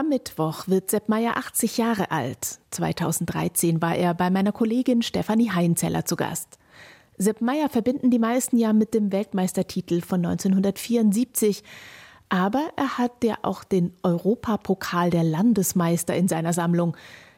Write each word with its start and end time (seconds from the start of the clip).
Am 0.00 0.08
Mittwoch 0.08 0.66
wird 0.66 0.90
Sepp 0.90 1.10
Meier 1.10 1.36
80 1.36 1.76
Jahre 1.76 2.10
alt. 2.10 2.58
2013 2.70 3.82
war 3.82 3.94
er 3.94 4.14
bei 4.14 4.30
meiner 4.30 4.50
Kollegin 4.50 5.02
Stefanie 5.02 5.50
Heinzeller 5.50 6.06
zu 6.06 6.16
Gast. 6.16 6.58
Sepp 7.18 7.42
Meier 7.42 7.68
verbinden 7.68 8.10
die 8.10 8.18
meisten 8.18 8.56
ja 8.56 8.72
mit 8.72 8.94
dem 8.94 9.12
Weltmeistertitel 9.12 10.00
von 10.00 10.24
1974. 10.24 11.62
Aber 12.30 12.70
er 12.76 12.96
hat 12.96 13.22
ja 13.22 13.36
auch 13.42 13.62
den 13.62 13.92
Europapokal 14.02 15.10
der 15.10 15.22
Landesmeister 15.22 16.16
in 16.16 16.28
seiner 16.28 16.54
Sammlung. 16.54 16.96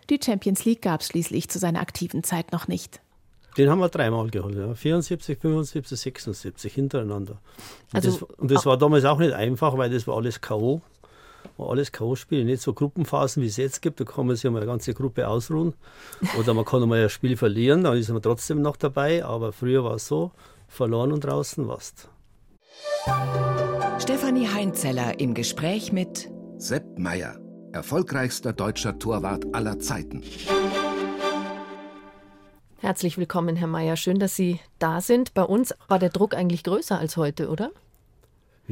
Die 0.09 0.21
Champions 0.25 0.65
League 0.65 0.83
gab 0.83 1.01
es 1.01 1.09
schließlich 1.09 1.49
zu 1.49 1.59
seiner 1.59 1.81
aktiven 1.81 2.23
Zeit 2.23 2.53
noch 2.53 2.69
nicht. 2.69 3.01
Den 3.59 3.71
haben 3.71 3.81
wir 3.81 3.89
dreimal 3.89 4.31
geholt, 4.31 4.57
ja. 4.57 4.73
74, 4.73 5.37
75, 5.37 5.99
76 5.99 6.73
hintereinander. 6.73 7.39
Und 7.93 7.97
also, 7.97 8.11
das, 8.11 8.23
und 8.23 8.51
das 8.53 8.65
war 8.67 8.79
damals 8.79 9.05
auch 9.05 9.19
nicht 9.19 9.33
einfach, 9.33 9.77
weil 9.77 9.91
das 9.91 10.07
war 10.07 10.17
alles 10.17 10.41
K.O. 10.41 10.81
War 11.57 11.71
alles 11.71 11.93
K.O.-Spiele, 11.93 12.45
nicht 12.45 12.63
so 12.63 12.73
Gruppenphasen, 12.73 13.43
wie 13.43 13.47
es 13.47 13.57
jetzt 13.57 13.83
gibt. 13.83 14.01
Da 14.01 14.05
kann 14.05 14.27
man 14.27 14.37
sich 14.37 14.47
einmal 14.47 14.63
eine 14.63 14.71
ganze 14.71 14.95
Gruppe 14.95 15.29
ausruhen. 15.29 15.75
Oder 16.39 16.55
man 16.55 16.65
kann 16.65 16.83
einmal 16.83 17.03
ein 17.03 17.11
Spiel 17.11 17.37
verlieren, 17.37 17.85
dann 17.85 17.97
ist 17.97 18.09
man 18.09 18.23
trotzdem 18.23 18.63
noch 18.63 18.77
dabei. 18.77 19.25
Aber 19.25 19.53
früher 19.53 19.85
war 19.85 19.95
es 19.97 20.07
so, 20.07 20.31
verloren 20.69 21.13
und 21.13 21.25
draußen 21.25 21.69
warst. 21.69 22.09
Stefanie 23.99 24.49
Heinzeller 24.49 25.21
im 25.21 25.35
Gespräch 25.35 25.93
mit 25.93 26.31
Sepp 26.57 26.99
Meier, 26.99 27.39
erfolgreichster 27.73 28.53
deutscher 28.53 28.99
Torwart 28.99 29.45
aller 29.55 29.79
Zeiten. 29.79 30.23
Herzlich 32.79 33.17
willkommen, 33.17 33.55
Herr 33.55 33.69
Mayer. 33.69 33.97
Schön, 33.97 34.19
dass 34.19 34.35
Sie 34.35 34.59
da 34.81 35.01
sind. 35.01 35.35
Bei 35.35 35.45
uns 35.45 35.73
war 35.87 36.01
der 36.01 36.09
Druck 36.09 36.35
eigentlich 36.35 36.65
größer 36.65 36.99
als 36.99 37.17
heute, 37.17 37.49
oder? 37.49 37.71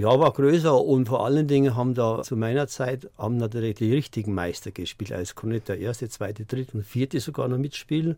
Ja, 0.00 0.18
war 0.18 0.32
größer 0.32 0.82
und 0.82 1.08
vor 1.08 1.26
allen 1.26 1.46
Dingen 1.46 1.76
haben 1.76 1.92
da 1.92 2.22
zu 2.22 2.34
meiner 2.34 2.66
Zeit 2.68 3.10
haben 3.18 3.36
natürlich 3.36 3.74
die 3.74 3.92
richtigen 3.92 4.32
Meister 4.32 4.70
gespielt. 4.70 5.12
Also 5.12 5.34
konnte 5.34 5.56
nicht 5.56 5.68
der 5.68 5.78
erste, 5.78 6.08
zweite, 6.08 6.46
dritte 6.46 6.78
und 6.78 6.84
vierte 6.84 7.20
sogar 7.20 7.48
noch 7.48 7.58
mitspielen 7.58 8.16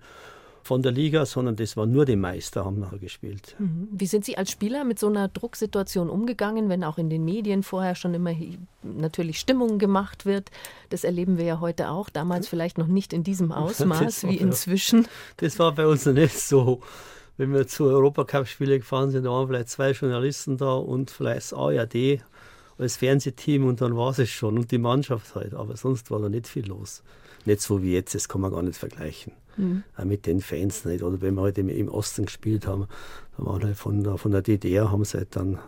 von 0.63 0.81
der 0.81 0.93
Liga, 0.93 1.27
sondern 1.27 1.57
das 1.57 1.77
war 1.77 1.87
nur 1.87 2.05
die 2.05 2.15
Meister, 2.15 2.65
haben 2.65 2.79
nachher 2.79 3.01
gespielt. 3.01 3.57
Mhm. 3.59 3.89
Wie 3.91 4.07
sind 4.07 4.25
Sie 4.25 4.39
als 4.39 4.53
Spieler 4.53 4.85
mit 4.85 5.01
so 5.01 5.09
einer 5.09 5.27
Drucksituation 5.27 6.09
umgegangen, 6.09 6.69
wenn 6.69 6.85
auch 6.85 6.99
in 6.99 7.11
den 7.11 7.25
Medien 7.25 7.65
vorher 7.65 7.97
schon 7.97 8.15
immer 8.15 8.33
natürlich 8.85 9.41
Stimmung 9.41 9.81
gemacht 9.81 10.25
wird? 10.25 10.53
Das 10.91 11.03
erleben 11.03 11.37
wir 11.37 11.47
ja 11.47 11.59
heute 11.59 11.91
auch, 11.91 12.11
damals 12.11 12.47
vielleicht 12.47 12.79
noch 12.79 12.87
nicht 12.87 13.13
in 13.13 13.25
diesem 13.25 13.51
Ausmaß 13.53 14.29
wie 14.29 14.37
inzwischen. 14.37 15.09
Das 15.39 15.59
war 15.59 15.73
bei 15.73 15.85
uns 15.89 16.07
noch 16.07 16.13
nicht 16.13 16.39
so. 16.39 16.81
Wenn 17.37 17.53
wir 17.53 17.67
zu 17.67 17.85
Europacup-Spielen 17.85 18.81
gefahren 18.81 19.11
sind, 19.11 19.25
da 19.25 19.31
waren 19.31 19.49
vielleicht 19.49 19.71
zwei 19.71 19.93
Journalisten 19.93 20.57
da 20.57 20.75
und 20.75 21.11
vielleicht 21.11 21.53
das 21.53 21.53
ARD 21.55 22.21
als 22.79 22.97
Fernsehteam 22.97 23.67
und 23.67 23.81
dann 23.81 23.97
war 23.97 24.17
es 24.17 24.29
schon 24.29 24.59
und 24.59 24.71
die 24.71 24.79
Mannschaft 24.79 25.35
halt. 25.35 25.55
Aber 25.55 25.77
sonst 25.77 26.11
war 26.11 26.21
da 26.21 26.29
nicht 26.29 26.47
viel 26.47 26.67
los. 26.67 27.03
Nicht 27.45 27.61
so 27.61 27.83
wie 27.83 27.95
jetzt, 27.95 28.15
das 28.15 28.29
kann 28.29 28.41
man 28.41 28.53
gar 28.53 28.63
nicht 28.63 28.79
vergleichen. 28.79 29.33
Mhm. 29.57 29.83
Auch 29.97 30.05
mit 30.05 30.27
den 30.27 30.41
Fans 30.41 30.85
nicht. 30.85 31.03
Oder 31.03 31.21
wenn 31.21 31.35
wir 31.35 31.43
halt 31.43 31.59
im, 31.59 31.89
Osten 31.89 32.27
gespielt 32.27 32.67
haben, 32.67 32.87
da 33.37 33.47
waren 33.47 33.65
halt 33.65 33.77
von 33.77 34.03
der, 34.05 34.19
von 34.19 34.33
der 34.33 34.43
DDR, 34.43 34.91
haben 34.91 35.05
sie 35.05 35.19
halt 35.19 35.35
dann 35.37 35.59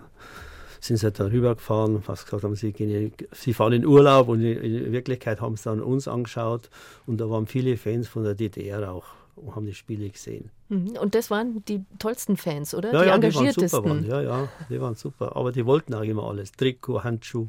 sind 0.80 0.98
sie 0.98 1.04
halt 1.06 1.18
da 1.18 1.24
rübergefahren, 1.24 2.02
fast 2.02 2.26
gesagt 2.26 2.44
haben, 2.44 2.56
sie, 2.56 2.72
gehen, 2.72 3.12
sie 3.32 3.54
fahren 3.54 3.72
in 3.72 3.86
Urlaub 3.86 4.28
und 4.28 4.42
in 4.42 4.92
Wirklichkeit 4.92 5.40
haben 5.40 5.56
sie 5.56 5.64
dann 5.64 5.80
uns 5.80 6.06
angeschaut 6.06 6.68
und 7.06 7.18
da 7.22 7.30
waren 7.30 7.46
viele 7.46 7.78
Fans 7.78 8.06
von 8.06 8.22
der 8.22 8.34
DDR 8.34 8.92
auch 8.92 9.06
und 9.36 9.54
haben 9.54 9.66
die 9.66 9.74
Spiele 9.74 10.08
gesehen. 10.08 10.50
Mhm. 10.68 10.96
Und 11.00 11.14
das 11.14 11.30
waren 11.30 11.64
die 11.66 11.84
tollsten 11.98 12.36
Fans, 12.36 12.74
oder? 12.74 12.92
Ja, 12.92 13.02
die 13.02 13.08
ja, 13.08 13.14
engagiertesten. 13.14 13.66
Die 13.66 13.72
waren 13.72 14.02
super, 14.02 14.14
waren. 14.14 14.24
Ja, 14.24 14.40
ja, 14.40 14.48
die 14.68 14.80
waren 14.80 14.94
super. 14.94 15.36
Aber 15.36 15.52
die 15.52 15.66
wollten 15.66 15.94
auch 15.94 16.02
immer 16.02 16.24
alles. 16.24 16.52
Trikot, 16.52 17.04
Handschuh, 17.04 17.48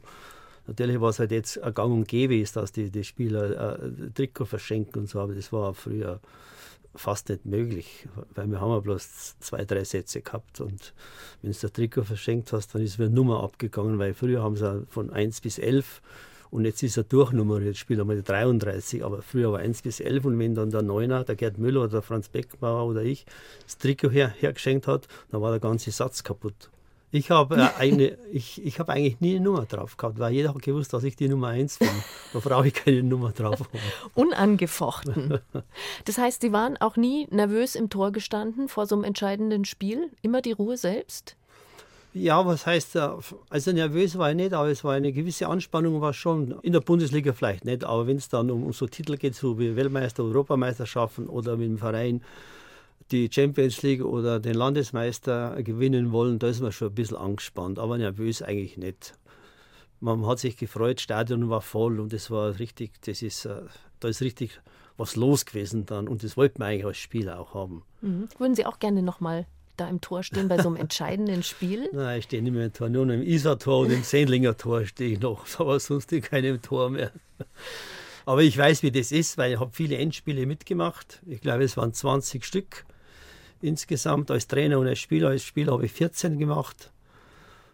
Natürlich 0.67 1.00
war 1.00 1.09
es 1.09 1.19
halt 1.19 1.31
jetzt 1.31 1.61
ein 1.61 1.73
Gang 1.73 1.94
und 1.94 2.08
Gäbe, 2.08 2.38
ist, 2.38 2.55
dass 2.55 2.72
die, 2.72 2.89
die 2.89 3.03
Spieler 3.03 3.80
äh, 3.80 4.09
Trikot 4.14 4.45
verschenken 4.45 5.02
und 5.02 5.09
so, 5.09 5.19
aber 5.19 5.36
das 5.36 5.53
war 5.53 5.73
früher 5.73 6.19
fast 6.95 7.30
nicht 7.30 7.45
möglich, 7.45 8.08
weil 8.33 8.47
wir 8.47 8.61
haben 8.61 8.72
ja 8.72 8.80
bloß 8.80 9.38
zwei, 9.39 9.66
drei 9.66 9.83
Sätze 9.83 10.21
gehabt 10.21 10.61
und 10.61 10.93
wenn 11.42 11.52
du 11.52 11.58
das 11.59 11.71
Trikot 11.71 12.04
verschenkt 12.04 12.54
hast, 12.54 12.73
dann 12.73 12.82
ist 12.82 12.99
eine 12.99 13.09
Nummer 13.09 13.43
abgegangen, 13.43 13.99
weil 13.99 14.14
früher 14.14 14.42
haben 14.42 14.55
sie 14.55 14.86
von 14.89 15.11
1 15.11 15.42
bis 15.42 15.59
11 15.59 16.02
und 16.52 16.66
jetzt 16.66 16.83
ist 16.83 16.98
er 16.98 17.04
durchnummeriert, 17.04 17.78
spielt 17.78 18.00
einmal 18.00 18.22
33, 18.22 19.04
aber 19.04 19.22
früher 19.22 19.52
war 19.52 19.60
1 19.60 19.82
bis 19.82 20.00
11 20.00 20.26
und 20.26 20.39
wenn 20.39 20.56
dann 20.56 20.72
der 20.72 20.82
Neuner, 20.82 21.23
der 21.23 21.36
Gerd 21.36 21.58
Müller 21.58 21.82
oder 21.82 21.92
der 21.92 22.02
Franz 22.02 22.30
Beckbauer 22.30 22.86
oder 22.86 23.04
ich 23.04 23.26
das 23.64 23.78
Trikot 23.78 24.11
her, 24.11 24.30
hergeschenkt 24.30 24.88
hat, 24.88 25.08
dann 25.32 25.42
war 25.42 25.52
der 25.52 25.60
ganze 25.60 25.92
Satz 25.92 26.23
kaputt. 26.23 26.70
Ich 27.16 27.32
habe 27.32 27.56
äh, 27.56 27.70
eine, 27.78 28.17
ich, 28.32 28.64
ich 28.66 28.80
habe 28.80 28.92
eigentlich 28.92 29.22
nie 29.22 29.36
eine 29.36 29.45
Nummer 29.45 29.66
drauf 29.66 29.95
gehabt, 29.95 30.20
weil 30.20 30.33
jeder 30.33 30.50
hat 30.54 30.61
gewusst, 30.61 30.92
dass 30.94 31.04
ich 31.04 31.16
die 31.16 31.30
Nummer 31.30 31.48
1 31.48 31.80
bin. 31.80 31.89
Da 32.33 32.39
brauche 32.39 32.67
ich 32.67 32.73
keine 32.73 33.04
Nummer 33.04 33.32
drauf. 33.32 33.70
Unangefochten. 34.16 35.39
Das 36.04 36.17
heißt, 36.17 36.42
Sie 36.42 36.52
waren 36.52 36.77
auch 36.77 36.98
nie 36.98 37.27
nervös 37.32 37.76
im 37.76 37.89
Tor 37.89 38.12
gestanden 38.12 38.67
vor 38.67 38.86
so 38.86 38.95
einem 38.95 39.06
entscheidenden 39.06 39.64
Spiel? 39.64 40.12
Immer 40.22 40.42
die 40.42 40.52
Ruhe 40.52 40.76
selbst? 40.76 41.38
Ja, 42.15 42.45
was 42.45 42.65
heißt, 42.65 42.95
also 42.95 43.71
nervös 43.73 44.17
war 44.17 44.30
ich 44.30 44.37
nicht, 44.37 44.53
aber 44.53 44.70
es 44.70 44.86
war 44.86 44.93
eine 44.93 45.11
gewisse 45.11 45.48
Anspannung, 45.49 45.99
war 45.99 46.14
schon 46.14 46.55
in 46.61 46.71
der 46.71 46.80
Bundesliga 46.80 47.33
vielleicht 47.33 47.65
nicht, 47.65 47.83
aber 47.83 48.08
wenn 48.08 48.15
es 48.15 48.30
dann 48.30 48.49
um, 48.49 48.71
so 48.71 48.87
Titel 48.87 49.17
geht, 49.17 49.36
so 49.36 49.59
wie 49.59 49.76
Weltmeister, 49.76 50.23
Europameisterschaften 50.23 51.27
oder 51.27 51.58
mit 51.58 51.67
dem 51.67 51.77
Verein, 51.77 52.23
die 53.11 53.30
Champions 53.30 53.81
League 53.81 54.02
oder 54.02 54.39
den 54.39 54.53
Landesmeister 54.53 55.61
gewinnen 55.61 56.14
wollen, 56.14 56.39
da 56.39 56.48
ist 56.48 56.61
man 56.61 56.71
schon 56.71 56.87
ein 56.87 56.95
bisschen 56.95 57.17
angespannt, 57.17 57.80
aber 57.80 57.98
nervös 57.98 58.42
eigentlich 58.42 58.77
nicht. 58.77 59.14
Man 59.99 60.26
hat 60.26 60.39
sich 60.39 60.55
gefreut, 60.55 61.02
Stadion 61.02 61.49
war 61.49 61.59
voll 61.59 61.99
und 61.99 62.14
es 62.14 62.32
war 62.32 62.58
richtig, 62.59 62.93
das 63.02 63.21
ist, 63.23 63.43
äh, 63.43 63.64
da 63.99 64.08
ist 64.08 64.21
richtig 64.21 64.61
was 64.95 65.17
los 65.17 65.45
gewesen 65.45 65.86
dann 65.86 66.08
und 66.08 66.23
das 66.23 66.37
wollten 66.37 66.59
wir 66.59 66.67
eigentlich 66.67 66.86
als 66.86 66.97
Spieler 66.97 67.42
auch 67.42 67.53
haben. 67.53 67.83
Mhm. 67.99 68.30
Würden 68.37 68.55
Sie 68.55 68.65
auch 68.65 68.80
gerne 68.80 69.02
nochmal 69.02 69.45
da 69.77 69.87
im 69.87 70.02
Tor 70.02 70.23
stehen 70.23 70.47
bei 70.47 70.61
so 70.61 70.69
einem 70.69 70.75
entscheidenden 70.77 71.43
Spiel? 71.43 71.89
Nein, 71.93 72.19
ich 72.19 72.25
stehe 72.25 72.41
nicht 72.41 72.53
mehr 72.53 72.65
im 72.65 72.73
Tor, 72.73 72.89
nur 72.89 73.09
im 73.09 73.21
Isar-Tor 73.21 73.80
und 73.81 73.91
im 73.91 74.03
Sendlinger 74.03 74.58
Tor 74.58 74.86
stehe 74.86 75.13
ich 75.13 75.19
noch, 75.19 75.45
aber 75.59 75.80
sonst 75.80 76.11
in 76.11 76.21
keinem 76.21 76.61
Tor 76.61 76.89
mehr. 76.89 77.11
Aber 78.27 78.41
ich 78.41 78.58
weiß, 78.58 78.81
wie 78.81 78.89
das 78.89 79.11
ist, 79.11 79.37
weil 79.37 79.53
ich 79.53 79.59
habe 79.59 79.69
viele 79.71 79.97
Endspiele 79.97 80.47
mitgemacht. 80.47 81.21
Ich 81.27 81.41
glaube, 81.41 81.64
es 81.64 81.77
waren 81.77 81.93
20 81.93 82.43
Stück 82.43 82.83
insgesamt 83.61 84.31
als 84.31 84.47
Trainer 84.47 84.80
und 84.80 84.87
als 84.87 84.97
Spieler. 84.97 85.30
Als 85.30 85.43
Spieler 85.43 85.73
habe 85.73 85.85
ich 85.85 85.91
14 85.91 86.39
gemacht 86.39 86.91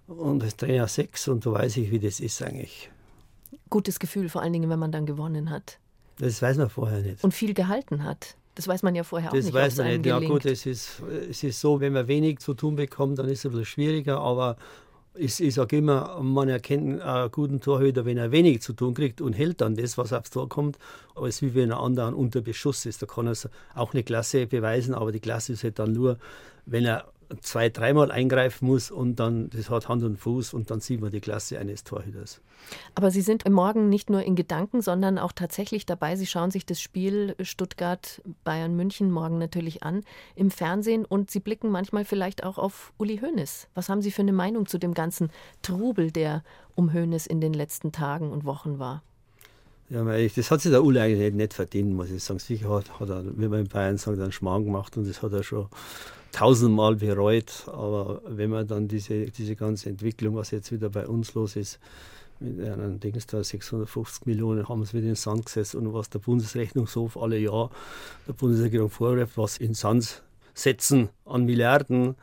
und 0.08 0.44
als 0.44 0.58
Trainer 0.58 0.88
6 0.88 1.30
und 1.30 1.46
da 1.46 1.54
weiß 1.54 1.78
ich, 1.78 1.92
wie 1.92 2.00
das 2.00 2.20
ist 2.20 2.42
eigentlich. 2.42 2.92
Gutes 3.70 4.00
Gefühl, 4.00 4.28
vor 4.28 4.42
allen 4.42 4.52
Dingen, 4.52 4.70
wenn 4.70 4.80
man 4.80 4.92
dann 4.92 5.06
gewonnen 5.06 5.50
hat. 5.50 5.80
Das 6.20 6.42
weiß 6.42 6.58
man 6.58 6.70
vorher 6.70 7.00
nicht. 7.00 7.24
Und 7.24 7.34
viel 7.34 7.54
gehalten 7.54 8.04
hat. 8.04 8.36
Das 8.56 8.68
weiß 8.68 8.84
man 8.84 8.96
ja 8.96 9.04
vorher 9.04 9.32
das 9.32 9.40
auch 9.40 9.44
nicht. 9.44 9.56
Das 9.56 9.62
weiß 9.62 9.78
man 9.78 9.88
nicht. 9.88 10.06
Ja 10.06 10.20
gut, 10.20 10.46
es 10.46 10.66
ist, 10.66 11.02
es 11.30 11.44
ist 11.44 11.60
so, 11.62 11.80
wenn 11.80 11.94
man 11.94 12.08
wenig 12.08 12.40
zu 12.40 12.54
tun 12.54 12.76
bekommt, 12.76 13.20
dann 13.20 13.28
ist 13.28 13.40
es 13.40 13.46
ein 13.46 13.52
bisschen 13.52 13.66
schwieriger, 13.66 14.20
aber 14.20 14.58
ich, 15.14 15.42
ich 15.42 15.54
sage 15.54 15.78
immer, 15.78 16.22
man 16.22 16.48
erkennt 16.50 17.02
einen 17.02 17.32
guten 17.32 17.60
Torhüter, 17.60 18.06
wenn 18.06 18.18
er 18.18 18.32
wenig 18.32 18.62
zu 18.62 18.74
tun 18.74 18.94
kriegt 18.94 19.22
und 19.22 19.34
hält 19.34 19.62
dann 19.62 19.76
das, 19.76 19.98
was 19.98 20.14
aufs 20.14 20.30
Tor 20.30 20.48
kommt. 20.48 20.78
Aber 21.16 21.28
es 21.28 21.36
ist 21.36 21.42
wie 21.42 21.56
wenn 21.56 21.72
ein 21.72 21.78
anderer 21.78 22.16
unter 22.16 22.42
Beschuss 22.42 22.86
ist. 22.86 23.02
Da 23.02 23.06
kann 23.06 23.28
er 23.28 23.36
auch 23.76 23.94
eine 23.94 24.04
Klasse 24.04 24.48
beweisen, 24.48 24.94
aber 24.94 25.12
die 25.12 25.20
Klasse 25.20 25.54
ist 25.54 25.64
halt 25.64 25.80
dann 25.80 25.94
nur, 25.94 26.18
wenn 26.66 26.86
er 26.86 27.06
zwei, 27.42 27.70
dreimal 27.70 28.12
eingreifen 28.12 28.68
muss 28.68 28.92
und 28.92 29.16
dann, 29.16 29.50
das 29.50 29.70
hat 29.70 29.88
Hand 29.88 30.04
und 30.04 30.18
Fuß 30.18 30.54
und 30.54 30.70
dann 30.72 30.82
sieht 30.82 31.02
man 31.02 31.12
die 31.12 31.22
Klasse 31.22 31.60
eines 31.60 31.84
Torhüters. 31.84 32.42
Aber 32.96 33.12
Sie 33.12 33.22
sind 33.22 33.50
morgen 33.50 33.90
nicht 33.90 34.10
nur 34.10 34.24
in 34.24 34.36
Gedanken, 34.36 34.82
sondern 34.82 35.18
auch 35.18 35.32
tatsächlich 35.32 35.86
dabei. 35.86 36.16
Sie 36.16 36.26
schauen 36.26 36.52
sich 36.52 36.66
das 36.66 36.82
Spiel 36.82 37.36
Stuttgart-Bayern 37.40 38.76
München 38.76 39.12
morgen 39.12 39.38
natürlich 39.38 39.84
an 39.84 40.04
im 40.36 40.52
Fernsehen 40.52 41.06
und 41.06 41.32
Sie 41.32 41.40
blicken 41.40 41.70
manchmal 41.70 42.06
vielleicht 42.06 42.44
auch 42.44 42.58
auf 42.58 42.94
Uli 42.98 43.20
Hoeneß. 43.20 43.68
Was 43.74 43.90
haben 43.90 44.02
Sie 44.02 44.12
für 44.12 44.22
eine 44.22 44.34
Meinung 44.34 44.66
zu 44.66 44.78
dem 44.78 44.94
ganzen 44.94 45.30
Trubel, 45.62 46.12
der 46.12 46.44
um 46.76 46.94
Hoeneß 46.94 47.28
in 47.28 47.42
den 47.42 47.54
letzten 47.54 47.92
Tagen 47.92 48.32
und 48.32 48.46
Wochen 48.46 48.80
war? 48.80 49.04
Ja, 49.90 50.06
das 50.06 50.52
hat 50.52 50.62
sich 50.62 50.72
der 50.72 50.86
Uli 50.86 51.00
eigentlich 51.00 51.34
nicht 51.34 51.54
verdient, 51.54 51.94
muss 51.94 52.10
ich 52.10 52.24
sagen. 52.24 52.40
Sicher 52.40 52.70
hat, 52.70 53.00
hat 53.00 53.10
er, 53.10 53.26
wie 53.26 53.50
man 53.50 53.60
in 53.60 53.68
Bayern 53.68 53.98
sagt, 53.98 54.20
einen 54.20 54.32
Schmarrn 54.32 54.64
gemacht 54.64 54.96
und 54.96 55.06
das 55.06 55.22
hat 55.22 55.34
er 55.34 55.44
schon 55.44 55.68
tausendmal 56.32 56.96
bereut. 56.96 57.66
Aber 57.68 58.22
wenn 58.26 58.50
man 58.50 58.68
dann 58.68 58.88
diese, 58.88 59.26
diese 59.26 59.56
ganze 59.56 59.90
Entwicklung, 59.90 60.36
was 60.36 60.52
jetzt 60.52 60.72
wieder 60.72 60.90
bei 60.90 61.08
uns 61.08 61.34
los 61.34 61.56
ist, 61.56 61.80
mit 62.40 62.68
einem 62.68 63.00
Dings 63.00 63.28
da 63.28 63.44
650 63.44 64.26
Millionen 64.26 64.68
haben 64.68 64.84
sie 64.84 64.94
wieder 64.94 65.04
in 65.04 65.10
den 65.10 65.16
Sand 65.16 65.46
gesetzt 65.46 65.76
und 65.76 65.94
was 65.94 66.10
der 66.10 66.20
Bundesrechnungshof 66.20 67.16
alle 67.18 67.38
Jahr 67.38 67.70
der 68.28 68.34
Bundesregierung 68.34 68.90
vorwirft, 68.90 69.38
was 69.38 69.58
in 69.58 69.76
Sand 69.76 70.24
setzen 70.54 71.10
an 71.26 71.46
Milliarden, 71.46 72.16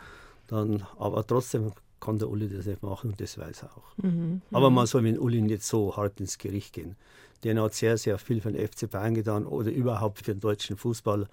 dann 0.49 0.84
aber 0.99 1.26
trotzdem 1.26 1.72
kann 2.00 2.19
der 2.19 2.28
Uli 2.28 2.49
das 2.49 2.66
nicht 2.66 2.82
machen 2.82 3.10
und 3.10 3.20
das 3.20 3.38
weiß 3.38 3.62
er 3.62 3.76
auch. 3.76 4.05
Mhm, 4.05 4.43
aber 4.52 4.70
man 4.70 4.87
soll 4.87 5.02
mit 5.02 5.19
Uli 5.19 5.40
nicht 5.40 5.62
so 5.62 5.96
hart 5.96 6.20
ins 6.20 6.38
Gericht 6.38 6.72
gehen. 6.72 6.96
Der 7.44 7.60
hat 7.62 7.75
sehr, 7.75 7.96
sehr 7.96 8.19
viel 8.19 8.40
für 8.40 8.50
den 8.50 8.66
FC 8.66 8.90
Bayern 8.90 9.14
getan 9.14 9.46
oder 9.46 9.70
überhaupt 9.70 10.19
für 10.19 10.25
den 10.25 10.40
deutschen 10.40 10.76
Fußball. 10.76 11.28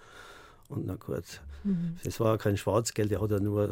Und 0.68 0.86
na 0.86 0.94
gut, 0.96 1.40
mhm. 1.64 1.96
das 2.04 2.18
war 2.20 2.38
kein 2.38 2.56
Schwarzgeld, 2.56 3.10
der 3.10 3.20
hat 3.20 3.30
ja 3.30 3.40
nur 3.40 3.70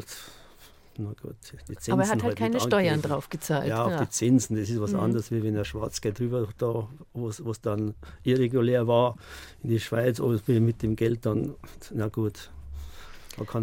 na 0.97 1.13
gut, 1.21 1.35
die 1.67 1.75
Zinsen 1.75 1.93
Aber 1.93 2.03
er 2.03 2.09
hat 2.09 2.23
halt 2.23 2.37
keine 2.37 2.59
Steuern 2.59 3.01
drauf 3.01 3.29
gezahlt. 3.29 3.67
Ja, 3.67 3.83
auf 3.83 3.91
ja. 3.91 4.05
die 4.05 4.09
Zinsen, 4.09 4.55
das 4.55 4.69
ist 4.69 4.79
was 4.79 4.93
mhm. 4.93 5.01
anderes, 5.01 5.29
wie 5.29 5.43
wenn 5.43 5.55
er 5.55 5.65
Schwarzgeld 5.65 6.19
drüber 6.19 6.47
da, 6.57 6.87
wo 7.13 7.27
es 7.27 7.61
dann 7.61 7.95
irregulär 8.23 8.87
war 8.87 9.17
in 9.61 9.71
die 9.71 9.79
Schweiz, 9.79 10.19
oder 10.19 10.39
mit 10.59 10.81
dem 10.83 10.95
Geld 10.95 11.25
dann, 11.25 11.55
na 11.93 12.07
gut. 12.07 12.49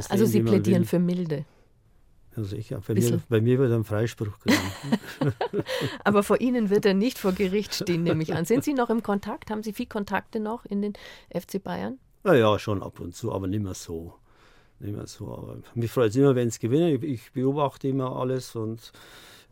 also 0.08 0.26
Sie 0.26 0.43
plädieren 0.43 0.85
für 0.85 0.99
Milde. 0.99 1.46
Ja, 2.37 2.44
sicher. 2.44 2.82
Bei 2.87 2.94
mir, 2.94 3.20
bei 3.28 3.40
mir 3.40 3.58
wird 3.58 3.70
er 3.70 3.76
einen 3.76 3.85
Freispruch 3.85 4.38
kriegen. 4.40 5.32
Aber 6.05 6.23
vor 6.23 6.40
Ihnen 6.40 6.70
wird 6.70 6.87
er 6.87 6.94
nicht 6.94 7.19
vor 7.19 7.32
Gericht 7.32 7.75
stehen, 7.75 8.02
nehme 8.02 8.23
ich 8.23 8.35
an. 8.35 8.44
Sind 8.44 8.64
Sie 8.64 8.75
noch 8.75 8.90
im 8.90 9.02
Kontakt? 9.02 9.50
Haben 9.50 9.62
Sie 9.62 9.73
viel 9.73 9.87
Kontakte 9.87 10.40
noch 10.40 10.64
in 10.64 10.81
den 10.82 10.93
FC 11.31 11.62
Bayern? 11.62 11.99
Ja, 12.24 12.34
ja, 12.34 12.58
schon 12.58 12.82
ab 12.82 13.00
und 13.00 13.14
zu, 13.14 13.32
aber 13.32 13.46
nicht 13.48 13.62
mehr 13.62 13.74
so. 13.74 14.14
Nicht 14.78 14.94
mehr 14.94 15.06
so. 15.06 15.26
Aber 15.32 15.56
mich 15.74 15.90
freut 15.90 16.10
es 16.10 16.16
immer, 16.16 16.34
wenn 16.34 16.48
es 16.48 16.58
gewinnen. 16.58 16.94
Ich, 16.94 17.02
ich, 17.02 17.32
beobachte 17.32 17.88
immer 17.88 18.16
alles 18.16 18.54
und 18.54 18.92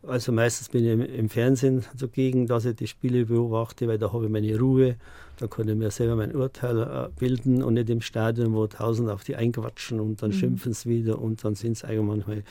also 0.03 0.31
meistens 0.31 0.69
bin 0.69 0.85
ich 0.85 0.91
im, 0.91 1.01
im, 1.01 1.29
Fernsehen 1.29 1.85
zugegen, 1.95 2.47
dass 2.47 2.65
ich 2.65 2.75
die 2.75 2.87
Spiele 2.87 3.25
beobachte, 3.25 3.87
weil 3.87 3.97
da 3.97 4.11
habe 4.11 4.25
ich 4.25 4.31
meine 4.31 4.57
Ruhe. 4.57 4.95
Da 5.37 5.47
kann 5.47 5.67
ich 5.67 5.75
mir 5.75 5.91
selber 5.91 6.15
mein 6.15 6.35
Urteil 6.35 6.79
äh, 6.81 7.09
bilden 7.19 7.61
und 7.61 7.75
nicht 7.75 7.89
im 7.89 8.01
Stadion, 8.01 8.53
wo 8.53 8.65
tausend 8.67 9.09
auf 9.09 9.23
die 9.23 9.35
einquatschen 9.35 9.99
und 9.99 10.21
dann 10.21 10.31
mhm. 10.31 10.35
schimpfen 10.35 10.73
sie 10.73 10.89
wieder 10.89 11.19
und 11.19 11.43
dann 11.43 11.55
sind 11.55 11.77
sie 11.77 11.87
eigentlich 11.87 12.05
manchmal 12.05 12.43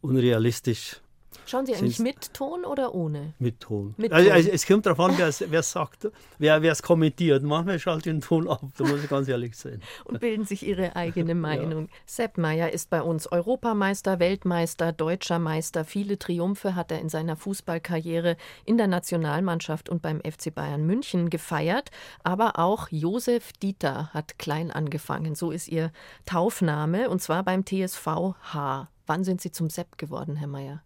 unrealistisch 0.00 1.00
Schauen 1.46 1.66
Sie 1.66 1.74
eigentlich 1.74 1.98
mit 1.98 2.32
Ton 2.34 2.64
oder 2.64 2.94
ohne? 2.94 3.34
Mit 3.38 3.60
Ton. 3.60 3.94
Mit 3.96 4.12
also, 4.12 4.30
also, 4.30 4.50
es 4.50 4.66
kommt 4.66 4.86
darauf 4.86 5.00
an, 5.00 5.18
wer 5.18 5.28
es 5.60 5.70
sagt, 5.70 6.08
wer 6.38 6.62
es 6.62 6.82
kommentiert. 6.82 7.42
Manchmal 7.42 7.78
schalte 7.78 8.10
ich 8.10 8.14
den 8.14 8.20
Ton 8.20 8.48
ab, 8.48 8.62
da 8.76 8.84
muss 8.84 9.02
ich 9.02 9.10
ganz 9.10 9.28
ehrlich 9.28 9.56
sein. 9.56 9.80
Und 10.04 10.20
bilden 10.20 10.44
sich 10.44 10.66
ihre 10.66 10.96
eigene 10.96 11.34
Meinung. 11.36 11.86
Ja. 11.86 11.94
Sepp 12.06 12.38
Meier 12.38 12.70
ist 12.70 12.90
bei 12.90 13.02
uns 13.02 13.30
Europameister, 13.30 14.18
Weltmeister, 14.18 14.92
deutscher 14.92 15.38
Meister. 15.38 15.84
Viele 15.84 16.18
Triumphe 16.18 16.74
hat 16.74 16.90
er 16.90 17.00
in 17.00 17.08
seiner 17.08 17.36
Fußballkarriere 17.36 18.36
in 18.64 18.76
der 18.76 18.86
Nationalmannschaft 18.86 19.88
und 19.88 20.02
beim 20.02 20.20
FC 20.20 20.54
Bayern 20.54 20.84
München 20.84 21.30
gefeiert. 21.30 21.90
Aber 22.24 22.58
auch 22.58 22.88
Josef 22.90 23.52
Dieter 23.54 24.10
hat 24.12 24.38
klein 24.38 24.70
angefangen. 24.70 25.34
So 25.34 25.50
ist 25.50 25.68
ihr 25.68 25.92
Taufname 26.26 27.08
und 27.08 27.22
zwar 27.22 27.42
beim 27.42 27.64
TSV 27.64 28.34
H. 28.52 28.88
Wann 29.06 29.24
sind 29.24 29.40
Sie 29.40 29.50
zum 29.50 29.70
Sepp 29.70 29.98
geworden, 29.98 30.36
Herr 30.36 30.46
Meier? 30.46 30.82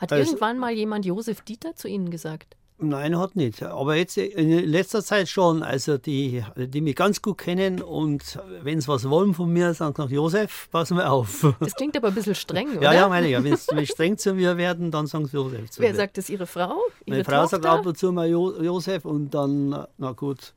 Hat 0.00 0.12
also, 0.12 0.32
irgendwann 0.32 0.58
mal 0.58 0.72
jemand 0.72 1.04
Josef 1.04 1.42
Dieter 1.42 1.76
zu 1.76 1.86
Ihnen 1.86 2.10
gesagt? 2.10 2.56
Nein, 2.82 3.18
hat 3.18 3.36
nicht. 3.36 3.62
Aber 3.62 3.94
jetzt 3.94 4.16
in 4.16 4.48
letzter 4.66 5.04
Zeit 5.04 5.28
schon. 5.28 5.62
Also 5.62 5.98
die, 5.98 6.42
die 6.56 6.80
mich 6.80 6.96
ganz 6.96 7.20
gut 7.20 7.36
kennen 7.36 7.82
und 7.82 8.38
wenn 8.62 8.80
sie 8.80 8.88
was 8.88 9.08
wollen 9.08 9.34
von 9.34 9.52
mir, 9.52 9.74
sagen 9.74 9.94
sie 9.94 10.02
noch, 10.02 10.10
Josef, 10.10 10.68
pass 10.70 10.90
mal 10.90 11.06
auf. 11.06 11.46
Das 11.60 11.74
klingt 11.74 11.94
aber 11.96 12.08
ein 12.08 12.14
bisschen 12.14 12.34
streng, 12.34 12.70
oder? 12.78 12.82
Ja, 12.82 12.94
ja, 12.94 13.08
meine 13.08 13.26
ich. 13.26 13.32
Ja. 13.32 13.44
Wenn 13.44 13.56
sie 13.56 13.86
streng 13.86 14.16
zu 14.16 14.32
mir 14.32 14.56
werden, 14.56 14.90
dann 14.90 15.06
sagen 15.06 15.26
sie 15.26 15.36
Josef. 15.36 15.68
Wer 15.76 15.90
mir. 15.90 15.96
sagt 15.96 16.16
das? 16.16 16.30
Ihre 16.30 16.46
Frau? 16.46 16.78
Ihre 17.04 17.16
Meine 17.16 17.24
Frau 17.24 17.42
Tochter? 17.42 17.48
sagt 17.56 17.66
ab 17.66 17.84
und 17.84 17.98
zu 17.98 18.12
mal 18.12 18.28
jo 18.28 18.62
Josef 18.62 19.04
und 19.04 19.34
dann, 19.34 19.86
na 19.98 20.12
gut, 20.12 20.54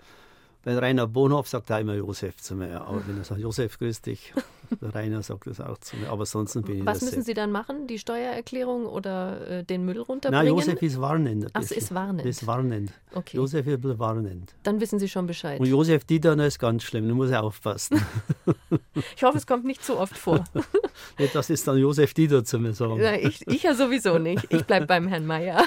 bei 0.63 0.77
Rainer 0.77 1.07
Bonhoff 1.07 1.49
sagt 1.49 1.69
er 1.71 1.81
immer 1.81 1.95
Josef 1.95 2.37
zu 2.37 2.55
mir. 2.55 2.79
Aber 2.79 3.05
wenn 3.05 3.17
er 3.17 3.25
sagt, 3.25 3.41
Josef, 3.41 3.77
grüß 3.77 4.01
dich, 4.01 4.33
Rainer 4.81 5.21
sagt 5.21 5.47
das 5.47 5.59
auch 5.61 5.77
zu 5.79 5.95
mir. 5.97 6.09
Aber 6.09 6.25
sonst 6.25 6.53
bin 6.65 6.79
ich 6.79 6.85
Was 6.85 7.01
müssen 7.01 7.23
Sie 7.23 7.33
dann 7.33 7.51
machen? 7.51 7.87
Die 7.87 7.99
Steuererklärung 7.99 8.85
oder 8.85 9.49
äh, 9.49 9.63
den 9.63 9.85
Müll 9.85 9.99
runterbringen? 9.99 10.45
Nein, 10.45 10.55
Josef 10.55 10.81
ist 10.81 10.99
warnend. 10.99 11.47
Ach, 11.53 11.61
ist 11.61 11.93
warnend. 11.93 12.21
Das 12.21 12.41
ist 12.41 12.47
warnend. 12.47 12.91
Okay. 13.13 13.37
Josef 13.37 13.67
ist 13.67 13.99
warnend. 13.99 14.53
Dann 14.63 14.79
wissen 14.81 14.99
Sie 14.99 15.07
schon 15.07 15.27
Bescheid. 15.27 15.59
Und 15.59 15.67
Josef 15.67 16.05
Dieter 16.05 16.33
ist 16.45 16.59
ganz 16.59 16.83
schlimm, 16.83 17.07
da 17.07 17.13
muss 17.13 17.29
er 17.29 17.43
aufpassen. 17.43 18.01
ich 19.15 19.23
hoffe, 19.23 19.37
es 19.37 19.47
kommt 19.47 19.65
nicht 19.65 19.83
zu 19.83 19.97
oft 19.97 20.17
vor. 20.17 20.43
das 21.33 21.49
ist 21.49 21.67
dann 21.67 21.77
Josef 21.77 22.13
Dieter 22.13 22.43
zu 22.43 22.59
mir 22.59 22.73
sagen. 22.73 22.97
Ja, 22.97 23.13
ich, 23.13 23.45
ich 23.47 23.63
ja 23.63 23.73
sowieso 23.75 24.17
nicht. 24.17 24.45
Ich 24.49 24.65
bleibe 24.65 24.87
beim 24.87 25.07
Herrn 25.07 25.25
Meier. 25.25 25.63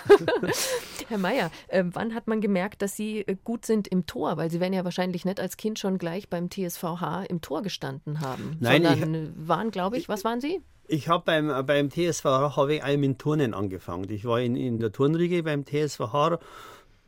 Herr 1.09 1.19
Meier, 1.19 1.51
äh, 1.69 1.85
wann 1.93 2.15
hat 2.15 2.27
man 2.27 2.41
gemerkt, 2.41 2.83
dass 2.83 2.97
Sie 2.97 3.21
äh, 3.21 3.37
gut 3.45 3.65
sind 3.67 3.87
im 3.89 4.07
Tor? 4.07 4.37
Weil 4.37 4.51
Sie 4.51 4.61
werden 4.61 4.73
ja 4.73 4.85
wahrscheinlich 4.85 5.25
nicht 5.25 5.41
als 5.41 5.57
Kind 5.57 5.79
schon 5.79 5.99
gleich 5.99 6.29
beim 6.29 6.51
TSVH 6.51 7.25
im 7.29 7.41
Tor 7.41 7.63
gestanden 7.63 8.21
haben. 8.21 8.57
Nein, 8.61 8.83
sondern 8.89 9.15
ich, 9.15 9.49
waren, 9.49 9.71
glaube 9.71 9.99
ich, 9.99 10.09
was 10.09 10.25
waren 10.25 10.41
Sie? 10.41 10.61
Ich 10.89 11.09
habe 11.09 11.25
beim, 11.25 11.67
beim 11.67 11.91
TSVH 11.91 12.57
habe 12.57 12.77
ich 12.77 12.83
einmal 12.83 13.09
mit 13.09 13.19
Turnen 13.19 13.55
angefangen. 13.55 14.09
Ich 14.11 14.25
war 14.25 14.41
in, 14.41 14.57
in 14.57 14.79
der 14.79 14.93
Turnriege 14.93 15.43
beim 15.43 15.65
TSVH, 15.65 16.39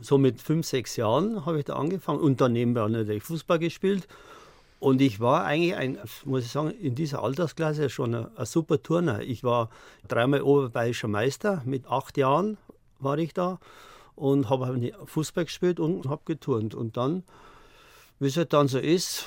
so 0.00 0.18
mit 0.18 0.40
fünf, 0.40 0.66
sechs 0.66 0.96
Jahren 0.96 1.44
habe 1.46 1.58
ich 1.58 1.64
da 1.64 1.74
angefangen 1.74 2.20
und 2.20 2.40
daneben 2.40 2.72
natürlich 2.72 3.22
Fußball 3.22 3.58
gespielt. 3.58 4.06
Und 4.80 5.00
ich 5.00 5.18
war 5.18 5.44
eigentlich 5.44 5.74
ein, 5.74 5.98
muss 6.24 6.44
ich 6.44 6.52
sagen, 6.52 6.70
in 6.70 6.94
dieser 6.94 7.22
Altersklasse 7.22 7.90
schon 7.90 8.14
ein, 8.14 8.36
ein 8.36 8.46
super 8.46 8.80
Turner. 8.80 9.22
Ich 9.22 9.42
war 9.42 9.70
dreimal 10.06 10.42
oberbayerischer 10.42 11.08
Meister, 11.08 11.62
mit 11.64 11.88
acht 11.88 12.16
Jahren 12.16 12.58
war 13.00 13.18
ich 13.18 13.34
da 13.34 13.58
und 14.14 14.50
habe 14.50 14.92
Fußball 15.06 15.44
gespielt 15.44 15.80
und 15.80 16.08
habe 16.08 16.22
geturnt. 16.24 16.74
Und 16.74 16.96
dann, 16.96 17.24
wie 18.18 18.28
es 18.28 18.36
halt 18.36 18.52
dann 18.52 18.68
so 18.68 18.78
ist, 18.78 19.26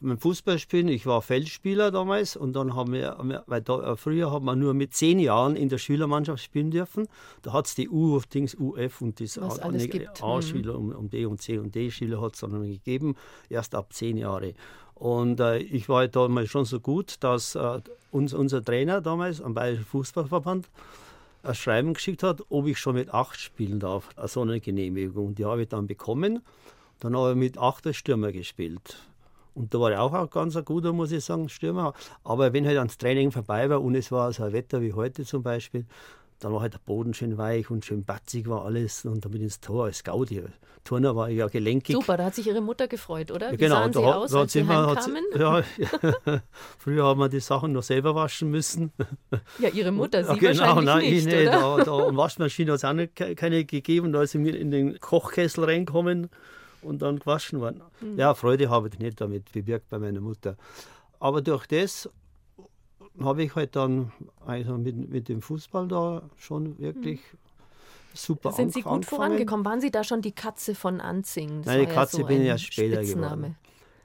beim 0.00 0.18
Fußballspielen, 0.18 0.88
ich 0.88 1.06
war 1.06 1.22
Feldspieler 1.22 1.90
damals 1.90 2.36
und 2.36 2.54
dann 2.54 2.74
haben 2.74 2.92
wir, 2.92 3.42
weil 3.46 3.60
da, 3.60 3.92
äh, 3.92 3.96
früher 3.96 4.32
hat 4.32 4.42
man 4.42 4.58
nur 4.58 4.74
mit 4.74 4.94
zehn 4.94 5.18
Jahren 5.18 5.56
in 5.56 5.68
der 5.68 5.78
Schülermannschaft 5.78 6.42
spielen 6.42 6.70
dürfen. 6.70 7.06
Da 7.42 7.52
hat 7.52 7.66
es 7.66 7.74
die 7.74 7.88
U, 7.88 8.20
Dings, 8.32 8.54
UF 8.54 9.00
und 9.00 9.20
das 9.20 9.38
A-Schüler 9.38 10.78
mhm. 10.78 10.92
und 10.92 11.12
D 11.12 11.26
und 11.26 11.40
C 11.40 11.58
und 11.58 11.74
D-Schüler 11.74 12.20
hat 12.20 12.34
es 12.34 12.40
dann 12.40 12.62
gegeben, 12.62 13.16
erst 13.48 13.74
ab 13.74 13.92
zehn 13.92 14.16
Jahre. 14.16 14.54
Und 14.94 15.40
äh, 15.40 15.58
ich 15.58 15.88
war 15.88 15.98
halt 15.98 16.16
damals 16.16 16.50
schon 16.50 16.64
so 16.64 16.80
gut, 16.80 17.16
dass 17.20 17.54
äh, 17.54 17.80
uns, 18.10 18.34
unser 18.34 18.62
Trainer 18.64 19.00
damals 19.00 19.40
am 19.40 19.54
Bayerischen 19.54 19.86
Fußballverband 19.86 20.68
ein 21.42 21.54
Schreiben 21.54 21.94
geschickt 21.94 22.22
hat, 22.22 22.42
ob 22.50 22.66
ich 22.66 22.78
schon 22.78 22.94
mit 22.94 23.12
acht 23.12 23.38
spielen 23.38 23.80
darf. 23.80 24.10
So 24.26 24.42
eine 24.42 24.60
Genehmigung. 24.60 25.34
Die 25.34 25.44
habe 25.44 25.62
ich 25.62 25.68
dann 25.68 25.86
bekommen. 25.86 26.42
Dann 27.00 27.16
habe 27.16 27.30
ich 27.30 27.36
mit 27.36 27.58
acht 27.58 27.86
als 27.86 27.96
Stürmer 27.96 28.30
gespielt. 28.30 28.98
Und 29.54 29.74
da 29.74 29.80
war 29.80 29.90
ich 29.90 29.98
auch 29.98 30.12
ein 30.12 30.30
ganz 30.30 30.58
guter, 30.64 30.92
muss 30.92 31.12
ich 31.12 31.24
sagen, 31.24 31.48
Stürmer. 31.48 31.92
Aber 32.24 32.52
wenn 32.52 32.66
halt 32.66 32.78
ans 32.78 32.98
Training 32.98 33.30
vorbei 33.30 33.68
war 33.70 33.82
und 33.82 33.94
es 33.94 34.12
war 34.12 34.32
so 34.32 34.44
ein 34.44 34.52
Wetter 34.52 34.80
wie 34.80 34.92
heute 34.92 35.24
zum 35.24 35.42
Beispiel, 35.42 35.86
dann 36.40 36.52
war 36.52 36.62
halt 36.62 36.72
der 36.72 36.78
Boden 36.78 37.12
schön 37.12 37.36
weich 37.36 37.70
und 37.70 37.84
schön 37.84 38.04
batzig 38.04 38.48
war 38.48 38.64
alles 38.64 39.04
und 39.04 39.24
dann 39.24 39.30
bin 39.30 39.42
ich 39.42 39.44
ins 39.44 39.60
Tor 39.60 39.84
als 39.84 40.02
Gaudi. 40.02 40.42
Turner 40.84 41.14
war 41.14 41.28
ja 41.28 41.46
gelenkig. 41.48 41.94
Super, 41.94 42.16
da 42.16 42.24
hat 42.24 42.34
sich 42.34 42.46
Ihre 42.46 42.62
Mutter 42.62 42.88
gefreut, 42.88 43.30
oder? 43.30 43.52
Wie 43.52 43.58
genau, 43.58 43.76
sahen 43.76 43.92
da, 43.92 44.00
Sie 44.00 44.06
aus, 44.06 44.30
da 44.30 44.40
als 44.40 44.52
Sie 44.52 44.66
heimkamen? 44.66 45.24
Ja, 45.38 45.62
früher 46.78 47.04
haben 47.04 47.20
wir 47.20 47.28
die 47.28 47.40
Sachen 47.40 47.72
noch 47.72 47.82
selber 47.82 48.14
waschen 48.14 48.50
müssen. 48.50 48.90
Ja, 49.58 49.68
Ihre 49.68 49.92
Mutter, 49.92 50.24
Sie 50.24 50.30
ja, 50.30 50.36
genau, 50.36 50.76
wahrscheinlich 50.76 50.84
nein, 50.86 50.98
nicht, 51.00 51.12
ich 51.12 51.24
nicht. 51.26 51.46
Da, 51.46 51.84
da, 51.84 51.92
und 51.92 52.16
Waschmaschine 52.16 52.72
hat 52.72 52.78
es 52.78 52.84
auch 52.84 52.94
nicht, 52.94 53.14
keine 53.14 53.64
gegeben, 53.66 54.12
da 54.12 54.22
ist 54.22 54.30
sie 54.30 54.38
mir 54.38 54.56
in 54.56 54.70
den 54.70 54.98
Kochkessel 54.98 55.64
reinkommen 55.64 56.30
und 56.82 57.02
dann 57.02 57.18
gewaschen 57.18 57.60
worden. 57.60 57.82
Mhm. 58.00 58.18
Ja, 58.18 58.34
Freude 58.34 58.70
habe 58.70 58.88
ich 58.88 58.98
nicht 58.98 59.20
damit 59.20 59.52
bewirkt 59.52 59.88
bei 59.88 59.98
meiner 59.98 60.20
Mutter. 60.20 60.56
Aber 61.18 61.42
durch 61.42 61.66
das 61.66 62.08
habe 63.18 63.42
ich 63.42 63.54
halt 63.54 63.76
dann 63.76 64.12
also 64.44 64.78
mit, 64.78 65.10
mit 65.10 65.28
dem 65.28 65.42
Fußball 65.42 65.88
da 65.88 66.22
schon 66.36 66.78
wirklich 66.78 67.20
mhm. 67.20 67.38
super 68.14 68.52
Sind 68.52 68.72
Sie 68.72 68.82
gut 68.82 68.92
angefangen. 68.92 69.20
vorangekommen? 69.20 69.64
Waren 69.64 69.80
Sie 69.80 69.90
da 69.90 70.04
schon 70.04 70.22
die 70.22 70.32
Katze 70.32 70.74
von 70.74 71.00
Anzing? 71.00 71.58
Das 71.58 71.66
Nein, 71.66 71.80
die 71.80 71.94
Katze 71.94 72.16
ja 72.18 72.22
so 72.22 72.28
bin 72.28 72.40
ich 72.40 72.48
ja 72.48 72.58
später 72.58 73.02
geworden. 73.02 73.56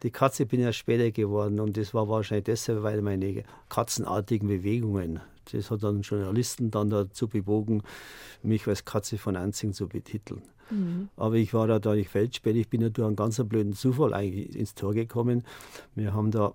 Die 0.04 0.12
Katze 0.12 0.46
bin 0.46 0.60
ich 0.60 0.66
ja 0.66 0.74
später 0.74 1.10
geworden 1.12 1.60
und 1.60 1.78
das 1.78 1.94
war 1.94 2.08
wahrscheinlich 2.10 2.46
deshalb, 2.46 2.84
weil 2.84 3.02
meine 3.02 3.44
katzenartigen 3.70 4.48
Bewegungen, 4.48 5.20
das 5.52 5.72
hat 5.72 5.84
dann 5.84 6.02
Journalisten 6.02 6.70
dann 6.70 6.90
dazu 6.90 7.28
bewogen, 7.28 7.82
mich 8.44 8.68
als 8.68 8.86
Katze 8.86 9.18
von 9.18 9.36
Anzing 9.36 9.74
zu 9.74 9.88
betiteln. 9.88 10.44
Mhm. 10.70 11.10
Aber 11.18 11.36
ich 11.36 11.54
war 11.54 11.68
da, 11.68 11.80
da 11.80 11.94
ich 11.94 12.10
Feldspät, 12.10 12.56
ich 12.56 12.70
bin 12.70 12.82
ja 12.82 12.90
durch 12.90 13.08
einen 13.08 13.16
ganz 13.16 13.42
blöden 13.44 13.74
Zufall 13.74 14.14
eigentlich 14.14 14.56
ins 14.56 14.76
Tor 14.76 14.94
gekommen. 14.94 15.44
Wir 15.96 16.14
haben 16.14 16.32
da 16.32 16.54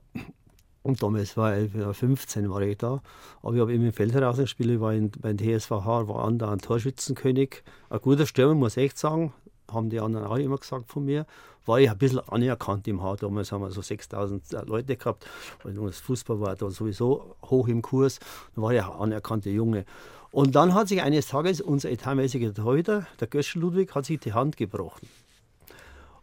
und 0.82 1.02
damals 1.02 1.36
war 1.36 1.58
ich 1.58 1.70
15 1.72 2.50
war 2.50 2.62
ich 2.62 2.78
da. 2.78 3.02
Aber 3.42 3.54
ich 3.54 3.60
habe 3.60 3.74
eben 3.74 3.84
im 3.84 3.92
Feld 3.92 4.14
herausgespielt. 4.14 4.70
Ich 4.70 4.80
war 4.80 4.94
in, 4.94 5.10
beim 5.10 5.36
TSVH, 5.36 6.08
war 6.08 6.26
ein 6.26 6.58
Torschützenkönig. 6.58 7.62
Ein 7.90 8.00
guter 8.00 8.26
Stürmer, 8.26 8.54
muss 8.54 8.76
ich 8.76 8.84
echt 8.84 8.98
sagen. 8.98 9.32
Haben 9.70 9.90
die 9.90 10.00
anderen 10.00 10.26
auch 10.26 10.36
immer 10.36 10.56
gesagt 10.56 10.90
von 10.90 11.04
mir. 11.04 11.26
War 11.66 11.80
ich 11.80 11.90
ein 11.90 11.98
bisschen 11.98 12.20
anerkannt 12.20 12.88
im 12.88 13.02
Haar. 13.02 13.16
Damals 13.16 13.52
haben 13.52 13.62
wir 13.62 13.70
so 13.70 13.82
6000 13.82 14.42
Leute 14.66 14.96
gehabt. 14.96 15.26
Und 15.64 15.76
das 15.76 15.98
Fußball 16.00 16.40
war 16.40 16.56
da 16.56 16.70
sowieso 16.70 17.36
hoch 17.44 17.68
im 17.68 17.82
Kurs. 17.82 18.18
Da 18.56 18.62
war 18.62 18.72
ich 18.72 18.82
ein 18.82 18.90
anerkannter 18.90 19.50
Junge. 19.50 19.84
Und 20.32 20.54
dann 20.54 20.74
hat 20.74 20.88
sich 20.88 21.02
eines 21.02 21.26
Tages 21.26 21.60
unser 21.60 21.90
etatmäßiger 21.90 22.54
Torhüter, 22.54 23.06
der 23.18 23.26
Göschel 23.26 23.62
Ludwig, 23.62 23.94
hat 23.94 24.06
sich 24.06 24.20
die 24.20 24.32
Hand 24.32 24.56
gebrochen. 24.56 25.08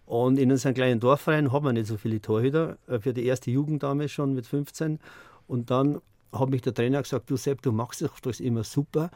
Und 0.05 0.39
in 0.39 0.49
unserem 0.49 0.73
kleinen 0.73 1.01
Dorfverein 1.01 1.51
hat 1.51 1.63
man 1.63 1.75
nicht 1.75 1.87
so 1.87 1.97
viele 1.97 2.21
Torhüter, 2.21 2.77
äh, 2.87 2.99
für 2.99 3.13
die 3.13 3.25
erste 3.25 3.51
Jugend 3.51 3.83
damals 3.83 4.11
schon 4.11 4.33
mit 4.33 4.47
15. 4.47 4.99
Und 5.47 5.69
dann 5.69 6.01
hat 6.31 6.49
mich 6.49 6.61
der 6.61 6.73
Trainer 6.73 7.01
gesagt, 7.01 7.29
du 7.29 7.35
Sepp, 7.35 7.61
du 7.61 7.73
machst 7.73 8.07
das 8.21 8.39
immer 8.39 8.63
super. 8.63 9.11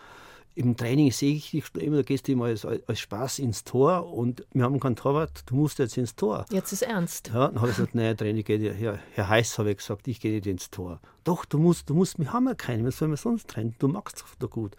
Im 0.55 0.75
Training 0.75 1.12
sehe 1.12 1.36
ich 1.36 1.51
dich 1.51 1.63
immer, 1.75 1.98
da 1.98 2.01
gehst 2.03 2.27
du 2.27 2.34
immer 2.34 2.46
als, 2.46 2.65
als, 2.65 3.00
Spaß 3.00 3.39
ins 3.39 3.63
Tor 3.63 4.12
und 4.12 4.46
wir 4.51 4.63
haben 4.63 4.79
keinen 4.79 4.96
Torwart, 4.96 5.43
du 5.46 5.55
musst 5.55 5.79
jetzt 5.79 5.98
ins 5.98 6.15
Tor. 6.15 6.46
Jetzt 6.51 6.74
ist 6.74 6.81
ernst. 6.81 7.29
Ja, 7.29 7.48
dann 7.48 7.62
habe 7.62 7.70
ich 7.70 7.77
gesagt, 7.77 7.96
nein, 7.96 8.17
Trainer, 8.17 8.43
geht, 8.43 8.62
Herr, 8.62 9.00
Herr 9.13 9.29
Heiß 9.29 9.58
habe 9.60 9.72
ich 9.72 9.77
gesagt, 9.77 10.08
ich 10.08 10.20
gehe 10.20 10.34
nicht 10.34 10.48
ins 10.48 10.70
Tor. 10.70 11.00
Doch, 11.24 11.46
du 11.46 11.58
musst, 11.58 11.89
du 11.89 11.93
musst, 11.93 12.20
wir 12.20 12.34
haben 12.34 12.48
ja 12.48 12.53
keinen, 12.53 12.86
was 12.86 12.98
sollen 12.98 13.12
wir 13.12 13.17
sonst 13.17 13.48
trennen? 13.48 13.75
Du 13.79 13.88
magst 13.88 14.17
es 14.17 14.38
doch 14.39 14.50
gut. 14.50 14.75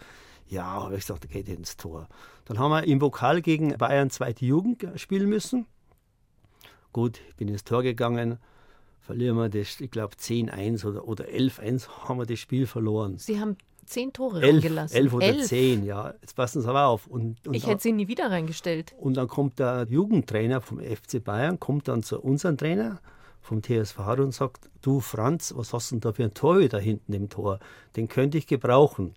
Ja, 0.46 0.64
habe 0.64 0.94
ich 0.94 1.00
gesagt, 1.00 1.28
geht 1.30 1.48
ins 1.48 1.76
Tor. 1.78 2.08
Dann 2.44 2.58
haben 2.58 2.70
wir 2.70 2.84
im 2.84 3.00
Vokal 3.00 3.40
gegen 3.40 3.76
Bayern 3.78 4.10
zweite 4.10 4.44
Jugend 4.44 4.86
spielen 4.96 5.28
müssen. 5.28 5.66
Gut, 6.92 7.20
ich 7.30 7.36
bin 7.36 7.48
ins 7.48 7.64
Tor 7.64 7.82
gegangen, 7.82 8.38
verlieren 9.00 9.36
wir 9.36 9.48
das, 9.48 9.80
ich 9.80 9.90
glaube 9.90 10.16
10-1 10.16 10.84
oder, 10.84 11.08
oder 11.08 11.24
11-1 11.24 11.88
haben 12.06 12.18
wir 12.18 12.26
das 12.26 12.38
Spiel 12.38 12.66
verloren. 12.66 13.16
Sie 13.16 13.40
haben 13.40 13.56
zehn 13.84 14.12
Tore 14.12 14.40
elf, 14.40 14.54
reingelassen. 14.54 14.96
Elf 14.96 15.12
oder 15.12 15.26
elf. 15.26 15.46
zehn, 15.46 15.84
ja. 15.84 16.14
Jetzt 16.20 16.34
passen 16.34 16.62
Sie 16.62 16.68
aber 16.68 16.86
auf. 16.86 17.06
Und, 17.06 17.46
und 17.46 17.54
ich 17.54 17.66
hätte 17.66 17.82
sie 17.82 17.92
nie 17.92 18.08
wieder 18.08 18.30
reingestellt. 18.30 18.94
Und 18.98 19.16
dann 19.16 19.28
kommt 19.28 19.58
der 19.58 19.86
Jugendtrainer 19.88 20.60
vom 20.60 20.78
FC 20.80 21.22
Bayern, 21.22 21.58
kommt 21.60 21.88
dann 21.88 22.02
zu 22.02 22.20
unserem 22.20 22.56
Trainer 22.56 23.00
vom 23.40 23.62
TSV 23.62 23.98
und 24.18 24.32
sagt, 24.32 24.70
du 24.82 25.00
Franz, 25.00 25.52
was 25.56 25.72
hast 25.72 25.90
du 25.90 25.96
denn 25.96 26.00
da 26.00 26.12
für 26.12 26.24
ein 26.24 26.34
Torhüter 26.34 26.78
hinten 26.78 27.12
im 27.12 27.28
Tor? 27.28 27.58
Den 27.96 28.08
könnte 28.08 28.38
ich 28.38 28.46
gebrauchen. 28.46 29.14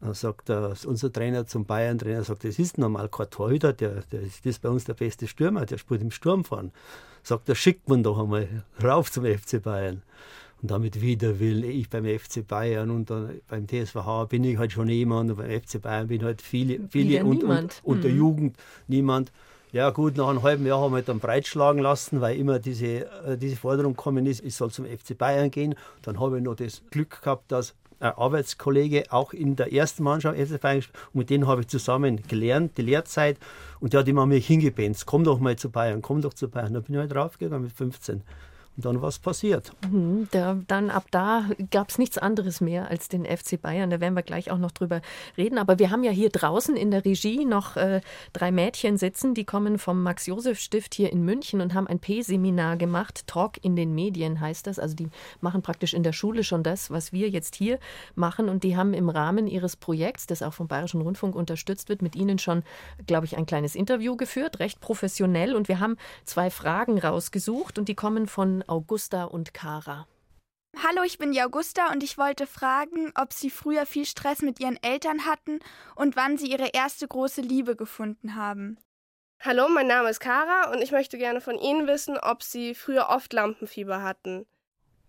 Dann 0.00 0.14
sagt 0.14 0.48
der, 0.48 0.74
unser 0.86 1.12
Trainer 1.12 1.46
zum 1.46 1.64
Bayern-Trainer, 1.64 2.22
sagt, 2.22 2.44
das 2.44 2.58
ist 2.58 2.78
normal 2.78 3.08
kein 3.08 3.30
Torhüter, 3.30 3.72
der, 3.72 4.02
der, 4.12 4.20
das 4.20 4.40
ist 4.44 4.62
bei 4.62 4.68
uns 4.68 4.84
der 4.84 4.94
beste 4.94 5.26
Stürmer, 5.26 5.66
der 5.66 5.78
spielt 5.78 6.02
im 6.02 6.12
Sturm 6.12 6.44
fahren. 6.44 6.72
Sagt, 7.24 7.48
da 7.48 7.54
schickt 7.54 7.88
man 7.88 8.04
doch 8.04 8.18
einmal 8.18 8.64
rauf 8.82 9.10
zum 9.10 9.24
FC 9.24 9.60
Bayern. 9.60 10.02
Und 10.60 10.70
damit 10.70 11.00
wieder 11.00 11.38
will 11.38 11.64
ich 11.64 11.88
beim 11.88 12.04
FC 12.04 12.46
Bayern 12.46 12.90
und 12.90 13.10
dann 13.10 13.40
beim 13.48 13.66
TSVH 13.68 14.24
bin 14.24 14.42
ich 14.42 14.58
halt 14.58 14.72
schon 14.72 14.88
jemand 14.88 15.30
und 15.30 15.36
beim 15.36 15.50
FC 15.50 15.80
Bayern 15.80 16.08
bin 16.08 16.24
halt 16.24 16.42
viele, 16.42 16.80
viele 16.88 17.24
und, 17.24 17.44
und, 17.44 17.80
und, 17.84 18.02
der 18.02 18.10
mhm. 18.10 18.16
Jugend 18.16 18.56
niemand. 18.88 19.30
Ja 19.70 19.90
gut, 19.90 20.16
nach 20.16 20.28
einem 20.28 20.42
halben 20.42 20.66
Jahr 20.66 20.80
haben 20.80 20.94
wir 20.94 21.02
dann 21.02 21.20
breitschlagen 21.20 21.82
lassen, 21.82 22.20
weil 22.20 22.38
immer 22.38 22.58
diese, 22.58 23.06
äh, 23.24 23.36
diese 23.36 23.56
Forderung 23.56 23.92
gekommen 23.94 24.26
ist, 24.26 24.42
ich 24.44 24.54
soll 24.54 24.70
zum 24.70 24.86
FC 24.86 25.16
Bayern 25.16 25.50
gehen. 25.50 25.74
Dann 26.02 26.18
habe 26.18 26.38
ich 26.38 26.44
noch 26.44 26.56
das 26.56 26.82
Glück 26.90 27.22
gehabt, 27.22 27.52
dass 27.52 27.74
ein 28.00 28.12
Arbeitskollege 28.12 29.04
auch 29.10 29.32
in 29.32 29.56
der 29.56 29.72
ersten 29.72 30.02
Mannschaft 30.02 30.38
FC 30.38 30.60
Bayern 30.60 30.84
und 31.12 31.18
mit 31.18 31.30
denen 31.30 31.46
habe 31.46 31.60
ich 31.60 31.68
zusammen 31.68 32.22
gelernt, 32.26 32.78
die 32.78 32.82
Lehrzeit. 32.82 33.36
Und 33.78 33.92
der 33.92 34.00
hat 34.00 34.08
immer 34.08 34.26
mich 34.26 34.46
hingebenzt, 34.46 35.06
komm 35.06 35.22
doch 35.22 35.38
mal 35.38 35.56
zu 35.56 35.70
Bayern, 35.70 36.02
komm 36.02 36.22
doch 36.22 36.34
zu 36.34 36.48
Bayern. 36.48 36.74
Da 36.74 36.80
bin 36.80 36.94
ich 36.94 37.00
halt 37.00 37.12
draufgegangen 37.12 37.64
mit 37.64 37.72
15 37.72 38.22
und 38.78 38.84
dann 38.84 39.02
was 39.02 39.18
passiert. 39.18 39.72
Mhm, 39.90 40.28
da, 40.30 40.56
dann 40.68 40.88
ab 40.90 41.06
da 41.10 41.46
gab 41.72 41.88
es 41.88 41.98
nichts 41.98 42.16
anderes 42.16 42.60
mehr 42.60 42.88
als 42.88 43.08
den 43.08 43.24
FC 43.26 43.60
Bayern. 43.60 43.90
Da 43.90 43.98
werden 43.98 44.14
wir 44.14 44.22
gleich 44.22 44.52
auch 44.52 44.58
noch 44.58 44.70
drüber 44.70 45.00
reden. 45.36 45.58
Aber 45.58 45.80
wir 45.80 45.90
haben 45.90 46.04
ja 46.04 46.12
hier 46.12 46.30
draußen 46.30 46.76
in 46.76 46.92
der 46.92 47.04
Regie 47.04 47.44
noch 47.44 47.76
äh, 47.76 48.00
drei 48.32 48.52
Mädchen 48.52 48.96
sitzen, 48.96 49.34
die 49.34 49.44
kommen 49.44 49.80
vom 49.80 50.04
Max-Josef-Stift 50.04 50.94
hier 50.94 51.12
in 51.12 51.24
München 51.24 51.60
und 51.60 51.74
haben 51.74 51.88
ein 51.88 51.98
P-Seminar 51.98 52.76
gemacht. 52.76 53.26
Talk 53.26 53.64
in 53.64 53.74
den 53.74 53.96
Medien 53.96 54.38
heißt 54.38 54.68
das. 54.68 54.78
Also 54.78 54.94
die 54.94 55.08
machen 55.40 55.60
praktisch 55.60 55.92
in 55.92 56.04
der 56.04 56.12
Schule 56.12 56.44
schon 56.44 56.62
das, 56.62 56.88
was 56.92 57.12
wir 57.12 57.28
jetzt 57.28 57.56
hier 57.56 57.80
machen. 58.14 58.48
Und 58.48 58.62
die 58.62 58.76
haben 58.76 58.94
im 58.94 59.08
Rahmen 59.08 59.48
ihres 59.48 59.74
Projekts, 59.74 60.28
das 60.28 60.40
auch 60.40 60.54
vom 60.54 60.68
Bayerischen 60.68 61.00
Rundfunk 61.00 61.34
unterstützt 61.34 61.88
wird, 61.88 62.00
mit 62.00 62.14
ihnen 62.14 62.38
schon, 62.38 62.62
glaube 63.08 63.26
ich, 63.26 63.36
ein 63.36 63.46
kleines 63.46 63.74
Interview 63.74 64.16
geführt, 64.16 64.60
recht 64.60 64.80
professionell. 64.80 65.56
Und 65.56 65.66
wir 65.66 65.80
haben 65.80 65.96
zwei 66.24 66.48
Fragen 66.48 67.00
rausgesucht 67.00 67.76
und 67.76 67.88
die 67.88 67.96
kommen 67.96 68.28
von 68.28 68.62
Augusta 68.68 69.24
und 69.24 69.54
Kara. 69.54 70.06
Hallo, 70.76 71.02
ich 71.02 71.18
bin 71.18 71.32
die 71.32 71.42
Augusta 71.42 71.90
und 71.92 72.02
ich 72.02 72.18
wollte 72.18 72.46
fragen, 72.46 73.12
ob 73.16 73.32
Sie 73.32 73.50
früher 73.50 73.86
viel 73.86 74.04
Stress 74.04 74.42
mit 74.42 74.60
Ihren 74.60 74.80
Eltern 74.82 75.24
hatten 75.24 75.60
und 75.96 76.14
wann 76.14 76.36
Sie 76.36 76.50
Ihre 76.50 76.68
erste 76.68 77.08
große 77.08 77.40
Liebe 77.40 77.74
gefunden 77.74 78.34
haben. 78.34 78.78
Hallo, 79.40 79.68
mein 79.68 79.86
Name 79.86 80.10
ist 80.10 80.20
Kara 80.20 80.70
und 80.72 80.82
ich 80.82 80.92
möchte 80.92 81.16
gerne 81.16 81.40
von 81.40 81.58
Ihnen 81.58 81.86
wissen, 81.86 82.18
ob 82.18 82.42
Sie 82.42 82.74
früher 82.74 83.08
oft 83.08 83.32
Lampenfieber 83.32 84.02
hatten. 84.02 84.46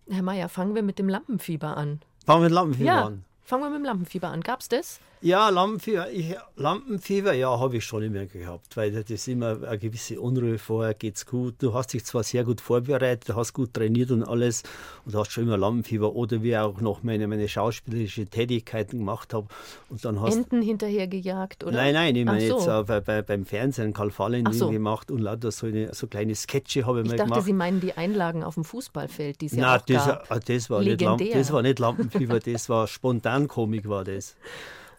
Herr 0.08 0.22
Meier, 0.22 0.48
fangen 0.48 0.74
wir 0.74 0.82
mit 0.82 0.98
dem 0.98 1.08
Lampenfieber 1.08 1.76
an. 1.76 2.00
Fangen 2.24 2.42
wir 2.42 2.48
mit 2.48 2.54
Lampenfieber 2.54 2.86
ja, 2.86 3.04
an. 3.04 3.24
Fangen 3.42 3.62
wir 3.62 3.70
mit 3.70 3.80
dem 3.80 3.84
Lampenfieber 3.84 4.28
an. 4.28 4.40
Gab's 4.42 4.68
das? 4.68 5.00
Ja, 5.22 5.50
Lampenfieber, 5.50 6.10
ich, 6.10 6.34
Lampenfieber, 6.56 7.34
ja, 7.34 7.60
habe 7.60 7.76
ich 7.76 7.84
schon 7.84 8.02
immer 8.02 8.24
gehabt, 8.24 8.74
weil 8.78 8.90
das 8.90 9.10
ist 9.10 9.28
immer 9.28 9.62
eine 9.62 9.78
gewisse 9.78 10.18
Unruhe 10.18 10.56
vorher, 10.56 10.94
geht's 10.94 11.26
gut. 11.26 11.56
Du 11.58 11.74
hast 11.74 11.92
dich 11.92 12.06
zwar 12.06 12.22
sehr 12.22 12.42
gut 12.42 12.62
vorbereitet, 12.62 13.36
hast 13.36 13.52
gut 13.52 13.74
trainiert 13.74 14.12
und 14.12 14.24
alles 14.24 14.62
und 15.04 15.14
hast 15.14 15.30
schon 15.30 15.44
immer 15.44 15.58
Lampenfieber 15.58 16.14
oder 16.14 16.42
wie 16.42 16.56
auch 16.56 16.80
noch 16.80 17.02
meine, 17.02 17.28
meine 17.28 17.48
schauspielerische 17.48 18.28
Tätigkeiten 18.28 18.96
gemacht 18.96 19.34
habe. 19.34 19.48
Und 19.90 20.02
dann 20.06 20.22
hast 20.22 20.36
Enten 20.36 20.62
hinterhergejagt, 20.62 21.64
oder? 21.64 21.72
Nein, 21.72 21.92
nein, 21.92 22.16
ich 22.16 22.24
meine 22.24 22.48
so. 22.48 22.56
jetzt 22.56 22.68
äh, 22.68 22.82
bei, 22.84 23.00
bei, 23.00 23.20
beim 23.20 23.44
Fernsehen 23.44 23.92
Karl 23.92 24.10
Fallen 24.10 24.50
so. 24.54 24.70
gemacht 24.70 25.10
und 25.10 25.18
lauter 25.18 25.50
so, 25.50 25.66
eine, 25.66 25.92
so 25.92 26.06
kleine 26.06 26.34
Sketche 26.34 26.86
habe 26.86 27.00
ich, 27.00 27.04
ich 27.04 27.10
mal 27.10 27.16
dachte, 27.18 27.28
gemacht. 27.28 27.44
Sie 27.44 27.52
meinen 27.52 27.80
die 27.82 27.92
Einlagen 27.92 28.42
auf 28.42 28.54
dem 28.54 28.64
Fußballfeld, 28.64 29.42
die 29.42 29.46
es 29.46 29.52
ja 29.52 29.76
auch 29.76 29.82
das, 29.82 30.06
das, 30.46 30.70
war 30.70 30.80
nicht 30.80 31.02
das 31.02 31.52
war 31.52 31.60
nicht 31.60 31.78
Lampenfieber, 31.78 32.40
das 32.40 32.70
war 32.70 32.86
Spontankomik 32.86 33.86
war 33.86 34.04
das. 34.04 34.34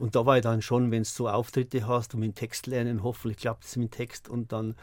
Und 0.02 0.16
da 0.16 0.26
war 0.26 0.38
ich 0.38 0.42
dann 0.42 0.64
schon, 0.64 0.90
wenn 0.90 1.04
du 1.04 1.08
so 1.08 1.30
Auftritte 1.30 1.86
hast 1.86 2.16
und 2.16 2.22
mit 2.22 2.36
Text 2.36 2.66
lernen, 2.66 3.04
hoffentlich 3.04 3.38
klappt 3.38 3.66
es 3.66 3.76
mit 3.76 3.92
Text 3.92 4.30
und 4.30 4.52
dann, 4.52 4.74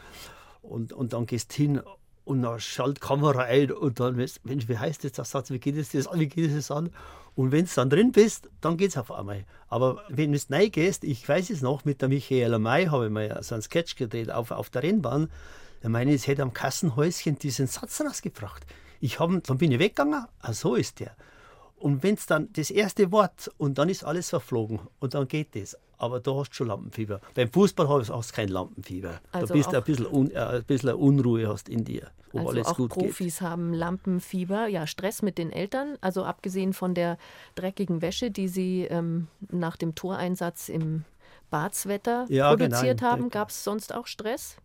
und, 0.61 0.93
und 0.93 1.11
dann 1.11 1.25
gehst 1.25 1.51
hin 1.51 1.81
und 2.23 2.43
dann 2.43 2.57
schaltet 2.61 3.01
Kamera 3.01 3.41
ein 3.41 3.69
und 3.69 3.99
dann, 3.99 4.15
Mensch, 4.15 4.69
wie 4.69 4.77
heißt 4.77 5.03
jetzt 5.03 5.17
der 5.17 5.25
Satz, 5.25 5.51
wie 5.51 5.59
geht 5.59 5.75
es 5.75 5.91
das 5.91 6.07
an, 6.07 6.21
wie 6.21 6.27
geht 6.29 6.49
es 6.49 6.71
an? 6.71 6.89
Und 7.35 7.51
wenn 7.51 7.65
du 7.65 7.71
dann 7.75 7.89
drin 7.89 8.13
bist, 8.13 8.49
dann 8.61 8.77
geht 8.77 8.91
es 8.91 8.97
auf 8.97 9.11
einmal. 9.11 9.43
Aber 9.67 10.01
wenn 10.07 10.31
du 10.31 10.39
neu 10.47 10.69
gehst, 10.69 11.03
ich 11.03 11.27
weiß 11.27 11.49
es 11.49 11.61
noch, 11.61 11.83
mit 11.83 12.01
der 12.01 12.07
Michaela 12.07 12.57
May 12.57 12.85
habe 12.85 13.07
ich 13.07 13.11
mal 13.11 13.43
so 13.43 13.55
einen 13.55 13.61
Sketch 13.61 13.97
gedreht 13.97 14.31
auf, 14.31 14.51
auf 14.51 14.69
der 14.69 14.83
Rennbahn. 14.83 15.29
Ich 15.83 15.89
meine, 15.89 16.13
es 16.13 16.27
hätte 16.27 16.43
am 16.43 16.53
Kassenhäuschen 16.53 17.37
diesen 17.37 17.67
Satz 17.67 17.99
rausgebracht. 17.99 18.65
Ich 19.01 19.19
hab, 19.19 19.31
dann 19.43 19.57
bin 19.57 19.73
ich 19.73 19.79
weggegangen, 19.79 20.27
ah, 20.39 20.53
so 20.53 20.75
ist 20.75 21.01
der. 21.01 21.13
Und 21.79 22.03
wenn 22.03 22.15
es 22.15 22.25
dann 22.25 22.49
das 22.53 22.71
erste 22.71 23.11
Wort 23.11 23.49
und 23.57 23.77
dann 23.77 23.89
ist 23.89 24.03
alles 24.03 24.29
verflogen 24.29 24.79
und 24.99 25.13
dann 25.13 25.27
geht 25.27 25.55
das. 25.55 25.77
Aber 25.97 26.19
da 26.19 26.33
hast 26.35 26.51
du 26.51 26.55
schon 26.55 26.67
Lampenfieber. 26.67 27.19
Beim 27.35 27.51
Fußball 27.51 27.87
hast 27.89 28.09
du 28.09 28.35
kein 28.35 28.49
Lampenfieber. 28.49 29.19
Also 29.31 29.47
da 29.47 29.53
bist 29.53 29.71
du 29.71 29.77
ein 29.77 29.83
bisschen, 29.83 30.05
un, 30.07 30.31
äh, 30.31 30.37
ein 30.37 30.63
bisschen 30.63 30.93
Unruhe 30.93 31.47
hast 31.47 31.67
in 31.67 31.83
dir, 31.83 32.11
wo 32.31 32.39
also 32.39 32.51
alles 32.51 32.67
auch 32.67 32.77
gut 32.77 32.91
Profis 32.91 33.39
geht. 33.39 33.47
haben 33.47 33.73
Lampenfieber, 33.73 34.67
ja 34.67 34.87
Stress 34.87 35.21
mit 35.21 35.37
den 35.37 35.51
Eltern. 35.51 35.97
Also 36.01 36.23
abgesehen 36.23 36.73
von 36.73 36.93
der 36.93 37.17
dreckigen 37.55 38.01
Wäsche, 38.01 38.31
die 38.31 38.47
sie 38.47 38.83
ähm, 38.83 39.27
nach 39.51 39.75
dem 39.75 39.95
Toreinsatz 39.95 40.69
im 40.69 41.03
Badswetter 41.49 42.25
ja, 42.29 42.53
genau, 42.55 42.69
produziert 42.69 42.99
genau. 42.99 43.11
haben, 43.11 43.29
gab 43.29 43.49
es 43.49 43.63
sonst 43.63 43.93
auch 43.93 44.07
Stress? 44.07 44.57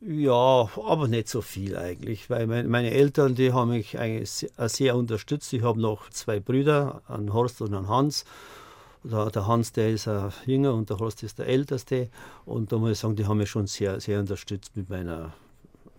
Ja, 0.00 0.68
aber 0.76 1.08
nicht 1.08 1.28
so 1.28 1.40
viel 1.40 1.76
eigentlich, 1.76 2.30
weil 2.30 2.46
meine 2.46 2.92
Eltern, 2.92 3.34
die 3.34 3.52
haben 3.52 3.70
mich 3.70 3.98
eigentlich 3.98 4.46
sehr 4.56 4.96
unterstützt. 4.96 5.52
Ich 5.52 5.62
habe 5.62 5.80
noch 5.80 6.08
zwei 6.10 6.38
Brüder, 6.38 7.02
einen 7.08 7.32
Horst 7.32 7.60
und 7.60 7.74
einen 7.74 7.88
Hans. 7.88 8.24
Der 9.02 9.46
Hans, 9.46 9.72
der 9.72 9.90
ist 9.90 10.06
ein 10.06 10.32
jünger 10.46 10.74
und 10.74 10.90
der 10.90 10.98
Horst 10.98 11.22
ist 11.22 11.38
der 11.38 11.46
älteste. 11.46 12.08
Und 12.44 12.70
da 12.70 12.78
muss 12.78 12.92
ich 12.92 12.98
sagen, 12.98 13.16
die 13.16 13.26
haben 13.26 13.38
mich 13.38 13.50
schon 13.50 13.66
sehr, 13.66 14.00
sehr 14.00 14.20
unterstützt 14.20 14.76
mit 14.76 14.88
meiner 14.88 15.32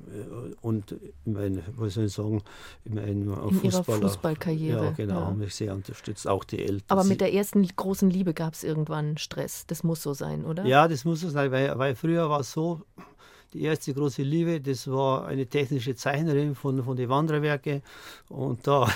äh, 0.08 0.56
und 0.62 0.92
in 1.26 1.34
mein, 1.34 1.64
was 1.76 1.96
soll 1.96 2.06
ich 2.06 2.14
sagen, 2.14 2.42
in, 2.86 2.96
mein, 2.96 3.08
in 3.08 3.64
ihrer 3.64 3.84
Fußballkarriere. 3.84 4.86
Ja, 4.86 4.92
genau, 4.92 5.16
ja. 5.16 5.26
haben 5.26 5.40
mich 5.40 5.56
sehr 5.56 5.74
unterstützt, 5.74 6.28
auch 6.28 6.44
die 6.44 6.60
Eltern. 6.60 6.86
Aber 6.88 7.04
mit 7.04 7.22
der 7.22 7.34
ersten 7.34 7.66
großen 7.68 8.10
Liebe 8.10 8.34
gab 8.34 8.54
es 8.54 8.64
irgendwann 8.64 9.18
Stress. 9.18 9.66
Das 9.68 9.84
muss 9.84 10.02
so 10.02 10.14
sein, 10.14 10.46
oder? 10.46 10.66
Ja, 10.66 10.88
das 10.88 11.06
muss 11.06 11.22
so 11.22 11.30
sein, 11.30 11.52
weil, 11.52 11.78
weil 11.78 11.96
früher 11.96 12.30
war 12.30 12.42
es 12.42 12.52
so, 12.52 12.82
die 13.54 13.64
erste 13.64 13.94
große 13.94 14.22
Liebe, 14.22 14.62
das 14.62 14.88
war 14.90 15.26
eine 15.26 15.48
technische 15.48 15.96
Zeichnerin 15.96 16.56
von, 16.56 16.84
von 16.84 16.96
den 16.96 17.10
Wanderwerke. 17.10 17.82
Und 18.30 18.68
da, 18.68 18.88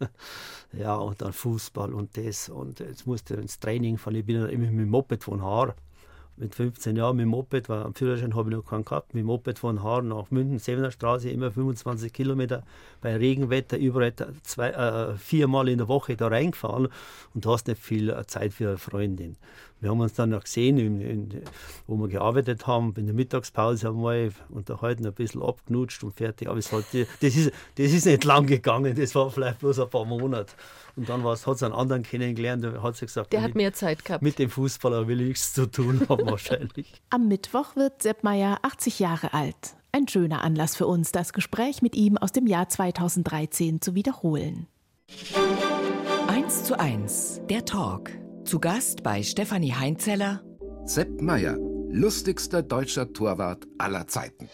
ja, 0.72 0.94
und 0.96 1.20
dann 1.20 1.32
Fußball 1.32 1.92
und 1.92 2.16
das. 2.16 2.48
Und 2.48 2.80
jetzt 2.80 3.06
musste 3.06 3.34
ins 3.34 3.58
Training 3.58 3.98
fahren. 3.98 4.16
Ich 4.16 4.24
bin 4.24 4.36
immer 4.36 4.70
mit 4.70 4.80
dem 4.80 4.90
Moped 4.90 5.24
von 5.24 5.42
Haar 5.42 5.74
mit 6.36 6.54
15 6.54 6.96
Jahren 6.96 7.16
mit 7.16 7.24
dem 7.24 7.30
Moped, 7.30 7.68
weil 7.68 7.82
am 7.82 7.94
Führerschein 7.94 8.34
habe 8.34 8.50
ich 8.50 8.56
noch 8.56 8.64
keinen 8.64 8.84
gehabt, 8.84 9.14
mit 9.14 9.22
dem 9.22 9.26
Moped 9.26 9.58
von 9.58 9.82
Haar 9.82 10.02
nach 10.02 10.30
München, 10.30 10.58
Sevener 10.58 10.90
Straße, 10.90 11.30
immer 11.30 11.50
25 11.50 12.12
Kilometer 12.12 12.64
bei 13.00 13.16
Regenwetter, 13.16 13.76
überall 13.78 14.14
zwei, 14.42 14.70
äh, 14.70 15.16
viermal 15.16 15.68
in 15.68 15.78
der 15.78 15.88
Woche 15.88 16.16
da 16.16 16.28
reingefahren 16.28 16.88
und 17.34 17.44
du 17.44 17.50
hast 17.52 17.68
nicht 17.68 17.80
viel 17.80 18.10
äh, 18.10 18.26
Zeit 18.26 18.54
für 18.54 18.68
eine 18.68 18.78
Freundin. 18.78 19.36
Wir 19.82 19.90
haben 19.90 20.00
uns 20.00 20.14
dann 20.14 20.30
noch 20.30 20.44
gesehen, 20.44 20.78
in, 20.78 21.00
in, 21.00 21.42
wo 21.88 21.96
wir 21.96 22.06
gearbeitet 22.06 22.68
haben, 22.68 22.94
in 22.96 23.06
der 23.06 23.16
Mittagspause 23.16 23.88
haben 23.88 24.00
wir 24.00 24.30
unterhalten, 24.48 25.04
ein 25.04 25.12
bisschen 25.12 25.42
abknutscht 25.42 26.04
und 26.04 26.14
fertig. 26.14 26.48
Aber 26.48 26.56
es 26.56 26.70
hat, 26.70 26.84
das, 26.92 27.34
ist, 27.34 27.50
das 27.74 27.92
ist 27.92 28.06
nicht 28.06 28.22
lang 28.22 28.46
gegangen, 28.46 28.94
das 28.94 29.12
war 29.16 29.28
vielleicht 29.28 29.58
bloß 29.58 29.80
ein 29.80 29.90
paar 29.90 30.04
Monate. 30.04 30.52
Und 30.94 31.08
dann 31.08 31.24
hat 31.24 31.44
es 31.44 31.62
einen 31.64 31.74
anderen 31.74 32.04
kennengelernt, 32.04 32.62
der 32.62 32.80
hat 32.80 32.94
sie 32.94 33.06
gesagt, 33.06 33.32
der 33.32 33.40
mit, 33.40 33.48
hat 33.48 33.56
mehr 33.56 33.72
Zeit 33.72 34.04
gehabt. 34.04 34.22
Mit 34.22 34.38
dem 34.38 34.50
Fußballer 34.50 35.08
will 35.08 35.20
ich 35.20 35.28
nichts 35.28 35.52
zu 35.52 35.66
tun 35.68 36.00
haben 36.08 36.26
wahrscheinlich. 36.30 37.02
Am 37.10 37.26
Mittwoch 37.26 37.74
wird 37.74 38.02
Sepp 38.02 38.22
Meier 38.22 38.60
80 38.62 39.00
Jahre 39.00 39.34
alt. 39.34 39.74
Ein 39.90 40.06
schöner 40.06 40.44
Anlass 40.44 40.76
für 40.76 40.86
uns, 40.86 41.10
das 41.10 41.32
Gespräch 41.32 41.82
mit 41.82 41.96
ihm 41.96 42.16
aus 42.16 42.30
dem 42.30 42.46
Jahr 42.46 42.68
2013 42.68 43.80
zu 43.80 43.96
wiederholen. 43.96 44.68
1 46.28 46.64
zu 46.64 46.78
1, 46.78 47.40
der 47.50 47.64
Talk 47.64 48.21
Zu 48.52 48.60
Gast 48.60 49.02
bei 49.02 49.22
Stefanie 49.22 49.72
Heinzeller 49.72 50.42
Sepp 50.84 51.22
Meier, 51.22 51.56
lustigster 51.88 52.62
deutscher 52.62 53.10
Torwart 53.10 53.66
aller 53.78 54.06
Zeiten. 54.08 54.50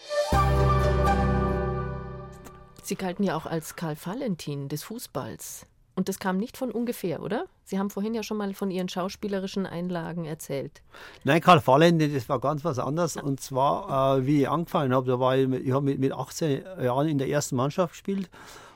Sie 2.81 2.95
galten 2.95 3.23
ja 3.23 3.35
auch 3.35 3.45
als 3.45 3.75
Karl 3.75 3.97
Valentin 4.01 4.69
des 4.69 4.83
Fußballs. 4.83 5.65
Und 5.95 6.07
das 6.07 6.17
kam 6.17 6.37
nicht 6.37 6.55
von 6.55 6.71
ungefähr, 6.71 7.21
oder? 7.21 7.47
Sie 7.65 7.77
haben 7.77 7.89
vorhin 7.89 8.15
ja 8.15 8.23
schon 8.23 8.37
mal 8.37 8.53
von 8.53 8.71
Ihren 8.71 8.87
schauspielerischen 8.87 9.65
Einlagen 9.65 10.23
erzählt. 10.23 10.81
Nein, 11.25 11.41
Karl 11.41 11.61
Valentin, 11.67 12.13
das 12.13 12.29
war 12.29 12.39
ganz 12.39 12.63
was 12.63 12.79
anderes. 12.79 13.17
Und 13.17 13.41
zwar, 13.41 14.19
äh, 14.19 14.25
wie 14.25 14.43
ich 14.43 14.49
angefangen 14.49 14.93
habe, 14.93 15.07
da 15.07 15.19
war 15.19 15.35
ich, 15.35 15.49
ich 15.49 15.73
habe 15.73 15.83
mit, 15.83 15.99
mit 15.99 16.13
18 16.13 16.63
Jahren 16.81 17.09
in 17.09 17.17
der 17.17 17.27
ersten 17.27 17.57
Mannschaft 17.57 17.91
gespielt. 17.91 18.29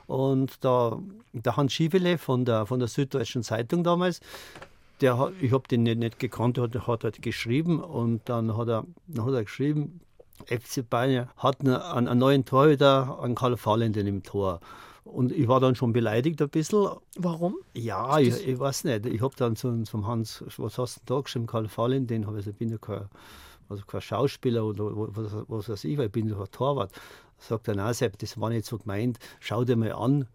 Und 0.06 0.62
da, 0.62 0.98
der 1.32 1.56
Hans 1.56 1.72
Schiefele 1.72 2.18
von 2.18 2.44
der, 2.44 2.66
von 2.66 2.78
der 2.78 2.88
Süddeutschen 2.88 3.42
Zeitung 3.42 3.84
damals, 3.84 4.20
der, 5.04 5.32
ich 5.40 5.52
habe 5.52 5.68
den 5.68 5.82
nicht, 5.82 5.98
nicht 5.98 6.18
gekannt, 6.18 6.58
hat, 6.58 6.74
hat 6.86 7.04
halt 7.04 7.22
geschrieben 7.22 7.80
und 7.80 8.22
dann 8.28 8.56
hat 8.56 8.68
er, 8.68 8.84
dann 9.06 9.26
hat 9.26 9.34
er 9.34 9.44
geschrieben, 9.44 10.00
FC 10.46 10.88
Bayern 10.88 11.28
hat 11.36 11.60
einen, 11.60 11.76
einen 11.76 12.18
neuen 12.18 12.44
Torhüter, 12.44 13.20
einen 13.22 13.34
Karl 13.34 13.56
Valentin 13.62 14.06
im 14.06 14.22
Tor. 14.22 14.60
Und 15.04 15.30
ich 15.32 15.46
war 15.46 15.60
dann 15.60 15.74
schon 15.74 15.92
beleidigt 15.92 16.40
ein 16.40 16.48
bisschen. 16.48 16.88
Warum? 17.16 17.56
Ja, 17.74 18.18
ich, 18.18 18.48
ich, 18.48 18.58
weiß 18.58 18.84
nicht. 18.84 19.04
Ich 19.04 19.20
habe 19.20 19.34
dann 19.36 19.54
zum, 19.54 19.84
zum 19.84 20.06
Hans, 20.06 20.42
was 20.56 20.78
hast 20.78 20.96
du 20.96 21.14
da 21.14 21.20
geschrieben, 21.20 21.46
Karl 21.46 21.68
Fallen, 21.68 22.06
den 22.06 22.26
habe 22.26 22.40
ich, 22.40 22.46
ich 22.46 22.56
bin 22.56 22.70
ja 22.70 22.78
kein, 22.78 23.04
also 23.68 23.84
kein 23.84 24.00
Schauspieler 24.00 24.64
oder 24.64 24.90
was, 24.94 25.32
was 25.46 25.68
weiß 25.68 25.84
ich, 25.84 25.98
weil 25.98 26.06
ich 26.06 26.12
bin 26.12 26.28
ja 26.28 26.40
ein 26.40 26.50
Torwart. 26.50 26.90
Sagt 27.38 27.68
er, 27.68 27.76
nein, 27.76 27.92
Sepp, 27.92 28.18
das 28.18 28.40
war 28.40 28.48
nicht 28.48 28.64
so 28.64 28.78
gemeint, 28.78 29.18
schau 29.40 29.64
dir 29.64 29.76
mal 29.76 29.92
an. 29.92 30.26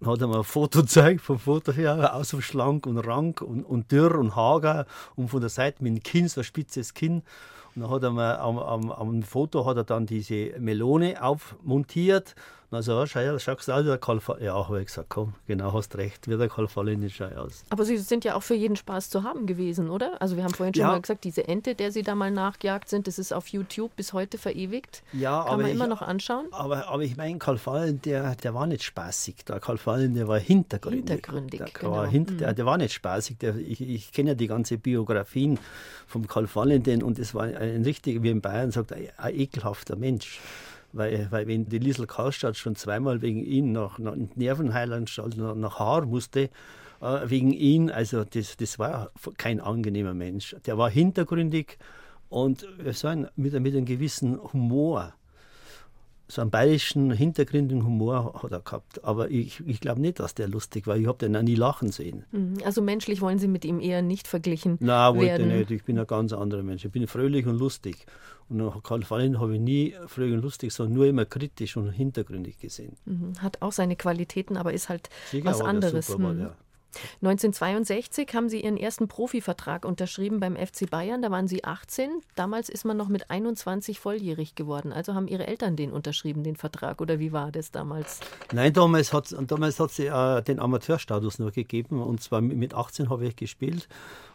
Dann 0.00 0.10
hat 0.10 0.20
er 0.20 0.28
mir 0.28 0.38
ein 0.38 0.44
Foto 0.44 0.80
gezeigt, 0.80 1.20
vom 1.20 1.38
Foto 1.38 1.72
her, 1.72 2.14
aus 2.14 2.30
so 2.30 2.40
schlank 2.40 2.86
und 2.86 2.98
rank 2.98 3.40
und, 3.40 3.64
und 3.64 3.90
dürr 3.92 4.18
und 4.18 4.36
hager 4.36 4.86
und 5.16 5.28
von 5.28 5.40
der 5.40 5.50
Seite 5.50 5.82
mit 5.82 5.94
dem 5.94 6.02
Kinn, 6.02 6.28
so 6.28 6.40
ein 6.40 6.44
spitzes 6.44 6.94
Kinn. 6.94 7.22
Und 7.74 7.82
dann 7.82 7.90
hat 7.90 8.02
er 8.02 8.10
mir 8.10 8.38
am, 8.38 8.58
am, 8.58 8.92
am 8.92 9.22
Foto 9.22 9.66
hat 9.66 9.76
er 9.76 9.84
dann 9.84 10.06
diese 10.06 10.58
Melone 10.58 11.22
aufmontiert 11.22 12.34
dann 12.74 12.82
so, 12.82 13.00
oh, 13.00 13.06
schau, 13.06 13.38
schaust 13.38 13.68
du 13.68 13.72
aus 13.72 13.84
wie 13.84 13.88
der 13.88 13.98
Karl 13.98 14.20
Ja, 14.40 14.54
habe 14.54 14.80
ich 14.80 14.86
gesagt, 14.86 15.08
komm, 15.08 15.34
genau, 15.46 15.72
hast 15.72 15.96
recht, 15.96 16.28
wie 16.28 16.36
der 16.36 16.48
Karl 16.48 16.68
Fallen 16.68 17.08
schau 17.10 17.26
aus. 17.26 17.64
Aber 17.70 17.84
Sie 17.84 17.96
sind 17.96 18.24
ja 18.24 18.34
auch 18.34 18.42
für 18.42 18.54
jeden 18.54 18.76
Spaß 18.76 19.10
zu 19.10 19.22
haben 19.22 19.46
gewesen, 19.46 19.90
oder? 19.90 20.20
Also 20.20 20.36
wir 20.36 20.44
haben 20.44 20.54
vorhin 20.54 20.74
schon 20.74 20.82
ja. 20.82 20.88
mal 20.88 21.00
gesagt, 21.00 21.24
diese 21.24 21.48
Ente, 21.48 21.74
der 21.74 21.92
Sie 21.92 22.02
da 22.02 22.14
mal 22.14 22.30
nachgejagt 22.30 22.88
sind, 22.88 23.06
das 23.06 23.18
ist 23.18 23.32
auf 23.32 23.48
YouTube 23.48 23.94
bis 23.96 24.12
heute 24.12 24.38
verewigt. 24.38 25.02
Ja, 25.12 25.44
Kann 25.44 25.60
man 25.60 25.68
ich, 25.68 25.74
immer 25.74 25.86
noch 25.86 26.02
anschauen. 26.02 26.46
Aber, 26.50 26.88
aber 26.88 27.02
ich 27.02 27.16
meine, 27.16 27.38
Karl 27.38 27.58
Fallen, 27.58 28.02
der, 28.02 28.34
der 28.36 28.54
war 28.54 28.66
nicht 28.66 28.82
spaßig. 28.82 29.44
Der 29.46 29.60
Karl 29.60 29.78
Fallen, 29.78 30.14
der 30.14 30.28
war 30.28 30.38
hintergründig. 30.38 31.10
Hintergründig, 31.10 31.58
der, 31.60 31.68
genau. 31.68 31.92
war 31.92 32.06
hinter, 32.06 32.34
der, 32.34 32.50
mhm. 32.50 32.56
der, 32.56 32.66
war 32.66 32.78
nicht 32.78 32.92
spaßig. 32.92 33.38
Der, 33.38 33.56
ich, 33.56 33.80
ich 33.80 34.12
kenne 34.12 34.30
ja 34.30 34.34
die 34.34 34.46
ganze 34.46 34.78
Biografien 34.78 35.58
vom 36.06 36.26
Karl 36.26 36.46
Fallen, 36.46 37.02
und 37.02 37.18
es 37.18 37.34
war 37.34 37.44
ein 37.44 37.82
richtig, 37.82 38.22
wie 38.22 38.30
in 38.30 38.40
Bayern 38.40 38.70
sagt, 38.70 38.92
ein, 38.92 39.08
ein 39.16 39.34
ekelhafter 39.34 39.96
Mensch 39.96 40.40
weil, 40.94 41.26
weil 41.30 41.46
wenn 41.46 41.68
die 41.68 41.78
Liesel 41.78 42.06
Karlstadt 42.06 42.56
schon 42.56 42.76
zweimal 42.76 43.22
wegen 43.22 43.44
ihn 43.44 43.72
nach, 43.72 43.98
nach 43.98 44.14
Nervenheilanstalt 44.34 45.36
nach, 45.36 45.54
nach 45.54 45.78
Haar 45.78 46.06
musste, 46.06 46.50
äh, 47.00 47.20
wegen 47.26 47.52
ihn, 47.52 47.90
also 47.90 48.24
das, 48.24 48.56
das 48.56 48.78
war 48.78 49.10
kein 49.36 49.60
angenehmer 49.60 50.14
Mensch. 50.14 50.56
Der 50.66 50.78
war 50.78 50.90
hintergründig 50.90 51.78
und 52.28 52.66
so 52.92 53.08
ein, 53.08 53.28
mit, 53.36 53.52
mit 53.60 53.74
einem 53.74 53.84
gewissen 53.84 54.40
Humor 54.52 55.14
so 56.26 56.40
einen 56.40 56.50
bayerischen 56.50 57.10
hintergründigen 57.10 57.84
Humor 57.84 58.40
hat 58.42 58.50
er 58.50 58.60
gehabt. 58.60 59.04
Aber 59.04 59.30
ich, 59.30 59.62
ich 59.66 59.80
glaube 59.80 60.00
nicht, 60.00 60.20
dass 60.20 60.34
der 60.34 60.48
lustig 60.48 60.86
war. 60.86 60.96
Ich 60.96 61.06
habe 61.06 61.18
den 61.18 61.36
auch 61.36 61.42
nie 61.42 61.54
lachen 61.54 61.92
sehen. 61.92 62.24
Mhm. 62.32 62.58
Also 62.64 62.80
menschlich 62.80 63.20
wollen 63.20 63.38
Sie 63.38 63.48
mit 63.48 63.64
ihm 63.64 63.80
eher 63.80 64.02
nicht 64.02 64.26
verglichen 64.26 64.78
Nein, 64.80 65.14
wollte 65.14 65.26
werden. 65.26 65.48
nicht. 65.48 65.70
Ich 65.70 65.84
bin 65.84 65.98
ein 65.98 66.06
ganz 66.06 66.32
anderer 66.32 66.62
Mensch. 66.62 66.84
Ich 66.84 66.92
bin 66.92 67.06
fröhlich 67.06 67.46
und 67.46 67.58
lustig. 67.58 68.06
Und 68.48 68.82
Karl 68.82 69.02
Fallen 69.02 69.40
habe 69.40 69.54
ich 69.54 69.60
nie 69.60 69.94
fröhlich 70.06 70.34
und 70.34 70.42
lustig, 70.42 70.72
sondern 70.72 70.94
nur 70.94 71.06
immer 71.06 71.24
kritisch 71.24 71.76
und 71.76 71.90
hintergründig 71.90 72.58
gesehen. 72.58 72.96
Mhm. 73.04 73.34
Hat 73.40 73.60
auch 73.62 73.72
seine 73.72 73.96
Qualitäten, 73.96 74.56
aber 74.56 74.72
ist 74.72 74.88
halt 74.88 75.08
Sicher, 75.30 75.46
was 75.46 75.60
anderes. 75.60 76.06
Super, 76.06 76.32
mhm. 76.32 76.40
ja. 76.40 76.56
1962 77.22 78.34
haben 78.34 78.48
Sie 78.48 78.62
Ihren 78.62 78.76
ersten 78.76 79.08
Profivertrag 79.08 79.84
unterschrieben 79.84 80.40
beim 80.40 80.56
FC 80.56 80.88
Bayern. 80.88 81.22
Da 81.22 81.30
waren 81.30 81.48
Sie 81.48 81.64
18. 81.64 82.10
Damals 82.34 82.68
ist 82.68 82.84
man 82.84 82.96
noch 82.96 83.08
mit 83.08 83.30
21 83.30 83.98
volljährig 83.98 84.54
geworden. 84.54 84.92
Also 84.92 85.14
haben 85.14 85.28
Ihre 85.28 85.46
Eltern 85.46 85.76
den 85.76 85.92
unterschrieben, 85.92 86.42
den 86.42 86.56
Vertrag? 86.56 87.00
Oder 87.00 87.18
wie 87.18 87.32
war 87.32 87.52
das 87.52 87.70
damals? 87.70 88.20
Nein, 88.52 88.72
damals 88.72 89.12
hat 89.12 89.26
es 89.26 89.36
damals 89.46 89.80
hat 89.80 89.90
sie 89.90 90.06
äh, 90.06 90.42
den 90.42 90.58
Amateurstatus 90.58 91.38
nur 91.38 91.50
gegeben. 91.50 92.02
Und 92.02 92.22
zwar 92.22 92.40
mit 92.40 92.74
18 92.74 93.10
habe 93.10 93.26
ich 93.26 93.36
gespielt. 93.36 93.88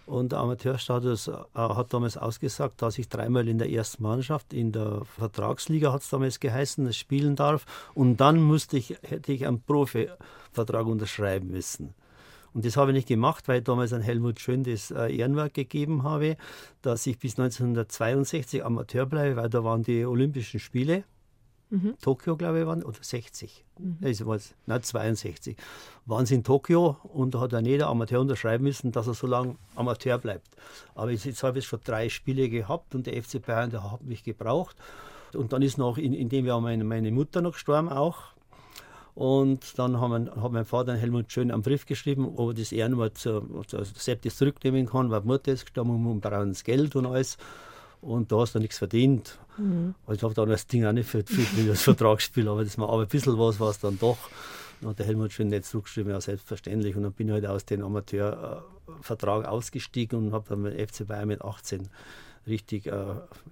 Und 0.10 0.32
der 0.32 0.40
Amateurstatus 0.40 1.28
äh, 1.28 1.34
hat 1.54 1.94
damals 1.94 2.18
ausgesagt, 2.18 2.82
dass 2.82 2.98
ich 2.98 3.10
dreimal 3.10 3.48
in 3.48 3.60
der 3.60 3.70
ersten 3.70 4.02
Mannschaft, 4.02 4.54
in 4.54 4.72
der 4.72 5.04
Vertragsliga 5.18 5.94
hat 5.94 6.02
es 6.02 6.10
damals 6.10 6.40
geheißen, 6.40 6.92
spielen 6.94 7.36
darf. 7.36 7.66
Und 7.94 8.18
dann 8.18 8.42
musste 8.42 8.78
ich, 8.78 8.98
hätte 9.04 9.32
ich 9.32 9.46
einen 9.46 9.62
Profivertrag 9.62 10.88
unterschreiben 10.88 11.52
müssen. 11.52 11.94
Und 12.54 12.66
das 12.66 12.78
habe 12.78 12.92
ich 12.92 12.96
nicht 12.96 13.08
gemacht, 13.08 13.48
weil 13.48 13.60
ich 13.60 13.64
damals 13.64 13.94
an 13.94 14.02
Helmut 14.02 14.40
Schön 14.40 14.64
das 14.64 14.92
äh, 14.92 15.16
Ehrenwerk 15.16 15.54
gegeben 15.54 16.04
habe, 16.04 16.38
dass 16.82 17.06
ich 17.08 17.20
bis 17.20 17.40
1962 17.40 18.64
Amateur 18.64 19.06
bleibe, 19.06 19.36
weil 19.36 19.50
da 19.50 19.64
waren 19.64 19.84
die 19.84 20.06
Olympischen 20.06 20.60
Spiele. 20.60 21.04
Mhm. 21.72 21.96
Tokio, 22.02 22.36
glaube 22.36 22.62
ich, 22.62 22.66
waren, 22.66 22.84
oder 22.84 22.98
60. 23.00 23.64
Mhm. 23.78 23.98
Das 24.02 24.26
war 24.26 24.40
nein, 24.66 24.82
62. 24.82 25.56
Waren 26.06 26.26
sie 26.26 26.36
in 26.36 26.44
Tokio 26.44 26.98
und 27.04 27.36
da 27.36 27.42
hat 27.42 27.54
dann 27.54 27.66
jeder 27.66 27.88
Amateur 27.88 28.22
unterschreiben 28.22 28.64
müssen, 28.64 28.92
dass 28.92 29.08
er 29.08 29.14
so 29.14 29.28
lange 29.28 29.56
Amateur 29.76 30.18
bleibt. 30.18 30.48
Aber 30.96 31.12
jetzt, 31.12 31.26
jetzt 31.26 31.44
habe 31.44 31.60
ich 31.60 31.66
schon 31.66 31.80
drei 31.84 32.10
Spiele 32.10 32.50
gehabt 32.50 32.96
und 32.96 33.06
der 33.06 33.22
FC 33.22 33.46
Bayern, 33.46 33.70
der 33.70 33.92
hat 33.92 34.04
mich 34.04 34.24
gebraucht. 34.24 34.76
Und 35.36 35.54
dann 35.54 35.62
ist 35.62 35.78
noch 35.78 36.00
in, 36.00 36.14
in 36.14 36.28
dem 36.28 36.48
Jahr 36.48 36.60
meine, 36.60 36.84
meine 36.84 37.12
Mutter 37.12 37.42
noch 37.42 37.54
gestorben 37.54 37.90
auch. 37.90 38.34
Und 39.20 39.78
dann 39.78 40.00
haben 40.00 40.32
hat 40.34 40.52
mein 40.54 40.64
Vater 40.64 40.96
Helmut 40.96 41.30
Schön 41.30 41.52
einen 41.52 41.62
Brief 41.62 41.86
geschrieben, 41.86 42.26
ob 42.38 42.52
er 42.52 42.54
das 42.54 42.72
Ehrenwort 42.72 43.18
zu, 43.18 43.42
zu 43.68 43.84
Sepp 43.84 44.22
das 44.22 44.38
zurücknehmen 44.38 44.86
kann, 44.86 45.12
weil 45.12 45.20
die 45.20 45.28
Mutter 45.28 45.52
ist 45.52 45.66
gestorben 45.66 46.08
und 46.08 46.22
brauchen 46.22 46.54
das 46.54 46.64
Geld 46.64 46.96
und 46.96 47.06
alles. 47.06 47.38
Und 48.00 48.32
da 48.32 48.38
hast 48.38 48.56
du 48.56 48.60
nichts 48.60 48.78
verdient. 48.78 49.38
Mhm. 49.58 49.94
Also 50.08 50.20
ich 50.20 50.24
habe 50.24 50.34
dann 50.36 50.48
das 50.48 50.68
Ding 50.68 50.86
auch 50.86 50.94
nicht 50.94 51.10
für, 51.10 51.22
für 51.26 51.64
das 51.68 51.82
Vertragsspiel, 51.82 52.48
aber 52.48 52.64
das 52.64 52.78
war 52.78 52.88
aber 52.88 53.02
ein 53.02 53.10
bisschen 53.10 53.38
was, 53.38 53.60
was 53.60 53.80
dann 53.82 54.00
doch. 54.00 54.20
Dann 54.80 54.92
hat 54.92 55.00
der 55.00 55.06
Helmut 55.06 55.34
Schön 55.34 55.50
nicht 55.50 55.66
zurückgeschrieben, 55.66 56.14
ja, 56.14 56.22
selbstverständlich. 56.22 56.96
Und 56.96 57.04
dann 57.04 57.12
bin 57.12 57.28
ich 57.28 57.34
halt 57.34 57.46
aus 57.46 57.66
dem 57.66 57.84
Amateurvertrag 57.84 59.46
ausgestiegen 59.46 60.18
und 60.18 60.32
habe 60.32 60.46
dann 60.48 60.62
mit 60.62 60.80
FC 60.80 61.06
Bayern 61.06 61.28
mit 61.28 61.42
18 61.42 61.90
richtig 62.50 62.88
äh, 62.88 62.94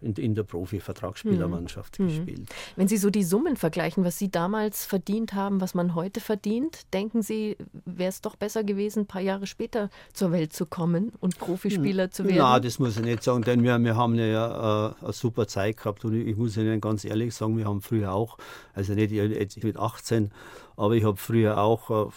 in, 0.01 0.13
in, 0.15 0.35
der 0.35 0.43
Profi-Vertragsspielermannschaft 0.43 1.99
mhm. 1.99 2.07
gespielt. 2.07 2.49
Wenn 2.75 2.87
Sie 2.87 2.97
so 2.97 3.09
die 3.09 3.23
Summen 3.23 3.55
vergleichen, 3.55 4.03
was 4.03 4.17
Sie 4.17 4.29
damals 4.29 4.85
verdient 4.85 5.33
haben, 5.33 5.61
was 5.61 5.73
man 5.73 5.95
heute 5.95 6.19
verdient, 6.19 6.91
denken 6.93 7.21
Sie, 7.21 7.57
wäre 7.85 8.09
es 8.09 8.21
doch 8.21 8.35
besser 8.35 8.63
gewesen, 8.63 9.01
ein 9.01 9.05
paar 9.07 9.21
Jahre 9.21 9.47
später 9.47 9.89
zur 10.13 10.31
Welt 10.31 10.53
zu 10.53 10.65
kommen 10.65 11.11
und 11.19 11.39
Profispieler 11.39 12.11
zu 12.11 12.25
werden? 12.25 12.37
Nein, 12.37 12.61
das 12.61 12.79
muss 12.79 12.97
ich 12.97 13.03
nicht 13.03 13.23
sagen, 13.23 13.43
denn 13.43 13.63
wir, 13.63 13.79
wir 13.79 13.95
haben 13.95 14.15
ja 14.15 14.89
äh, 14.89 14.93
eine 15.01 15.13
super 15.13 15.47
Zeit 15.47 15.77
gehabt 15.77 16.03
und 16.05 16.13
ich, 16.13 16.27
ich 16.27 16.35
muss 16.35 16.57
Ihnen 16.57 16.81
ganz 16.81 17.05
ehrlich 17.05 17.33
sagen, 17.33 17.57
wir 17.57 17.65
haben 17.65 17.81
früher 17.81 18.13
auch, 18.13 18.37
also 18.73 18.93
nicht 18.93 19.11
jetzt 19.11 19.63
mit 19.63 19.77
18, 19.77 20.31
aber 20.75 20.95
ich 20.95 21.03
habe 21.03 21.17
früher 21.17 21.57
auch 21.57 22.07
äh, 22.07 22.11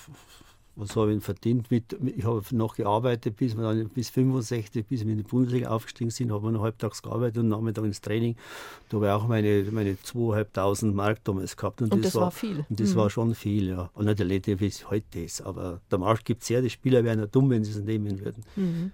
was 0.81 0.97
habe 0.97 1.15
ich 1.15 1.23
verdient? 1.23 1.71
Mit, 1.71 1.97
ich 2.17 2.25
habe 2.25 2.43
noch 2.53 2.75
gearbeitet, 2.75 3.37
bis 3.37 3.57
wir 3.57 3.63
dann 3.63 3.89
bis 3.91 4.11
65, 4.11 4.87
bis 4.87 5.05
wir 5.05 5.13
in 5.13 5.19
die 5.19 5.23
Bundesliga 5.23 5.69
aufgestiegen 5.69 6.11
sind, 6.11 6.33
habe 6.33 6.47
ich 6.49 6.53
noch 6.53 6.63
halbtags 6.63 7.03
gearbeitet 7.03 7.39
und 7.39 7.49
nachmittags 7.49 7.87
ins 7.87 8.01
Training. 8.01 8.37
Da 8.89 8.97
habe 8.97 9.07
ich 9.07 9.13
auch 9.13 9.29
meine, 9.29 9.65
meine 9.71 9.93
2.500 9.93 10.93
Mark 10.93 11.23
damals 11.25 11.57
gehabt. 11.57 11.83
Und, 11.83 11.93
und 11.93 12.05
das, 12.05 12.15
das, 12.15 12.21
war 12.21 12.31
viel. 12.31 12.65
Und 12.69 12.81
das 12.81 12.95
mhm. 12.95 12.97
war 12.97 13.11
schon 13.11 13.35
viel, 13.35 13.69
ja. 13.69 13.91
Und 13.95 14.07
nicht 14.07 14.19
der 14.19 14.61
wie 14.61 14.67
es 14.67 14.91
heute 14.91 15.21
ist. 15.21 15.43
Aber 15.43 15.81
der 15.91 15.99
Markt 15.99 16.25
gibt 16.25 16.43
es 16.43 16.49
ja, 16.49 16.61
die 16.61 16.71
Spieler 16.71 17.05
wären 17.05 17.19
ja 17.19 17.27
dumm, 17.27 17.51
wenn 17.51 17.63
sie 17.63 17.73
es 17.73 17.79
nehmen 17.79 18.19
würden. 18.25 18.45
Mhm. 18.57 18.93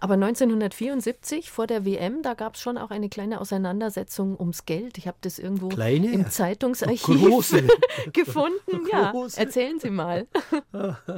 Aber 0.00 0.14
1974 0.14 1.50
vor 1.50 1.66
der 1.66 1.84
WM, 1.84 2.22
da 2.22 2.34
gab 2.34 2.54
es 2.54 2.60
schon 2.60 2.78
auch 2.78 2.90
eine 2.90 3.08
kleine 3.08 3.40
Auseinandersetzung 3.40 4.38
ums 4.38 4.64
Geld. 4.64 4.98
Ich 4.98 5.06
habe 5.06 5.18
das 5.20 5.38
irgendwo 5.38 5.68
kleine? 5.68 6.12
im 6.12 6.30
Zeitungsarchiv 6.30 7.02
Große. 7.02 7.66
gefunden. 8.12 8.58
Ja, 8.90 9.12
erzählen 9.36 9.78
Sie 9.78 9.90
mal. 9.90 10.26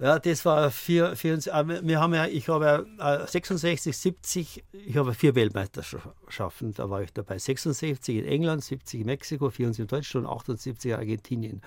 Ja, 0.00 0.20
das 0.20 0.44
war 0.44 0.70
vier, 0.70 1.16
vier 1.16 1.38
wir 1.38 2.00
haben 2.00 2.14
ja, 2.14 2.26
ich 2.26 2.48
habe 2.48 2.86
ja 3.00 3.26
66, 3.26 3.96
70, 3.96 4.64
ich 4.70 4.96
habe 4.96 5.12
vier 5.12 5.34
Weltmeisterschaften, 5.34 6.72
da 6.72 6.88
war 6.88 7.02
ich 7.02 7.12
dabei. 7.12 7.36
66 7.36 8.18
in 8.18 8.24
England, 8.24 8.62
70 8.62 9.00
in 9.00 9.06
Mexiko, 9.06 9.50
74 9.50 9.82
in 9.82 9.86
Deutschland 9.88 10.26
und 10.28 10.32
78 10.32 10.92
in 10.92 10.96
Argentinien. 10.96 11.62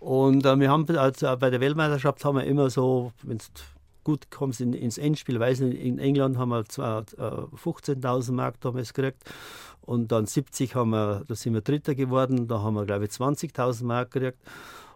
Und 0.00 0.44
äh, 0.44 0.58
wir 0.58 0.70
haben 0.70 0.88
also 0.96 1.36
bei 1.36 1.50
der 1.50 1.60
Weltmeisterschaft 1.60 2.24
haben 2.24 2.38
wir 2.38 2.44
immer 2.44 2.68
so, 2.68 3.12
wenn 3.22 3.38
gut 4.08 4.30
kommst 4.30 4.62
in, 4.62 4.72
ins 4.72 4.96
Endspiel. 4.96 5.38
Weiß 5.38 5.60
nicht, 5.60 5.82
in 5.82 5.98
England 5.98 6.38
haben 6.38 6.48
wir 6.48 6.64
zwar 6.64 7.02
äh, 7.18 7.56
15.000 7.62 8.32
Mark 8.32 8.58
damals 8.62 8.94
gekriegt 8.94 9.22
und 9.82 10.10
dann 10.10 10.24
70 10.24 10.74
haben 10.74 10.90
wir, 10.90 11.24
da 11.28 11.34
sind 11.34 11.52
wir 11.52 11.60
Dritter 11.60 11.94
geworden, 11.94 12.48
da 12.48 12.62
haben 12.62 12.72
wir 12.72 12.86
glaube 12.86 13.04
ich 13.04 13.10
20.000 13.10 13.84
Mark 13.84 14.12
gekriegt. 14.12 14.38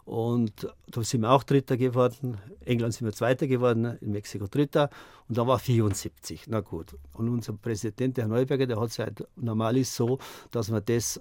Und 0.05 0.67
da 0.89 1.03
sind 1.05 1.21
wir 1.21 1.31
auch 1.31 1.45
Dritter 1.45 1.77
geworden. 1.77 2.39
England 2.65 2.95
sind 2.95 3.07
wir 3.07 3.13
Zweiter 3.13 3.47
geworden, 3.47 3.99
in 4.01 4.11
Mexiko 4.11 4.47
Dritter. 4.49 4.91
Und 5.29 5.39
da 5.39 5.47
war 5.47 5.61
74. 5.61 6.47
Na 6.49 6.61
gut. 6.61 6.97
Und 7.13 7.29
unser 7.29 7.53
Präsident, 7.53 8.17
der 8.17 8.25
Herr 8.25 8.31
Neuberger, 8.31 8.67
der 8.67 8.81
hat 8.81 8.91
es 8.91 8.99
halt 8.99 9.25
normal 9.37 9.77
ist 9.77 9.95
so, 9.95 10.19
dass 10.51 10.71
man 10.71 10.83
das 10.87 11.21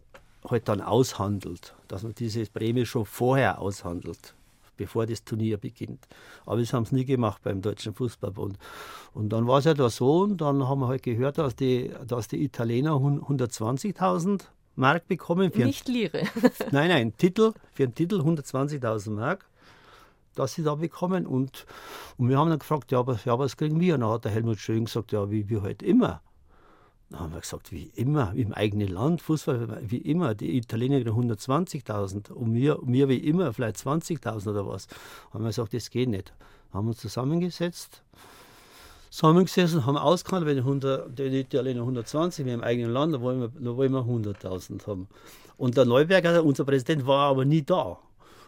halt 0.50 0.68
dann 0.68 0.82
aushandelt, 0.82 1.76
dass 1.90 2.02
man 2.02 2.16
diese 2.16 2.44
Prämie 2.46 2.86
schon 2.86 3.06
vorher 3.06 3.60
aushandelt 3.60 4.34
bevor 4.82 5.06
das 5.06 5.24
Turnier 5.24 5.58
beginnt. 5.58 6.08
Aber 6.46 6.58
das 6.58 6.74
haben 6.74 6.86
sie 6.86 6.96
nie 6.96 7.06
gemacht 7.06 7.42
beim 7.44 7.62
Deutschen 7.62 7.94
Fußballbund. 7.94 8.58
Und 9.14 9.30
dann 9.30 9.48
war 9.48 9.60
es 9.60 9.66
ja 9.66 9.76
da 9.76 9.90
so, 9.90 10.22
und 10.22 10.42
dann 10.42 10.68
haben 10.68 10.80
wir 10.80 10.88
halt 10.88 11.04
gehört, 11.04 11.38
dass 11.38 11.56
die, 11.56 11.92
dass 12.08 12.28
die 12.28 12.44
Italiener 12.44 12.94
120.000 12.94 14.42
Mark 14.76 15.08
bekommen. 15.08 15.52
Für 15.52 15.66
Nicht 15.66 15.88
Lire. 15.88 16.24
nein, 16.72 16.90
nein, 16.90 17.14
Titel, 17.16 17.54
für 17.74 17.84
einen 17.84 17.94
Titel 17.94 18.22
120.000 18.22 19.12
Mark, 19.12 19.46
dass 20.34 20.56
sie 20.56 20.64
da 20.64 20.74
bekommen. 20.74 21.28
Und, 21.28 21.68
und 22.18 22.30
wir 22.30 22.40
haben 22.40 22.50
dann 22.50 22.60
gefragt, 22.60 22.92
ja, 22.92 23.00
aber, 23.00 23.20
ja, 23.24 23.38
was 23.38 23.58
kriegen 23.58 23.80
wir? 23.80 23.94
Und 23.94 24.02
dann 24.02 24.10
hat 24.10 24.26
der 24.26 24.32
Helmut 24.32 24.58
Schön 24.58 24.86
gesagt, 24.86 25.12
ja, 25.12 25.30
wie 25.30 25.48
wir 25.48 25.62
halt 25.62 25.84
immer. 25.84 26.22
Dann 27.12 27.20
haben 27.20 27.34
wir 27.34 27.42
gesagt, 27.42 27.74
wie 27.74 27.92
immer, 27.96 28.32
im 28.36 28.54
eigenen 28.54 28.88
Land, 28.88 29.22
Fußball, 29.22 29.82
wie 29.82 29.98
immer. 29.98 30.34
Die 30.34 30.56
Italiener 30.56 31.02
kriegen 31.02 31.32
120.000 31.32 32.32
und 32.32 32.54
wir, 32.54 32.80
wir 32.84 33.10
wie 33.10 33.18
immer 33.18 33.52
vielleicht 33.52 33.78
20.000 33.78 34.50
oder 34.50 34.66
was. 34.66 34.88
Dann 34.88 35.34
haben 35.34 35.44
wir 35.44 35.50
gesagt, 35.50 35.74
das 35.74 35.90
geht 35.90 36.08
nicht. 36.08 36.34
Dann 36.72 36.80
haben 36.80 36.86
wir 36.86 36.92
uns 36.92 37.00
zusammengesetzt, 37.00 38.02
zusammengesessen, 39.10 39.86
haben 39.86 39.98
ausgehandelt, 39.98 40.50
wenn 40.50 40.64
die, 40.64 40.88
100, 40.88 41.20
die 41.20 41.40
Italiener 41.42 41.82
120, 41.82 42.46
wir 42.46 42.54
im 42.54 42.64
eigenen 42.64 42.94
Land, 42.94 43.14
dann 43.14 43.22
wollen 43.22 43.42
wir, 43.42 43.76
wollen 43.76 43.92
wir 43.92 44.06
100.000 44.06 44.88
haben. 44.88 45.10
Und 45.58 45.76
der 45.76 45.84
Neuberger, 45.84 46.44
unser 46.46 46.64
Präsident, 46.64 47.06
war 47.06 47.30
aber 47.30 47.44
nie 47.44 47.62
da. 47.62 48.00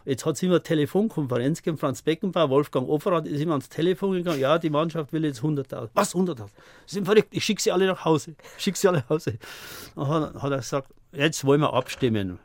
Jetzt 0.04 0.26
hat 0.26 0.34
es 0.36 0.42
immer 0.42 0.54
eine 0.54 0.62
Telefonkonferenz 0.62 1.62
gegeben, 1.62 1.78
Franz 1.78 2.02
Beckenbauer, 2.02 2.50
Wolfgang 2.50 2.88
Offerath 2.88 3.26
ist 3.26 3.40
immer 3.40 3.52
ans 3.52 3.70
Telefon 3.70 4.12
gegangen, 4.12 4.38
ja, 4.38 4.58
die 4.58 4.68
Mannschaft 4.68 5.12
will 5.12 5.24
jetzt 5.24 5.40
100.000. 5.40 5.90
Was, 5.94 6.14
100.000? 6.14 6.46
Sie 6.86 6.94
sind 6.94 7.04
verrückt, 7.06 7.28
ich 7.30 7.44
schicke 7.44 7.62
sie 7.62 7.72
alle 7.72 7.86
nach 7.86 8.04
Hause. 8.04 8.34
Ich 8.58 8.64
schicke 8.64 8.78
sie 8.78 8.88
alle 8.88 8.98
nach 8.98 9.08
Hause. 9.08 9.38
Dann 9.96 10.42
hat, 10.42 10.50
er 10.50 10.58
gesagt, 10.58 10.92
jetzt 11.12 11.44
wollen 11.44 11.62
wir 11.62 11.72
abstimmen, 11.72 12.38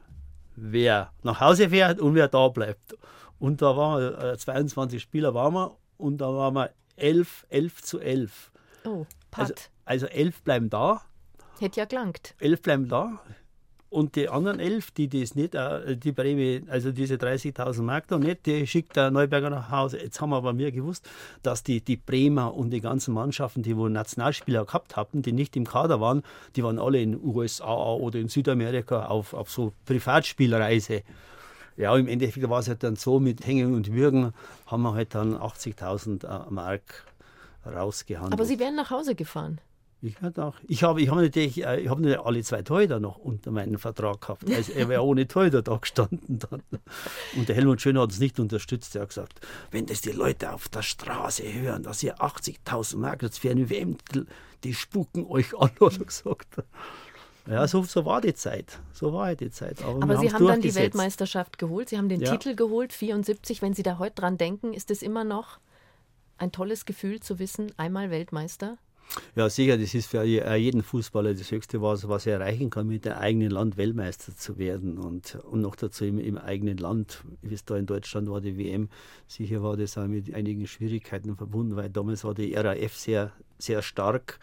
wer 0.56 1.12
nach 1.24 1.42
Hause 1.42 1.70
fährt 1.70 2.00
und 2.00 2.16
wer 2.16 2.30
da 2.30 2.48
bleibt. 2.48 2.96
Und 3.40 3.62
da 3.62 3.76
waren 3.76 4.34
äh, 4.34 4.38
22 4.38 5.02
Spieler 5.02 5.34
waren 5.34 5.54
wir 5.54 5.78
und 5.98 6.20
da 6.20 6.28
waren 6.28 6.54
wir 6.56 6.72
11, 6.96 7.46
11 7.50 7.82
zu 7.82 8.00
11. 8.00 8.52
Oh, 8.86 9.06
Pat. 9.32 9.72
Also, 9.86 10.06
also 10.06 10.08
11 10.08 10.44
bleiben 10.44 10.70
da. 10.70 11.02
Hätte 11.60 11.82
ja 11.82 11.86
gelangt. 11.86 12.36
11 12.40 12.62
bleiben 12.62 12.88
da. 12.88 13.20
Und 13.90 14.16
die 14.16 14.30
anderen 14.30 14.60
11, 14.60 14.92
die 14.92 15.10
das 15.10 15.34
nicht, 15.34 15.56
äh, 15.56 15.98
die 15.98 16.12
Prämie, 16.12 16.62
also 16.68 16.92
diese 16.92 17.16
30.000 17.16 17.82
Mark 17.82 18.12
noch 18.12 18.20
nicht, 18.20 18.46
die 18.46 18.68
schickt 18.68 18.96
der 18.96 19.10
Neuberger 19.10 19.50
nach 19.50 19.72
Hause. 19.72 19.98
Jetzt 19.98 20.22
haben 20.22 20.30
wir 20.30 20.38
aber 20.38 20.54
mir 20.54 20.72
gewusst, 20.72 21.10
dass 21.42 21.64
die, 21.64 21.82
die 21.82 21.98
Bremer 21.98 22.54
und 22.54 22.70
die 22.70 22.82
ganzen 22.82 23.16
Mannschaften, 23.16 23.64
die 23.64 23.76
wohl 23.76 23.90
Nationalspieler 23.90 24.66
gehabt 24.66 24.96
hatten, 24.96 25.24
die 25.24 25.32
nicht 25.32 25.56
im 25.56 25.66
Kader 25.66 26.00
waren, 26.00 26.22
die 26.56 26.64
waren 26.64 26.78
alle 26.78 27.02
in 27.02 27.20
USA 27.24 27.94
oder 27.94 28.20
in 28.20 28.30
Südamerika 28.30 29.08
auf, 29.08 29.34
auf 29.34 29.50
so 29.50 29.74
Privatspielreise. 29.86 31.02
Ja, 31.76 31.96
im 31.96 32.08
Endeffekt 32.08 32.48
war 32.48 32.60
es 32.60 32.68
halt 32.68 32.84
dann 32.84 32.96
so, 32.96 33.20
mit 33.20 33.48
Hängen 33.48 33.74
und 33.74 33.92
Würgen 33.92 34.34
haben 34.68 34.84
wir 34.84 34.94
halt 34.94 35.16
dann 35.16 35.36
80.000 35.36 36.26
äh, 36.26 36.52
Mark 36.52 37.06
rausgehandelt. 37.66 38.34
Aber 38.34 38.46
Sie 38.46 38.60
wären 38.60 38.76
nach 38.76 38.92
Hause 38.92 39.16
gefahren? 39.16 39.60
Ich 40.02 40.22
werde 40.22 40.46
auch. 40.46 40.56
Ich 40.68 40.84
habe, 40.84 41.02
ich 41.02 41.10
habe 41.10 41.22
natürlich, 41.22 41.64
äh, 41.64 41.82
ich 41.82 41.90
habe 41.90 42.02
nicht 42.02 42.20
alle 42.20 42.42
zwei 42.42 42.62
Torhüter 42.62 43.00
noch 43.02 43.18
unter 43.18 43.52
meinem 43.52 43.78
Vertrag 43.78 44.22
gehabt. 44.22 44.50
Also 44.50 44.72
er 44.72 44.88
wäre 44.88 45.04
ohne 45.04 45.28
Torhüter 45.28 45.62
da 45.62 45.76
gestanden 45.76 46.40
dann. 46.40 46.64
Und 47.36 47.50
der 47.50 47.56
Helmut 47.56 47.82
Schön 47.82 48.00
hat 48.00 48.12
es 48.12 48.20
nicht 48.20 48.40
unterstützt. 48.40 48.96
Er 48.96 49.02
hat 49.02 49.10
gesagt, 49.10 49.42
wenn 49.72 49.86
das 49.88 50.00
die 50.02 50.12
Leute 50.12 50.54
auf 50.54 50.70
der 50.70 50.84
Straße 50.84 51.44
hören, 51.54 51.84
dass 51.84 52.02
ihr 52.02 52.18
80.000 52.18 52.98
Mark 52.98 53.24
jetzt 53.24 53.40
für 53.40 53.52
eine 53.52 53.70
WM, 53.70 53.98
die 54.64 54.74
spucken 54.74 55.26
euch 55.26 55.58
an, 55.58 55.70
hat 55.82 56.00
er 56.00 56.06
gesagt. 56.06 56.48
Ja, 57.46 57.68
so, 57.68 57.84
so 57.84 58.06
war 58.06 58.22
die 58.22 58.36
Zeit. 58.36 58.80
So 58.94 59.12
war 59.12 59.36
die 59.36 59.50
Zeit. 59.50 59.84
Aber, 59.84 60.04
Aber 60.04 60.18
Sie 60.18 60.32
haben 60.32 60.46
dann 60.46 60.62
die 60.62 60.76
Weltmeisterschaft 60.76 61.58
geholt. 61.58 61.90
Sie 61.90 61.98
haben 61.98 62.08
den 62.08 62.22
ja. 62.22 62.32
Titel 62.32 62.56
geholt, 62.56 62.94
74. 62.94 63.62
Wenn 63.62 63.74
Sie 63.74 63.84
da 63.84 63.98
heute 63.98 64.16
dran 64.16 64.38
denken, 64.38 64.74
ist 64.74 64.92
es 64.92 65.02
immer 65.02 65.24
noch 65.26 65.60
ein 66.38 66.52
tolles 66.52 66.86
Gefühl 66.86 67.20
zu 67.20 67.40
wissen, 67.40 67.72
einmal 67.76 68.12
Weltmeister? 68.12 68.78
Ja, 69.36 69.50
sicher, 69.50 69.78
das 69.78 69.94
ist 69.96 70.08
für 70.08 70.24
jeden 70.24 70.84
Fußballer 70.84 71.34
das 71.34 71.52
Höchste, 71.52 71.82
was, 71.82 72.08
was 72.08 72.28
er 72.28 72.40
erreichen 72.40 72.70
kann, 72.70 72.88
mit 72.88 73.06
dem 73.06 73.14
eigenen 73.14 73.50
Land 73.50 73.78
Weltmeister 73.78 74.36
zu 74.36 74.58
werden. 74.58 74.98
Und, 74.98 75.36
und 75.50 75.62
noch 75.62 75.76
dazu 75.76 76.06
im, 76.06 76.20
im 76.20 76.38
eigenen 76.38 76.78
Land, 76.78 77.24
wie 77.42 77.56
es 77.56 77.66
da 77.66 77.76
in 77.76 77.86
Deutschland 77.86 78.30
war, 78.30 78.42
die 78.42 78.58
WM. 78.58 78.90
Sicher 79.28 79.64
war 79.64 79.78
das 79.78 79.98
auch 79.98 80.08
mit 80.08 80.34
einigen 80.34 80.68
Schwierigkeiten 80.68 81.36
verbunden, 81.36 81.76
weil 81.76 81.90
damals 81.90 82.24
war 82.24 82.36
die 82.36 82.54
RAF 82.54 82.96
sehr, 82.96 83.32
sehr 83.58 83.82
stark. 83.82 84.40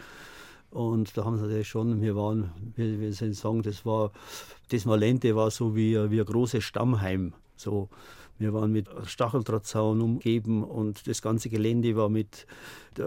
Und 0.70 1.16
da 1.16 1.24
haben 1.24 1.36
sie 1.36 1.42
natürlich 1.42 1.68
schon, 1.68 2.02
wir 2.02 2.16
waren, 2.16 2.50
wie 2.74 3.00
wir 3.00 3.12
sagen, 3.12 3.62
das 3.62 3.86
war, 3.86 4.12
das 4.70 4.84
Malente 4.84 5.36
war 5.36 5.50
so 5.50 5.76
wie, 5.76 5.94
wie 6.10 6.20
ein 6.20 6.26
großes 6.26 6.64
Stammheim. 6.64 7.34
So, 7.56 7.88
wir 8.38 8.52
waren 8.52 8.72
mit 8.72 8.88
Stacheldrahtzaun 9.04 10.00
umgeben 10.00 10.62
und 10.62 11.06
das 11.06 11.22
ganze 11.22 11.48
Gelände 11.48 11.96
war 11.96 12.08
mit 12.08 12.46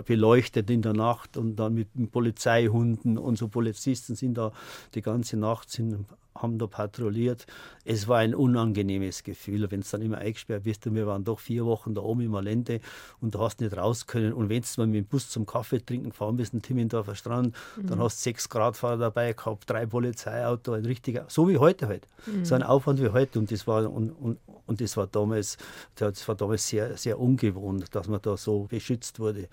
beleuchtet 0.05 0.69
in 0.69 0.81
der 0.81 0.93
Nacht 0.93 1.37
und 1.37 1.55
dann 1.55 1.73
mit 1.73 1.89
Polizeihunden 2.11 3.17
und 3.17 3.37
so 3.37 3.47
Polizisten 3.47 4.15
sind 4.15 4.35
da 4.35 4.51
die 4.93 5.01
ganze 5.01 5.37
Nacht 5.37 5.69
sind 5.69 6.05
haben 6.41 6.57
da 6.57 6.67
patrouilliert. 6.67 7.45
Es 7.85 8.07
war 8.07 8.17
ein 8.19 8.35
unangenehmes 8.35 9.23
Gefühl, 9.23 9.69
wenn 9.71 9.81
es 9.81 9.91
dann 9.91 10.01
immer 10.01 10.17
eingesperrt 10.17 10.63
bist. 10.63 10.85
Und 10.87 10.95
wir 10.95 11.07
waren 11.07 11.23
doch 11.23 11.39
vier 11.39 11.65
Wochen 11.65 11.93
da 11.93 12.01
oben 12.01 12.21
im 12.21 12.35
Alente 12.35 12.79
und 13.21 13.35
du 13.35 13.39
hast 13.39 13.61
nicht 13.61 13.75
raus 13.75 14.07
können. 14.07 14.33
Und 14.33 14.49
wenn 14.49 14.61
du 14.61 14.67
mal 14.77 14.87
mit 14.87 15.05
dem 15.05 15.05
Bus 15.05 15.29
zum 15.29 15.45
Kaffee 15.45 15.79
trinken 15.79 16.09
gefahren 16.09 16.37
bist, 16.37 16.53
in 16.53 16.61
Timmendorfer 16.61 17.15
Strand, 17.15 17.55
mhm. 17.77 17.87
dann 17.87 17.99
hast 17.99 18.19
du 18.19 18.23
sechs 18.23 18.49
Gradfahrer 18.49 18.97
dabei 18.97 19.33
gehabt, 19.33 19.69
drei 19.69 19.85
Polizeiauto, 19.85 20.73
ein 20.73 20.85
richtiger, 20.85 21.25
so 21.27 21.47
wie 21.47 21.57
heute 21.57 21.87
halt. 21.87 22.07
Mhm. 22.25 22.45
So 22.45 22.55
ein 22.55 22.63
Aufwand 22.63 23.01
wie 23.01 23.09
heute. 23.09 23.39
Und 23.39 23.51
das 23.51 23.67
war, 23.67 23.89
und, 23.89 24.11
und, 24.11 24.39
und 24.65 24.81
das 24.81 24.97
war 24.97 25.07
damals, 25.07 25.57
das 25.95 26.27
war 26.27 26.35
damals 26.35 26.67
sehr, 26.67 26.97
sehr 26.97 27.19
ungewohnt, 27.19 27.93
dass 27.93 28.07
man 28.07 28.21
da 28.21 28.37
so 28.37 28.67
beschützt 28.69 29.19
wurde 29.19 29.47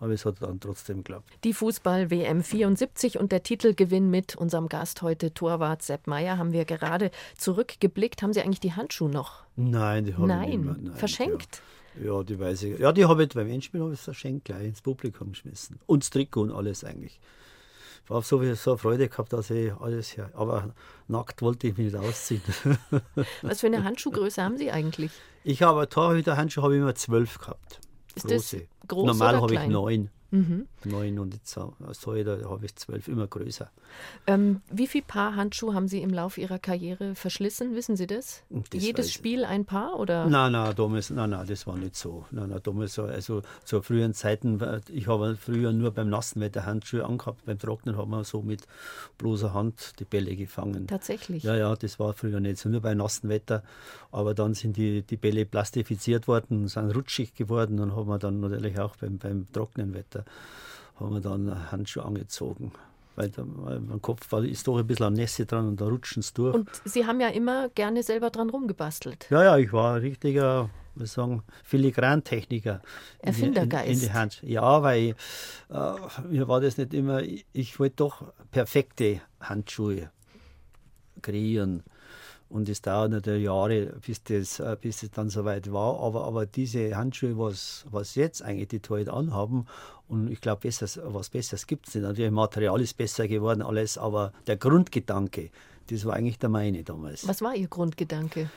aber 0.00 0.12
es 0.12 0.24
hat 0.24 0.42
dann 0.42 0.60
trotzdem 0.60 0.98
geklappt. 0.98 1.32
Die 1.44 1.52
Fußball-WM 1.52 2.42
74 2.42 3.18
und 3.18 3.32
der 3.32 3.42
Titelgewinn 3.42 4.10
mit 4.10 4.36
unserem 4.36 4.68
Gast 4.68 5.02
heute, 5.02 5.32
Torwart 5.32 5.82
Sepp 5.82 6.06
Meier, 6.06 6.38
haben 6.38 6.52
wir 6.52 6.64
gerade 6.64 7.10
zurückgeblickt. 7.36 8.22
Haben 8.22 8.32
Sie 8.32 8.42
eigentlich 8.42 8.60
die 8.60 8.72
Handschuhe 8.72 9.10
noch? 9.10 9.44
Nein, 9.56 10.04
die 10.04 10.14
habe 10.14 10.30
ich 10.30 10.48
nicht 10.48 10.64
mehr. 10.64 10.76
Nein, 10.78 10.94
Verschenkt? 10.94 11.62
Ja. 12.00 12.16
ja, 12.16 12.22
die 12.22 12.38
weiß 12.38 12.62
ich. 12.64 12.78
Ja, 12.78 12.92
die 12.92 13.04
habe 13.04 13.22
ich 13.24 13.30
beim 13.30 13.48
Endspiel 13.48 13.80
habe 13.80 13.94
ich 13.94 14.00
verschenkt, 14.00 14.46
gleich 14.46 14.64
ins 14.64 14.82
Publikum 14.82 15.30
geschmissen. 15.32 15.78
Und 15.86 16.02
das 16.02 16.10
Trikot 16.10 16.42
und 16.42 16.52
alles 16.52 16.84
eigentlich. 16.84 17.20
Ich 18.04 18.10
habe 18.10 18.22
so, 18.22 18.54
so 18.54 18.70
eine 18.72 18.78
Freude 18.78 19.08
gehabt, 19.08 19.32
dass 19.32 19.48
ich 19.48 19.72
alles 19.74 20.16
her. 20.16 20.30
Aber 20.34 20.74
nackt 21.08 21.40
wollte 21.40 21.68
ich 21.68 21.78
mich 21.78 21.92
nicht 21.92 21.96
ausziehen. 21.96 22.42
Was 23.40 23.60
für 23.60 23.68
eine 23.68 23.82
Handschuhgröße 23.84 24.42
haben 24.42 24.58
Sie 24.58 24.70
eigentlich? 24.70 25.10
Ich 25.42 25.62
habe 25.62 25.88
Torhüter-Handschuhe 25.88 26.64
habe 26.64 26.74
ich 26.74 26.80
immer 26.80 26.94
zwölf 26.94 27.38
gehabt. 27.38 27.80
Ist 28.14 28.26
große. 28.26 28.58
das 28.58 28.88
groß 28.88 29.06
Normal 29.06 29.40
habe 29.40 29.54
ich 29.54 29.66
neun. 29.66 30.10
Mhm. 30.34 30.66
Neun 30.84 31.20
und 31.20 31.32
jetzt 31.32 31.56
als 31.56 32.04
heute 32.06 32.44
habe 32.50 32.66
ich 32.66 32.74
zwölf, 32.74 33.06
immer 33.06 33.28
größer. 33.28 33.70
Ähm, 34.26 34.62
wie 34.68 34.88
viele 34.88 35.04
Paar 35.04 35.36
Handschuhe 35.36 35.74
haben 35.74 35.86
Sie 35.86 36.02
im 36.02 36.10
Laufe 36.10 36.40
Ihrer 36.40 36.58
Karriere 36.58 37.14
verschlissen? 37.14 37.76
Wissen 37.76 37.94
Sie 37.94 38.08
das? 38.08 38.42
das 38.50 38.82
Jedes 38.82 39.12
Spiel 39.12 39.44
ein 39.44 39.64
Paar? 39.64 39.96
Oder? 39.96 40.26
Nein, 40.26 40.50
nein, 40.50 40.74
damals, 40.74 41.10
nein, 41.10 41.30
nein, 41.30 41.46
das 41.46 41.68
war 41.68 41.76
nicht 41.76 41.94
so. 41.94 42.24
Nein, 42.32 42.48
nein, 42.48 42.58
damals, 42.64 42.98
also 42.98 43.42
zu 43.64 43.80
früheren 43.80 44.12
Zeiten, 44.12 44.60
ich 44.92 45.06
habe 45.06 45.36
früher 45.36 45.72
nur 45.72 45.92
beim 45.92 46.10
nassen 46.10 46.40
Wetter 46.40 46.66
Handschuhe 46.66 47.04
angehabt, 47.04 47.44
beim 47.44 47.60
Trocknen 47.60 47.96
haben 47.96 48.10
wir 48.10 48.24
so 48.24 48.42
mit 48.42 48.62
bloßer 49.18 49.54
Hand 49.54 49.92
die 50.00 50.04
Bälle 50.04 50.34
gefangen. 50.34 50.88
Tatsächlich? 50.88 51.44
Ja, 51.44 51.54
ja, 51.54 51.76
das 51.76 52.00
war 52.00 52.12
früher 52.12 52.40
nicht 52.40 52.58
so, 52.58 52.68
nur 52.68 52.80
bei 52.80 52.94
nassen 52.94 53.28
Wetter. 53.28 53.62
Aber 54.10 54.34
dann 54.34 54.54
sind 54.54 54.76
die, 54.76 55.02
die 55.02 55.16
Bälle 55.16 55.46
plastifiziert 55.46 56.26
worden, 56.26 56.66
sind 56.66 56.90
rutschig 56.90 57.34
geworden 57.34 57.78
und 57.78 57.94
haben 57.94 58.08
wir 58.08 58.18
dann 58.18 58.40
natürlich 58.40 58.80
auch 58.80 58.96
beim, 58.96 59.18
beim 59.18 59.46
trockenen 59.52 59.94
Wetter 59.94 60.23
haben 60.96 61.14
wir 61.14 61.20
dann 61.20 61.70
Handschuhe 61.70 62.04
angezogen. 62.04 62.72
Weil, 63.16 63.30
da, 63.30 63.44
mein 63.44 64.02
Kopf 64.02 64.30
war, 64.32 64.42
ist 64.42 64.66
doch 64.66 64.76
ein 64.76 64.86
bisschen 64.86 65.06
an 65.06 65.12
Nässe 65.12 65.46
dran 65.46 65.68
und 65.68 65.80
da 65.80 65.86
rutschen 65.86 66.20
es 66.20 66.32
durch. 66.32 66.54
Und 66.54 66.68
Sie 66.84 67.06
haben 67.06 67.20
ja 67.20 67.28
immer 67.28 67.68
gerne 67.68 68.02
selber 68.02 68.30
dran 68.30 68.50
rumgebastelt. 68.50 69.26
Ja, 69.30 69.44
ja, 69.44 69.56
ich 69.56 69.72
war 69.72 69.94
ein 69.94 70.00
richtiger, 70.00 70.68
wir 70.96 71.06
sagen, 71.06 71.44
Filigrantechniker. 71.62 72.80
Erfindergeist. 73.20 73.86
In, 73.86 73.92
in, 73.92 74.00
in 74.00 74.08
die 74.08 74.12
Hand. 74.12 74.42
Ja, 74.42 74.82
weil 74.82 75.14
äh, 75.70 75.92
mir 76.28 76.48
war 76.48 76.60
das 76.60 76.76
nicht 76.76 76.92
immer, 76.92 77.22
ich, 77.22 77.46
ich 77.52 77.78
wollte 77.78 77.96
doch 77.96 78.32
perfekte 78.50 79.20
Handschuhe 79.40 80.10
kreieren. 81.22 81.84
Und 82.54 82.68
es 82.68 82.82
dauert 82.82 83.10
natürlich 83.10 83.46
Jahre, 83.46 83.86
bis 84.06 84.22
das, 84.22 84.60
äh, 84.60 84.76
bis 84.80 85.00
das 85.00 85.10
dann 85.10 85.28
soweit 85.28 85.72
war. 85.72 85.98
Aber, 85.98 86.22
aber 86.22 86.46
diese 86.46 86.96
Handschuhe, 86.96 87.36
was, 87.36 87.84
was 87.90 88.14
jetzt 88.14 88.42
eigentlich 88.42 88.68
die 88.68 88.78
Torhüter 88.78 89.12
anhaben, 89.14 89.66
und 90.06 90.30
ich 90.30 90.40
glaube, 90.40 90.62
was 90.62 91.30
Besseres 91.30 91.66
gibt 91.66 91.88
es 91.88 91.96
nicht. 91.96 92.04
Natürlich, 92.04 92.30
Material 92.30 92.80
ist 92.80 92.96
besser 92.96 93.26
geworden, 93.26 93.60
alles, 93.60 93.98
aber 93.98 94.32
der 94.46 94.56
Grundgedanke, 94.56 95.50
das 95.88 96.04
war 96.04 96.14
eigentlich 96.14 96.38
der 96.38 96.48
meine 96.48 96.84
damals. 96.84 97.26
Was 97.26 97.42
war 97.42 97.56
Ihr 97.56 97.66
Grundgedanke? 97.66 98.48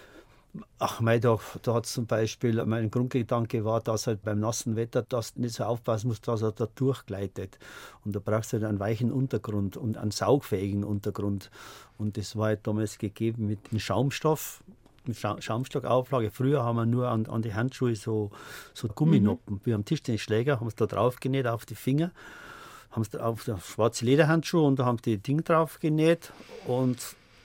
Ach, 0.79 1.01
mein, 1.01 1.21
da, 1.21 1.39
hat 1.67 1.85
zum 1.85 2.05
Beispiel, 2.05 2.63
mein 2.65 2.91
Grundgedanke 2.91 3.65
war, 3.65 3.81
dass 3.81 4.07
halt 4.07 4.23
beim 4.23 4.39
nassen 4.39 4.75
Wetter 4.75 5.01
das 5.01 5.35
nicht 5.35 5.55
so 5.55 5.63
aufpassen 5.63 6.07
muss, 6.07 6.21
dass 6.21 6.41
er 6.41 6.51
da 6.51 6.67
durchgleitet. 6.75 7.57
Und 8.05 8.15
da 8.15 8.19
brauchst 8.23 8.53
du 8.53 8.57
halt 8.57 8.65
einen 8.65 8.79
weichen 8.79 9.11
Untergrund 9.11 9.77
und 9.77 9.97
einen 9.97 10.11
saugfähigen 10.11 10.83
Untergrund. 10.83 11.49
Und 11.97 12.17
das 12.17 12.35
war 12.35 12.47
halt 12.47 12.65
damals 12.67 12.97
gegeben 12.97 13.47
mit 13.47 13.71
dem 13.71 13.79
Schaumstoff, 13.79 14.63
mit 15.05 15.17
Schaumstockauflage. 15.17 16.31
Früher 16.31 16.63
haben 16.63 16.75
wir 16.75 16.85
nur 16.85 17.07
an, 17.07 17.25
an 17.27 17.41
die 17.41 17.53
Handschuhe 17.53 17.95
so, 17.95 18.31
so 18.73 18.87
Gumminoppen, 18.87 19.55
mhm. 19.55 19.61
wie 19.63 19.73
am 19.73 19.85
Tischtennisschläger, 19.85 20.59
haben 20.59 20.67
es 20.67 20.75
da 20.75 20.85
drauf 20.85 21.19
genäht 21.19 21.47
auf 21.47 21.65
die 21.65 21.75
Finger 21.75 22.11
haben 22.91 23.03
es 23.03 23.15
auf 23.15 23.43
schwarze 23.65 24.05
Lederhandschuhe 24.05 24.63
und 24.63 24.79
da 24.79 24.85
haben 24.85 24.97
die 24.97 25.17
Ding 25.17 25.43
drauf 25.43 25.79
genäht 25.79 26.31
und 26.65 26.97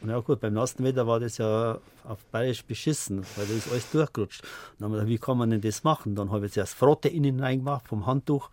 ja 0.08 0.20
gut, 0.20 0.40
beim 0.40 0.54
nassen 0.54 0.84
Wetter 0.84 1.06
war 1.06 1.20
das 1.20 1.38
ja 1.38 1.78
auf 2.04 2.24
Bayerisch 2.26 2.64
beschissen, 2.64 3.24
weil 3.36 3.46
da 3.46 3.54
ist 3.54 3.70
alles 3.70 3.90
durchgerutscht. 3.90 4.42
dann 4.78 4.86
haben 4.86 4.92
wir 4.92 5.00
gedacht, 5.00 5.10
wie 5.10 5.18
kann 5.18 5.38
man 5.38 5.50
denn 5.50 5.60
das 5.60 5.84
machen? 5.84 6.14
Dann 6.14 6.30
habe 6.30 6.46
ich 6.46 6.52
zuerst 6.52 6.74
Frotte 6.74 7.08
innen 7.08 7.40
reingemacht 7.40 7.86
vom 7.86 8.06
Handtuch, 8.06 8.50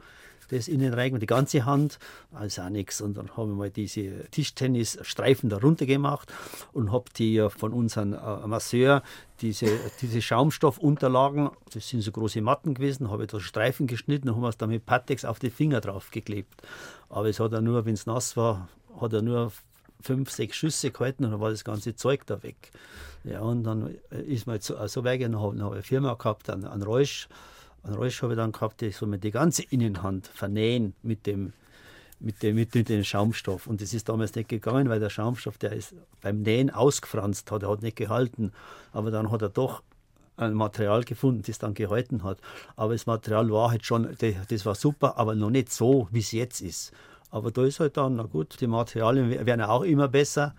das 0.50 0.68
innen 0.68 0.94
reingemacht, 0.94 1.22
die 1.22 1.28
ganze 1.28 1.66
Hand, 1.66 2.00
also 2.32 2.62
auch 2.62 2.70
nichts. 2.70 3.02
Und 3.02 3.18
dann 3.18 3.36
habe 3.36 3.52
ich 3.52 3.58
mal 3.58 3.70
diese 3.72 4.26
Tischtennisstreifen 4.32 5.50
da 5.50 5.58
runter 5.58 5.86
gemacht 5.86 6.32
und 6.74 6.92
habe 6.92 7.06
die 7.18 7.48
von 7.50 7.74
unserem 7.74 8.14
äh, 8.14 8.48
Masseur 8.48 9.02
diese, 9.42 9.68
diese 10.02 10.22
Schaumstoffunterlagen, 10.22 11.50
das 11.74 11.88
sind 11.88 12.02
so 12.02 12.12
große 12.12 12.42
Matten 12.42 12.74
gewesen, 12.74 13.10
habe 13.10 13.24
ich 13.24 13.32
da 13.32 13.40
Streifen 13.40 13.88
geschnitten 13.88 14.30
und 14.30 14.36
haben 14.36 14.46
es 14.46 14.58
dann 14.58 14.70
mit 14.70 14.86
Patex 14.86 15.26
auf 15.26 15.40
die 15.40 15.50
Finger 15.50 15.82
drauf 15.82 16.12
geklebt. 16.12 16.62
Aber 17.10 17.30
es 17.30 17.40
hat 17.40 17.54
er 17.54 17.62
nur, 17.62 17.86
wenn 17.86 17.94
es 17.94 18.06
nass 18.06 18.36
war, 18.36 18.68
hat 19.00 19.14
er 19.14 19.22
nur 19.22 19.52
fünf, 20.02 20.32
sechs 20.32 20.56
Schüsse 20.56 20.92
gehalten 20.92 21.26
und 21.26 21.32
dann 21.32 21.40
war 21.40 21.52
das 21.52 21.64
ganze 21.64 21.96
Zeug 21.96 22.26
da 22.26 22.42
weg. 22.44 22.72
Ja, 23.24 23.42
und 23.42 23.64
dann 23.64 23.96
ist 24.10 24.48
man 24.48 24.62
so, 24.62 24.88
so 24.88 25.04
weggegangen, 25.04 25.34
dann 25.34 25.64
habe 25.64 25.76
ich 25.76 25.80
eine 25.80 25.84
Firma 25.84 26.14
gehabt, 26.14 26.50
einen, 26.50 26.66
einen 26.66 26.84
Räusch. 26.84 27.28
Einen 27.84 27.96
Räusch 27.96 28.22
habe 28.22 28.34
ich 28.34 28.38
dann 28.38 28.52
gehabt, 28.52 28.82
die 28.82 28.92
so 28.92 29.06
mit 29.06 29.24
die 29.24 29.32
ganze 29.32 29.64
Innenhand 29.64 30.28
vernähen 30.28 30.94
mit 31.04 31.26
dem, 31.26 31.54
mit 32.20 32.44
dem, 32.44 32.56
mit 32.56 32.76
dem 32.76 33.04
Schaumstoff. 33.04 33.68
Und 33.68 33.82
das 33.82 33.94
ist 33.94 34.10
damals 34.10 34.36
nicht 34.36 34.50
gegangen, 34.50 34.90
weil 34.90 35.00
der 35.00 35.10
Schaumstoff, 35.10 35.58
der 35.58 35.74
ist 35.74 35.96
beim 36.22 36.42
Nähen 36.42 36.70
ausgefranst 36.70 37.52
hat, 37.52 37.64
er 37.64 37.70
hat 37.70 37.82
nicht 37.82 37.98
gehalten. 37.98 38.52
Aber 38.92 39.12
dann 39.12 39.32
hat 39.32 39.42
er 39.42 39.50
doch 39.50 39.84
ein 40.38 40.54
Material 40.54 41.04
gefunden, 41.04 41.44
das 41.46 41.60
dann 41.60 41.74
gehalten 41.74 42.24
hat. 42.24 42.40
Aber 42.76 42.94
das 42.94 43.06
Material 43.06 43.50
war 43.52 43.72
halt 43.72 43.86
schon, 43.86 44.16
das 44.20 44.66
war 44.66 44.76
super, 44.76 45.18
aber 45.18 45.36
noch 45.36 45.50
nicht 45.50 45.72
so, 45.72 46.08
wie 46.12 46.20
es 46.20 46.32
jetzt 46.32 46.62
ist. 46.62 46.94
Aber 47.32 47.52
da 47.52 47.64
ist 47.64 47.80
halt 47.80 47.98
dann, 47.98 48.16
na 48.16 48.24
gut, 48.24 48.60
die 48.60 48.68
Materialien 48.68 49.30
werden 49.30 49.62
auch 49.62 49.84
immer 49.84 50.08
besser. 50.08 50.56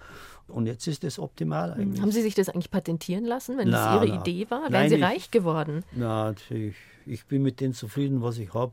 Und 0.49 0.67
jetzt 0.67 0.87
ist 0.87 1.05
das 1.05 1.19
optimal 1.19 1.75
hm. 1.75 1.81
eigentlich. 1.81 2.03
Haben 2.03 2.13
Sie 2.13 2.23
sich 2.23 2.35
das 2.35 2.49
eigentlich 2.49 2.71
patentieren 2.71 3.25
lassen, 3.25 3.59
wenn 3.59 3.69
na, 3.69 3.97
das 3.97 4.05
Ihre 4.05 4.15
na. 4.15 4.21
Idee 4.21 4.51
war? 4.51 4.63
Wären 4.63 4.73
Nein, 4.73 4.89
Sie 4.91 4.97
ich, 4.97 5.03
reich 5.03 5.31
geworden? 5.31 5.85
Na, 5.93 6.35
ich, 6.51 6.75
ich 7.07 7.27
bin 7.27 7.43
mit 7.43 7.61
dem 7.61 7.73
zufrieden, 7.73 8.23
was 8.23 8.39
ich 8.39 8.53
habe. 8.55 8.73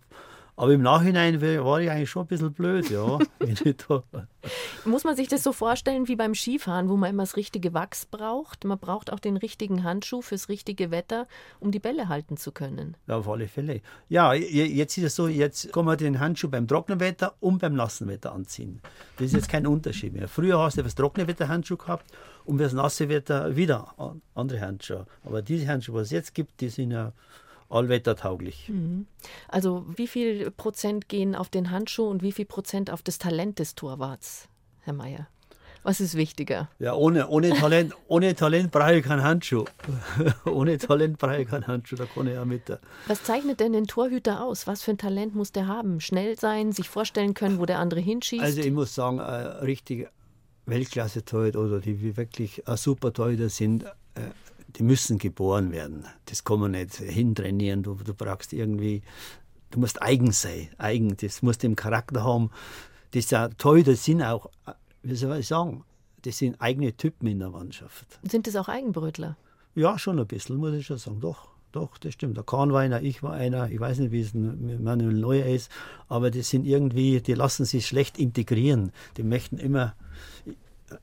Aber 0.59 0.73
im 0.73 0.81
Nachhinein 0.81 1.39
war 1.39 1.79
ich 1.81 1.91
eigentlich 1.91 2.09
schon 2.09 2.23
ein 2.23 2.27
bisschen 2.27 2.51
blöd, 2.51 2.89
ja. 2.89 3.19
Muss 4.85 5.03
man 5.03 5.15
sich 5.15 5.27
das 5.27 5.43
so 5.43 5.53
vorstellen 5.53 6.07
wie 6.07 6.15
beim 6.15 6.33
Skifahren, 6.33 6.89
wo 6.89 6.97
man 6.97 7.11
immer 7.11 7.21
das 7.21 7.37
richtige 7.37 7.75
Wachs 7.75 8.07
braucht? 8.07 8.65
Man 8.65 8.79
braucht 8.79 9.13
auch 9.13 9.19
den 9.19 9.37
richtigen 9.37 9.83
Handschuh 9.83 10.23
fürs 10.23 10.49
richtige 10.49 10.89
Wetter, 10.89 11.27
um 11.59 11.69
die 11.71 11.77
Bälle 11.77 12.09
halten 12.09 12.37
zu 12.37 12.51
können. 12.51 12.97
Ja, 13.05 13.17
auf 13.17 13.29
alle 13.29 13.47
Fälle. 13.47 13.81
Ja, 14.09 14.33
jetzt 14.33 14.97
ist 14.97 15.03
es 15.03 15.15
so, 15.15 15.27
jetzt 15.27 15.71
kann 15.71 15.85
man 15.85 15.95
den 15.95 16.19
Handschuh 16.19 16.49
beim 16.49 16.67
trockenen 16.67 16.99
Wetter 17.01 17.35
und 17.39 17.59
beim 17.59 17.75
nassen 17.75 18.07
Wetter 18.07 18.33
anziehen. 18.33 18.81
Das 19.17 19.27
ist 19.27 19.33
jetzt 19.33 19.49
kein 19.49 19.67
Unterschied 19.67 20.13
mehr. 20.13 20.27
Früher 20.27 20.57
hast 20.57 20.79
du 20.79 20.81
fürs 20.81 20.95
trockene 20.95 21.27
Wetter 21.27 21.49
Handschuh 21.49 21.77
gehabt 21.77 22.11
und 22.45 22.57
fürs 22.57 22.73
nasse 22.73 23.09
Wetter 23.09 23.55
wieder 23.55 23.93
andere 24.33 24.61
Handschuhe. 24.61 25.05
Aber 25.23 25.43
diese 25.43 25.67
Handschuhe, 25.67 25.97
was 25.97 26.07
es 26.07 26.11
jetzt 26.11 26.33
gibt, 26.33 26.61
die 26.61 26.69
sind 26.69 26.89
ja 26.89 27.13
allwettertauglich. 27.69 28.69
Mhm. 28.69 29.07
Also 29.47 29.85
wie 29.95 30.07
viel 30.07 30.51
Prozent 30.51 31.09
gehen 31.09 31.35
auf 31.35 31.49
den 31.49 31.71
Handschuh 31.71 32.07
und 32.07 32.23
wie 32.23 32.31
viel 32.31 32.45
Prozent 32.45 32.91
auf 32.91 33.01
das 33.01 33.17
Talent 33.17 33.59
des 33.59 33.75
Torwarts, 33.75 34.47
Herr 34.81 34.93
Mayer? 34.93 35.27
Was 35.83 36.01
ist 36.01 36.15
wichtiger? 36.15 36.69
Ja, 36.79 36.93
ohne, 36.95 37.29
ohne 37.29 37.51
Talent, 37.51 37.93
ohne 38.07 38.35
Talent 38.35 38.71
brauche 38.71 38.95
ich 38.95 39.05
keinen 39.05 39.23
Handschuh. 39.23 39.63
ohne 40.45 40.77
Talent 40.77 41.17
brauche 41.17 41.41
ich 41.41 41.47
keinen 41.47 41.65
Handschuh, 41.65 41.95
da 41.95 42.05
kann 42.05 42.27
ich 42.27 42.33
ja 42.33 42.43
mit. 42.43 42.63
Was 43.07 43.23
zeichnet 43.23 43.61
denn 43.61 43.71
den 43.71 43.87
Torhüter 43.87 44.43
aus? 44.43 44.67
Was 44.67 44.83
für 44.83 44.91
ein 44.91 44.97
Talent 44.97 45.33
muss 45.35 45.53
der 45.53 45.67
haben? 45.67 46.01
Schnell 46.01 46.37
sein, 46.37 46.73
sich 46.73 46.89
vorstellen 46.89 47.33
können, 47.33 47.59
wo 47.59 47.65
der 47.65 47.79
andere 47.79 48.01
hinschießt? 48.01 48.43
Also 48.43 48.59
ich 48.59 48.71
muss 48.71 48.95
sagen, 48.95 49.19
richtig 49.19 50.09
Weltklasse-Torhüter 50.65 51.59
oder 51.59 51.79
die 51.79 52.17
wirklich 52.17 52.63
super 52.75 53.13
Torhüter 53.13 53.47
sind, 53.49 53.83
äh, 53.83 54.31
die 54.75 54.83
müssen 54.83 55.17
geboren 55.17 55.71
werden. 55.71 56.05
Das 56.25 56.43
kann 56.43 56.59
man 56.59 56.71
nicht 56.71 56.95
hintrainieren. 56.95 57.83
Du, 57.83 57.95
du 57.95 58.13
brauchst 58.13 58.53
irgendwie, 58.53 59.01
du 59.71 59.79
musst 59.79 60.01
eigen 60.01 60.31
sein. 60.31 60.69
Eigen, 60.77 61.15
das 61.17 61.41
musst 61.41 61.63
du 61.63 61.67
im 61.67 61.75
Charakter 61.75 62.23
haben. 62.23 62.51
Das 63.11 63.25
ist 63.25 63.31
ja 63.31 63.49
toll, 63.49 63.83
das 63.83 64.03
sind 64.03 64.21
auch, 64.21 64.49
wie 65.01 65.15
soll 65.15 65.37
ich 65.37 65.47
sagen, 65.47 65.83
das 66.23 66.37
sind 66.37 66.59
eigene 66.59 66.95
Typen 66.95 67.27
in 67.27 67.39
der 67.39 67.49
Mannschaft. 67.49 68.19
Sind 68.29 68.47
das 68.47 68.55
auch 68.55 68.67
Eigenbrötler? 68.67 69.37
Ja, 69.75 69.97
schon 69.97 70.19
ein 70.19 70.27
bisschen, 70.27 70.57
muss 70.57 70.73
ich 70.73 70.85
schon 70.85 70.97
sagen. 70.97 71.21
Doch, 71.21 71.47
doch, 71.71 71.97
das 71.97 72.13
stimmt. 72.13 72.35
Der 72.35 72.43
Kahn 72.43 72.73
war 72.73 72.81
einer, 72.81 73.01
ich 73.01 73.23
war 73.23 73.33
einer. 73.33 73.69
Ich 73.69 73.79
weiß 73.79 73.99
nicht, 73.99 74.11
wie 74.11 74.21
es 74.21 74.33
mit 74.33 74.81
Manuel 74.81 75.13
Neuer 75.13 75.45
ist, 75.45 75.71
aber 76.07 76.31
die 76.31 76.41
sind 76.41 76.65
irgendwie, 76.65 77.21
die 77.21 77.33
lassen 77.33 77.65
sich 77.65 77.85
schlecht 77.85 78.17
integrieren. 78.17 78.91
Die 79.17 79.23
möchten 79.23 79.57
immer, 79.57 79.95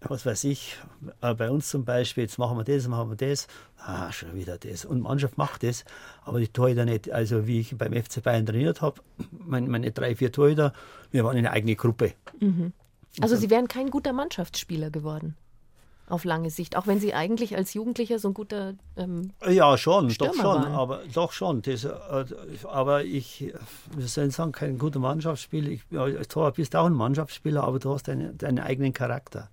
was 0.01 0.25
weiß 0.25 0.44
ich, 0.44 0.77
äh, 1.20 1.35
bei 1.35 1.51
uns 1.51 1.68
zum 1.68 1.85
Beispiel, 1.85 2.25
jetzt 2.25 2.38
machen 2.38 2.57
wir 2.57 2.64
das, 2.64 2.88
machen 2.88 3.11
wir 3.11 3.16
das, 3.16 3.47
ah, 3.79 4.11
schon 4.12 4.35
wieder 4.35 4.59
das. 4.59 4.85
Und 4.85 4.97
die 4.97 5.03
Mannschaft 5.03 5.37
macht 5.37 5.62
das, 5.62 5.85
aber 6.25 6.40
die 6.40 6.49
Torhüter 6.49 6.85
nicht. 6.85 7.11
Also 7.11 7.47
wie 7.47 7.61
ich 7.61 7.77
beim 7.77 7.92
FC 7.92 8.23
Bayern 8.23 8.47
trainiert 8.47 8.81
habe, 8.81 9.01
meine, 9.31 9.68
meine 9.68 9.92
drei, 9.92 10.16
vier 10.16 10.33
Torhüter, 10.33 10.73
wir 11.11 11.25
waren 11.25 11.37
eine 11.37 11.51
eigene 11.51 11.77
Gruppe. 11.77 12.14
Mhm. 12.40 12.73
Also 13.20 13.37
Sie 13.37 13.51
wären 13.51 13.68
kein 13.68 13.90
guter 13.90 14.12
Mannschaftsspieler 14.12 14.90
geworden? 14.90 15.37
Auf 16.07 16.25
lange 16.25 16.51
Sicht, 16.51 16.77
auch 16.77 16.87
wenn 16.87 17.01
Sie 17.01 17.14
eigentlich 17.14 17.57
als 17.57 17.73
Jugendlicher 17.73 18.18
so 18.18 18.29
ein 18.29 18.35
guter 18.35 18.75
ähm, 18.97 19.33
Ja, 19.49 19.79
schon, 19.79 20.11
Stürmer 20.11 20.33
doch 20.33 20.38
schon, 20.38 20.62
waren. 20.62 20.73
aber 20.73 21.01
doch 21.14 21.33
schon. 21.33 21.62
Das, 21.62 21.85
äh, 21.85 22.25
aber 22.64 23.05
ich, 23.05 23.55
wir 23.97 24.07
sollen 24.07 24.31
sagen, 24.31 24.53
kein 24.53 24.77
guter 24.77 24.99
Mannschaftsspieler. 24.99 25.70
Ich, 25.70 25.83
als 25.92 26.29
Tor 26.29 26.53
bist 26.53 26.77
auch 26.77 26.87
ein 26.87 26.92
Mannschaftsspieler, 26.92 27.64
aber 27.64 27.79
du 27.79 27.94
hast 27.94 28.09
deine, 28.09 28.35
deinen 28.35 28.59
eigenen 28.59 28.92
Charakter. 28.92 29.49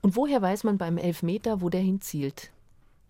Und 0.00 0.16
woher 0.16 0.40
weiß 0.40 0.64
man 0.64 0.78
beim 0.78 0.96
Elfmeter, 0.96 1.60
wo 1.60 1.68
der 1.68 1.80
hinzielt? 1.80 2.51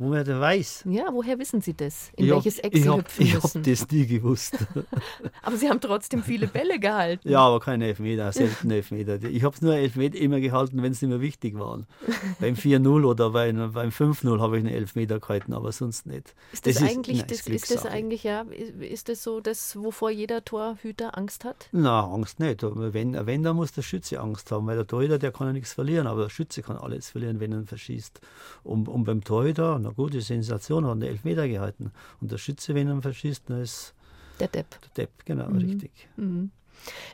Woher 0.02 0.24
der 0.24 0.40
weiß? 0.40 0.82
Ja, 0.86 1.04
woher 1.12 1.38
wissen 1.38 1.60
Sie 1.60 1.74
das? 1.74 2.10
In 2.16 2.24
ich 2.24 2.30
welches 2.32 2.58
Eck 2.58 2.76
Sie 2.76 2.90
hüpfen 2.90 3.24
ich 3.24 3.34
habe 3.36 3.60
das 3.60 3.88
nie 3.88 4.04
gewusst. 4.04 4.58
aber 5.42 5.56
Sie 5.56 5.68
haben 5.68 5.80
trotzdem 5.80 6.24
viele 6.24 6.48
Bälle 6.48 6.80
gehalten. 6.80 7.28
Ja, 7.28 7.38
aber 7.38 7.60
keine 7.60 7.86
Elfmeter, 7.86 8.32
selten 8.32 8.72
Elfmeter. 8.72 9.22
Ich 9.22 9.44
habe 9.44 9.54
es 9.54 9.62
nur 9.62 9.76
Elfmeter 9.76 10.18
immer 10.18 10.40
gehalten, 10.40 10.82
wenn 10.82 10.90
es 10.90 11.00
nicht 11.00 11.08
mehr 11.08 11.20
wichtig 11.20 11.56
waren. 11.56 11.86
beim 12.40 12.54
4-0 12.54 13.04
oder 13.04 13.30
beim, 13.30 13.72
beim 13.72 13.90
5-0 13.90 14.40
habe 14.40 14.58
ich 14.58 14.64
einen 14.64 14.74
Elfmeter 14.74 15.20
gehalten, 15.20 15.52
aber 15.52 15.70
sonst 15.70 16.06
nicht. 16.06 16.34
Ist 16.52 16.66
das, 16.66 16.74
das 16.74 16.82
eigentlich, 16.82 17.18
ist, 17.18 17.28
nein, 17.28 17.28
das, 17.28 17.46
ist 17.46 17.70
das 17.70 17.86
eigentlich, 17.86 18.24
ja, 18.24 18.44
ist 18.80 19.08
das 19.08 19.22
so 19.22 19.40
das, 19.40 19.76
wovor 19.76 20.10
jeder 20.10 20.44
Torhüter 20.44 21.16
Angst 21.16 21.44
hat? 21.44 21.68
Na, 21.70 22.04
Angst 22.10 22.40
nicht. 22.40 22.60
Wenn, 22.64 23.24
wenn, 23.24 23.42
dann 23.44 23.54
muss 23.54 23.70
der 23.70 23.82
Schütze 23.82 24.18
Angst 24.18 24.50
haben, 24.50 24.66
weil 24.66 24.76
der 24.76 24.86
Torhüter, 24.86 25.20
der 25.20 25.30
kann 25.30 25.46
ja 25.46 25.52
nichts 25.52 25.72
verlieren, 25.72 26.08
aber 26.08 26.22
der 26.22 26.30
Schütze 26.30 26.62
kann 26.62 26.76
alles 26.76 27.10
verlieren, 27.10 27.38
wenn 27.38 27.52
er 27.52 27.62
verschießt. 27.62 28.20
Und, 28.64 28.88
und 28.88 29.04
beim 29.04 29.22
Torhüter, 29.22 29.78
na 29.80 29.91
gut, 29.92 30.14
die 30.14 30.20
Sensation, 30.20 30.84
hat 30.84 30.92
einen 30.92 31.02
Elfmeter 31.02 31.48
gehalten. 31.48 31.92
Und 32.20 32.32
der 32.32 32.38
Schütze, 32.38 32.74
wenn 32.74 32.88
er 32.88 33.00
verschießt, 33.02 33.44
dann 33.48 33.62
ist 33.62 33.94
der 34.40 34.48
Depp. 34.48 34.66
Der 34.82 35.04
Depp, 35.04 35.24
genau, 35.24 35.48
mhm. 35.48 35.58
richtig. 35.58 36.08
Mhm. 36.16 36.50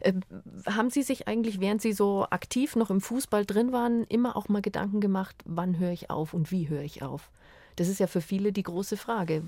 Äh, 0.01 0.15
haben 0.67 0.91
Sie 0.91 1.03
sich 1.03 1.29
eigentlich, 1.29 1.61
während 1.61 1.83
Sie 1.83 1.93
so 1.93 2.27
aktiv 2.31 2.77
noch 2.77 2.91
im 2.91 3.01
Fußball 3.01 3.45
drin 3.45 3.73
waren, 3.73 4.05
immer 4.05 4.37
auch 4.37 4.49
mal 4.49 4.63
Gedanken 4.63 5.01
gemacht, 5.01 5.37
wann 5.45 5.79
höre 5.79 5.93
ich 5.93 6.11
auf 6.11 6.33
und 6.33 6.51
wie 6.51 6.69
höre 6.69 6.83
ich 6.83 7.03
auf? 7.03 7.31
Das 7.77 7.89
ist 7.89 8.01
ja 8.01 8.09
für 8.09 8.21
viele 8.21 8.53
die 8.53 8.65
große 8.65 8.97
Frage. 8.97 9.43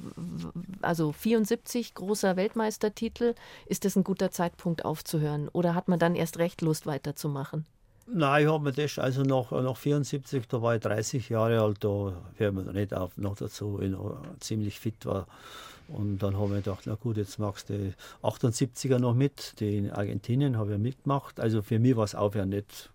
Also 0.82 1.10
74 1.10 1.94
großer 1.94 2.36
Weltmeistertitel, 2.36 3.34
ist 3.66 3.84
das 3.84 3.96
ein 3.96 4.04
guter 4.04 4.30
Zeitpunkt 4.30 4.84
aufzuhören? 4.84 5.48
Oder 5.48 5.74
hat 5.74 5.88
man 5.88 5.98
dann 5.98 6.14
erst 6.14 6.38
recht 6.38 6.60
Lust 6.60 6.86
weiterzumachen? 6.86 7.66
Nein, 8.06 8.44
ich 8.44 8.50
habe 8.50 8.64
mir 8.64 8.72
das, 8.72 8.98
also 8.98 9.22
nach, 9.22 9.50
nach 9.50 9.76
74, 9.76 10.48
da 10.48 10.60
war 10.62 10.74
ich 10.74 10.80
30 10.82 11.28
Jahre 11.28 11.60
alt, 11.60 11.84
da 11.84 12.12
hört 12.36 12.54
man 12.54 12.72
nicht 12.72 12.92
auf, 12.92 13.16
noch 13.16 13.36
dazu, 13.36 13.78
ich 13.80 13.90
noch 13.90 14.20
ziemlich 14.40 14.80
fit 14.80 15.06
war. 15.06 15.26
Und 15.88 16.18
dann 16.18 16.36
habe 16.38 16.58
ich 16.58 16.64
gedacht, 16.64 16.84
na 16.86 16.94
gut, 16.94 17.16
jetzt 17.16 17.38
machst 17.38 17.68
du 17.68 17.78
die 17.78 17.92
78er 18.22 18.98
noch 18.98 19.14
mit, 19.14 19.58
die 19.60 19.78
in 19.78 19.90
Argentinien 19.90 20.56
habe 20.56 20.74
ich 20.74 20.78
mitgemacht. 20.78 21.40
Also 21.40 21.62
für 21.62 21.78
mich 21.78 21.96
war 21.96 22.04
es 22.04 22.14
aufhören 22.14 22.50
nicht, 22.50 22.90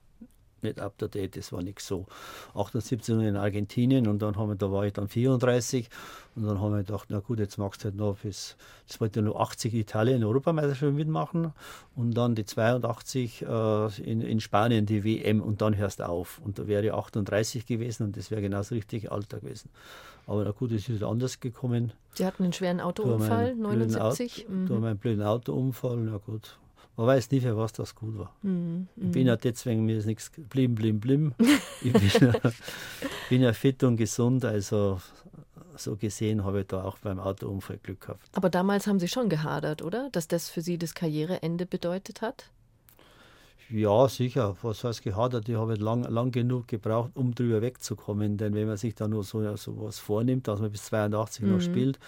nicht 0.65 0.79
up 0.79 0.97
to 0.97 1.07
date, 1.07 1.37
das 1.37 1.51
war 1.51 1.61
nichts 1.61 1.87
so. 1.87 2.05
78 2.53 3.15
in 3.15 3.35
Argentinien 3.37 4.07
und 4.07 4.21
dann 4.21 4.35
haben 4.35 4.49
wir, 4.49 4.55
da 4.55 4.71
war 4.71 4.85
ich 4.85 4.93
dann 4.93 5.07
34 5.07 5.89
und 6.35 6.45
dann 6.45 6.59
haben 6.59 6.73
wir 6.73 6.83
gedacht, 6.83 7.07
na 7.09 7.19
gut, 7.19 7.39
jetzt 7.39 7.57
machst 7.57 7.81
du 7.81 7.85
halt 7.85 7.95
noch 7.95 8.17
bis, 8.17 8.57
das 8.87 8.99
wollte 8.99 9.21
nur 9.21 9.39
80 9.39 9.73
Italien 9.73 10.23
Europameisterschaft 10.23 10.93
mitmachen 10.93 11.53
und 11.95 12.11
dann 12.11 12.35
die 12.35 12.45
82 12.45 13.43
äh, 13.43 14.01
in, 14.01 14.21
in 14.21 14.39
Spanien 14.39 14.85
die 14.85 15.03
WM 15.03 15.41
und 15.41 15.61
dann 15.61 15.77
hörst 15.77 15.99
du 15.99 16.07
auf. 16.07 16.41
Und 16.43 16.59
da 16.59 16.67
wäre 16.67 16.85
ich 16.85 16.93
38 16.93 17.65
gewesen 17.65 18.03
und 18.03 18.17
das 18.17 18.31
wäre 18.31 18.41
genau 18.41 18.57
das 18.57 18.71
richtige 18.71 19.11
Alter 19.11 19.39
gewesen. 19.39 19.69
Aber 20.27 20.43
na 20.43 20.51
gut, 20.51 20.71
es 20.71 20.89
ist 20.89 21.03
anders 21.03 21.39
gekommen. 21.39 21.93
Sie 22.13 22.25
hatten 22.25 22.43
einen 22.43 22.53
schweren 22.53 22.81
Autounfall, 22.81 23.55
79. 23.55 24.45
Auto, 24.45 24.51
mhm. 24.51 24.67
Da 24.67 24.75
einen 24.75 24.97
blöden 24.97 25.23
Autounfall, 25.23 25.97
na 25.97 26.17
gut. 26.17 26.57
Man 26.97 27.07
weiß 27.07 27.31
nie, 27.31 27.41
für 27.41 27.57
was 27.57 27.73
das 27.73 27.93
gut 27.93 28.17
war. 28.17 28.33
Mhm. 28.41 28.87
Ich 28.95 29.11
bin 29.11 29.27
ja 29.27 29.35
deswegen, 29.35 29.85
mir 29.85 29.97
ist 29.97 30.05
nichts 30.05 30.31
blim, 30.49 30.75
blim, 30.75 30.99
blim. 30.99 31.33
ich 31.81 31.93
bin 31.93 32.09
ja, 32.21 32.33
bin 33.29 33.41
ja 33.41 33.53
fit 33.53 33.83
und 33.83 33.97
gesund, 33.97 34.45
also 34.45 35.01
so 35.77 35.97
gesehen 35.97 36.45
habe 36.45 36.61
ich 36.61 36.67
da 36.67 36.83
auch 36.83 36.97
beim 36.99 37.19
Autounfall 37.19 37.77
Glück 37.83 38.01
gehabt. 38.01 38.29
Aber 38.33 38.49
damals 38.49 38.87
haben 38.87 38.99
Sie 38.99 39.07
schon 39.07 39.29
gehadert, 39.29 39.81
oder? 39.81 40.09
Dass 40.11 40.27
das 40.27 40.49
für 40.49 40.61
Sie 40.61 40.77
das 40.77 40.93
Karriereende 40.93 41.65
bedeutet 41.65 42.21
hat? 42.21 42.49
Ja, 43.69 44.07
sicher. 44.07 44.55
Was 44.61 44.83
heißt 44.83 45.01
gehadert? 45.01 45.49
Ich 45.49 45.55
habe 45.55 45.73
lang, 45.75 46.03
lang 46.03 46.31
genug 46.31 46.67
gebraucht, 46.67 47.11
um 47.15 47.33
drüber 47.33 47.61
wegzukommen. 47.61 48.37
Denn 48.37 48.53
wenn 48.53 48.67
man 48.67 48.77
sich 48.77 48.93
da 48.93 49.07
nur 49.07 49.23
so, 49.23 49.55
so 49.55 49.81
was 49.81 49.97
vornimmt, 49.97 50.47
dass 50.47 50.59
man 50.59 50.71
bis 50.71 50.85
82 50.85 51.43
mhm. 51.43 51.51
noch 51.51 51.61
spielt, 51.61 51.99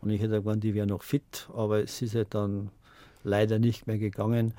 und 0.00 0.10
ich 0.10 0.20
hätte 0.20 0.42
gemeint, 0.42 0.64
die 0.64 0.74
wäre 0.74 0.86
noch 0.86 1.02
fit, 1.02 1.48
aber 1.54 1.82
es 1.82 2.02
ist 2.02 2.14
halt 2.14 2.34
dann 2.34 2.70
leider 3.24 3.58
nicht 3.58 3.86
mehr 3.86 3.98
gegangen 3.98 4.54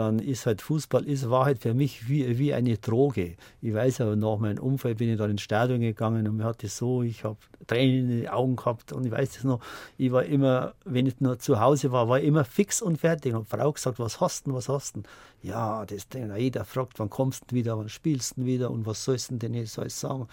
dann 0.00 0.18
ist 0.18 0.46
halt 0.46 0.62
Fußball, 0.62 1.04
ist, 1.04 1.28
war 1.28 1.44
halt 1.44 1.58
für 1.58 1.74
mich 1.74 2.08
wie, 2.08 2.38
wie 2.38 2.54
eine 2.54 2.78
Droge. 2.78 3.36
Ich 3.60 3.74
weiß 3.74 4.00
aber 4.00 4.16
nach 4.16 4.38
meinem 4.38 4.58
Unfall 4.58 4.94
bin 4.94 5.10
ich 5.10 5.18
dann 5.18 5.30
ins 5.30 5.42
Stadion 5.42 5.80
gegangen 5.80 6.26
und 6.26 6.36
mir 6.36 6.44
hat 6.44 6.62
es 6.64 6.78
so, 6.78 7.02
ich 7.02 7.24
habe 7.24 7.36
Tränen 7.66 8.10
in 8.10 8.20
den 8.22 8.28
Augen 8.28 8.56
gehabt 8.56 8.92
und 8.92 9.04
ich 9.04 9.12
weiß 9.12 9.34
das 9.34 9.44
noch, 9.44 9.60
ich 9.98 10.10
war 10.12 10.24
immer, 10.24 10.74
wenn 10.84 11.06
ich 11.06 11.20
nur 11.20 11.38
zu 11.38 11.60
Hause 11.60 11.92
war, 11.92 12.08
war 12.08 12.18
ich 12.18 12.24
immer 12.24 12.44
fix 12.44 12.80
und 12.80 12.98
fertig. 12.98 13.34
Und 13.34 13.48
Frau 13.48 13.72
gesagt, 13.72 13.98
was 13.98 14.20
hast 14.20 14.46
du, 14.46 14.54
was 14.54 14.68
hast 14.68 14.96
du? 14.96 15.02
Ja, 15.42 15.84
das, 15.84 16.06
jeder 16.36 16.64
fragt, 16.64 16.98
wann 16.98 17.10
kommst 17.10 17.50
du 17.50 17.56
wieder, 17.56 17.76
wann 17.76 17.88
spielst 17.88 18.36
du 18.36 18.44
wieder 18.44 18.70
und 18.70 18.86
was 18.86 19.04
sollst 19.04 19.30
du 19.32 19.36
denn 19.36 19.54
jetzt 19.54 19.78
alles 19.78 19.98
sagen? 20.00 20.28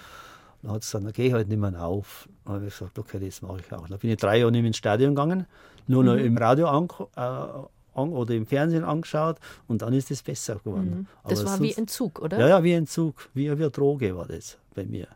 Dann 0.68 0.76
hat 0.76 0.84
sie 0.84 0.88
gesagt, 0.88 1.06
dann 1.06 1.14
gehe 1.14 1.28
ich 1.28 1.34
halt 1.34 1.48
nicht 1.48 1.60
mehr 1.60 1.82
auf. 1.82 2.28
Dann 2.44 2.56
habe 2.56 2.68
ich 2.68 2.78
gesagt, 2.78 3.00
okay, 3.00 3.26
das 3.26 3.42
mache 3.42 3.62
ich 3.62 3.72
auch. 3.72 3.88
Dann 3.88 4.00
bin 4.00 4.10
ich 4.10 4.18
drei 4.18 4.40
Jahre 4.40 4.52
nicht 4.52 4.62
mehr 4.62 4.68
ins 4.68 4.78
Stadion 4.78 5.16
gegangen, 5.16 5.46
nur 5.88 6.04
noch 6.04 6.16
mhm. 6.16 6.26
im 6.26 6.38
Radio 6.38 6.68
an, 6.68 6.90
äh, 7.16 8.02
oder 8.02 8.34
im 8.34 8.46
Fernsehen 8.46 8.84
angeschaut 8.84 9.38
und 9.68 9.82
dann 9.82 9.94
ist 9.94 10.12
es 10.12 10.22
besser 10.22 10.58
geworden. 10.58 11.08
Mhm. 11.24 11.30
Das 11.30 11.46
war 11.46 11.56
sonst, 11.56 11.62
wie 11.62 11.74
Entzug, 11.74 12.20
oder? 12.20 12.38
Ja, 12.38 12.50
ja, 12.50 12.64
wie 12.66 12.74
Entzug, 12.74 13.30
wie 13.34 13.50
eine 13.50 13.72
Droge 13.72 14.16
war 14.16 14.26
das 14.28 14.58
bei 14.76 14.86
mir. 14.86 15.08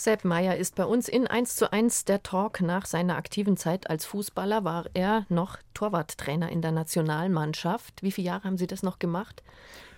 Sepp 0.00 0.24
Meyer 0.24 0.54
ist 0.54 0.76
bei 0.76 0.84
uns 0.84 1.08
in 1.08 1.26
1 1.26 1.56
zu 1.56 1.72
1 1.72 2.04
der 2.04 2.22
Talk. 2.22 2.60
Nach 2.60 2.86
seiner 2.86 3.16
aktiven 3.16 3.56
Zeit 3.56 3.90
als 3.90 4.06
Fußballer 4.06 4.62
war 4.62 4.84
er 4.94 5.26
noch 5.28 5.58
Torwarttrainer 5.74 6.50
in 6.50 6.62
der 6.62 6.70
Nationalmannschaft. 6.70 8.00
Wie 8.04 8.12
viele 8.12 8.28
Jahre 8.28 8.44
haben 8.44 8.58
Sie 8.58 8.68
das 8.68 8.84
noch 8.84 9.00
gemacht? 9.00 9.42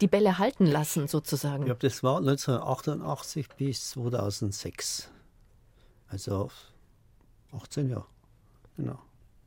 Die 0.00 0.06
Bälle 0.06 0.38
halten 0.38 0.64
lassen 0.64 1.06
sozusagen. 1.06 1.66
Ja, 1.66 1.74
das 1.74 2.02
war 2.02 2.16
1988 2.16 3.50
bis 3.58 3.90
2006. 3.90 5.10
Also 6.08 6.50
18 7.52 7.90
Jahre, 7.90 8.06
genau. 8.78 8.98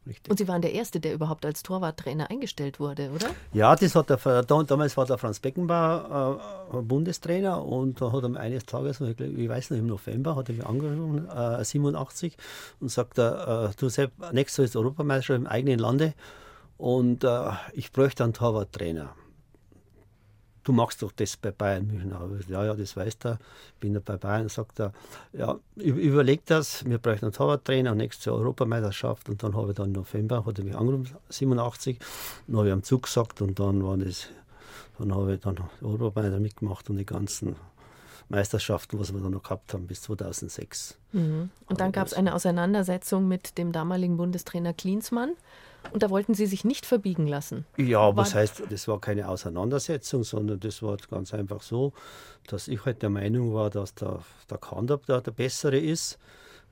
Richtig. 0.05 0.29
Und 0.29 0.37
Sie 0.37 0.47
waren 0.47 0.61
der 0.61 0.73
Erste, 0.73 0.99
der 0.99 1.13
überhaupt 1.13 1.45
als 1.45 1.63
Torwarttrainer 1.63 2.29
eingestellt 2.29 2.79
wurde, 2.79 3.09
oder? 3.11 3.27
Ja, 3.53 3.73
das 3.75 3.95
hat 3.95 4.09
der, 4.09 4.43
damals 4.43 4.97
war 4.97 5.05
der 5.05 5.17
Franz 5.17 5.39
Beckenbauer 5.39 6.41
äh, 6.73 6.81
Bundestrainer 6.81 7.63
und 7.63 8.01
da 8.01 8.11
hat 8.11 8.23
er 8.23 8.35
eines 8.35 8.65
Tages, 8.65 8.99
ich, 8.99 9.49
weiß 9.49 9.69
noch 9.69 9.77
im 9.77 9.87
November, 9.87 10.35
hat 10.35 10.49
er 10.49 10.55
mich 10.55 10.65
angerufen, 10.65 11.29
äh, 11.29 11.63
87, 11.63 12.35
und 12.81 12.89
sagt 12.89 13.17
äh, 13.17 13.69
du 13.77 13.87
Sepp, 13.87 14.11
nächstes 14.33 14.57
Jahr 14.57 14.65
ist 14.65 14.75
Europameister 14.75 15.35
im 15.35 15.47
eigenen 15.47 15.79
Lande 15.79 16.13
und 16.77 17.23
äh, 17.23 17.51
ich 17.73 17.91
bräuchte 17.93 18.25
einen 18.25 18.33
Torwarttrainer 18.33 19.15
du 20.63 20.71
machst 20.71 21.01
doch 21.01 21.11
das 21.11 21.37
bei 21.37 21.51
Bayern 21.51 21.87
München. 21.87 22.13
Ja, 22.47 22.65
ja, 22.65 22.73
das 22.73 22.95
weiß 22.95 23.17
er. 23.23 23.39
Bin 23.79 23.93
da 23.93 23.99
bei 24.03 24.17
Bayern, 24.17 24.49
sagt 24.49 24.79
er, 24.79 24.93
ja, 25.33 25.57
überleg 25.75 26.45
das, 26.45 26.85
wir 26.85 26.97
brauchen 26.97 27.23
einen 27.23 27.33
Torwarttrainer, 27.33 27.95
nächste 27.95 28.33
Europameisterschaft. 28.33 29.29
Und 29.29 29.43
dann 29.43 29.55
habe 29.55 29.71
ich 29.71 29.75
dann 29.75 29.87
im 29.87 29.93
November, 29.93 30.45
hat 30.45 30.59
er 30.59 30.65
mich 30.65 30.75
angerufen, 30.75 31.15
87, 31.29 31.99
dann 32.47 32.57
habe 32.57 32.67
ich 32.67 32.73
am 32.73 32.83
Zug 32.83 33.03
gesagt 33.03 33.41
und 33.41 33.59
dann 33.59 33.83
war 33.83 33.97
das, 33.97 34.27
dann 34.97 35.13
habe 35.13 35.35
ich 35.35 35.41
dann 35.41 35.57
Europameister 35.81 36.39
mitgemacht 36.39 36.89
und 36.89 36.97
die 36.97 37.05
ganzen 37.05 37.55
Meisterschaften, 38.29 38.99
was 38.99 39.13
wir 39.13 39.19
dann 39.19 39.31
noch 39.31 39.43
gehabt 39.43 39.73
haben, 39.73 39.87
bis 39.87 40.01
2006. 40.03 40.97
Mhm. 41.11 41.49
Und 41.67 41.79
dann 41.79 41.91
gab 41.91 42.07
es 42.07 42.13
eine 42.13 42.33
Auseinandersetzung 42.33 43.27
mit 43.27 43.57
dem 43.57 43.71
damaligen 43.71 44.17
Bundestrainer 44.17 44.73
Klinsmann. 44.73 45.33
Und 45.91 46.01
da 46.01 46.09
wollten 46.09 46.33
Sie 46.33 46.45
sich 46.45 46.63
nicht 46.63 46.85
verbiegen 46.85 47.27
lassen. 47.27 47.65
Ja, 47.77 48.15
was 48.15 48.33
heißt, 48.33 48.63
das 48.69 48.87
war 48.87 48.99
keine 48.99 49.27
Auseinandersetzung, 49.27 50.23
sondern 50.23 50.59
das 50.59 50.81
war 50.81 50.97
ganz 51.09 51.33
einfach 51.33 51.61
so, 51.61 51.93
dass 52.47 52.67
ich 52.67 52.83
halt 52.85 53.01
der 53.01 53.09
Meinung 53.09 53.53
war, 53.53 53.69
dass 53.69 53.93
der, 53.95 54.19
der 54.49 54.57
Kahn 54.57 54.87
der, 54.87 54.97
der 54.97 55.31
Bessere 55.31 55.77
ist. 55.77 56.17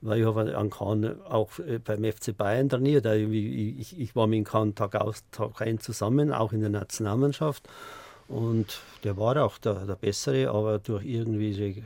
Weil 0.04 0.22
ich 0.22 0.26
habe 0.26 0.58
einen 0.58 0.70
Kahn 0.72 1.22
auch 1.30 1.60
äh, 1.60 1.78
beim 1.78 2.04
FC 2.04 2.36
Bayern 2.36 2.70
trainiert. 2.70 3.06
Ich, 3.06 3.30
ich, 3.32 4.00
ich 4.00 4.16
war 4.16 4.26
mit 4.26 4.38
dem 4.38 4.46
Kahn 4.46 4.74
Tag 4.74 4.96
aus, 4.96 5.24
Tag 5.32 5.62
ein 5.62 5.80
zusammen, 5.80 6.34
auch 6.34 6.54
in 6.54 6.62
der 6.62 6.72
Nationalmannschaft. 6.72 7.68
Und 8.28 8.80
der 9.04 9.18
war 9.18 9.38
auch 9.44 9.58
der, 9.60 9.86
der 9.86 9.96
Bessere, 9.96 10.50
aber 10.50 10.80
durch 10.80 11.06
irgendwie 11.06 11.52
äh, 11.52 11.84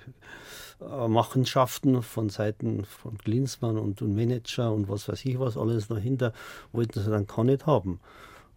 Machenschaften 0.80 2.02
von 2.02 2.30
Seiten 2.30 2.86
von 2.86 3.18
Klinsmann 3.18 3.78
und, 3.78 4.02
und 4.02 4.16
Manager 4.16 4.74
und 4.74 4.90
was 4.90 5.08
weiß 5.08 5.26
ich 5.26 5.40
was 5.40 5.58
alles 5.58 5.88
dahinter, 5.88 6.34
wollten 6.72 7.00
sie 7.00 7.10
dann 7.10 7.28
Kahn 7.28 7.48
nicht 7.48 7.66
haben. 7.66 8.00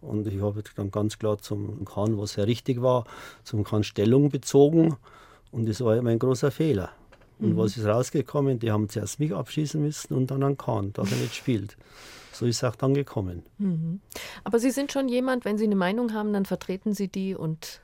Und 0.00 0.26
ich 0.26 0.40
habe 0.40 0.62
dann 0.76 0.90
ganz 0.90 1.18
klar 1.18 1.38
zum 1.38 1.85
Kahn, 1.85 2.18
was 2.18 2.37
ja 2.37 2.44
richtig 2.44 2.83
war, 2.83 3.04
zum 3.42 3.64
Kahn 3.64 3.83
Stellung 3.83 4.31
bezogen. 4.31 4.96
Und 5.50 5.68
das 5.68 5.81
war 5.81 5.96
ja 5.96 6.02
mein 6.02 6.18
großer 6.18 6.50
Fehler. 6.50 6.90
Und 7.38 7.54
mhm. 7.54 7.57
was 7.57 7.76
ist 7.76 7.87
rausgekommen? 7.87 8.59
Die 8.59 8.70
haben 8.70 8.88
zuerst 8.88 9.20
mich 9.20 9.35
abschießen 9.35 9.81
müssen 9.81 10.14
und 10.14 10.31
dann 10.31 10.42
an 10.42 10.57
Kahn, 10.57 10.92
dass 10.92 11.11
er 11.11 11.18
nicht 11.18 11.35
spielt. 11.35 11.76
So 12.33 12.46
ist 12.46 12.57
es 12.57 12.64
auch 12.64 12.76
dann 12.76 12.94
gekommen. 12.94 13.42
Mhm. 13.59 14.00
Aber 14.44 14.59
Sie 14.59 14.70
sind 14.70 14.92
schon 14.92 15.09
jemand, 15.09 15.44
wenn 15.44 15.59
Sie 15.59 15.64
eine 15.64 15.76
Meinung 15.76 16.12
haben, 16.12 16.33
dann 16.33 16.44
vertreten 16.44 16.94
Sie 16.94 17.09
die 17.09 17.35
und 17.35 17.81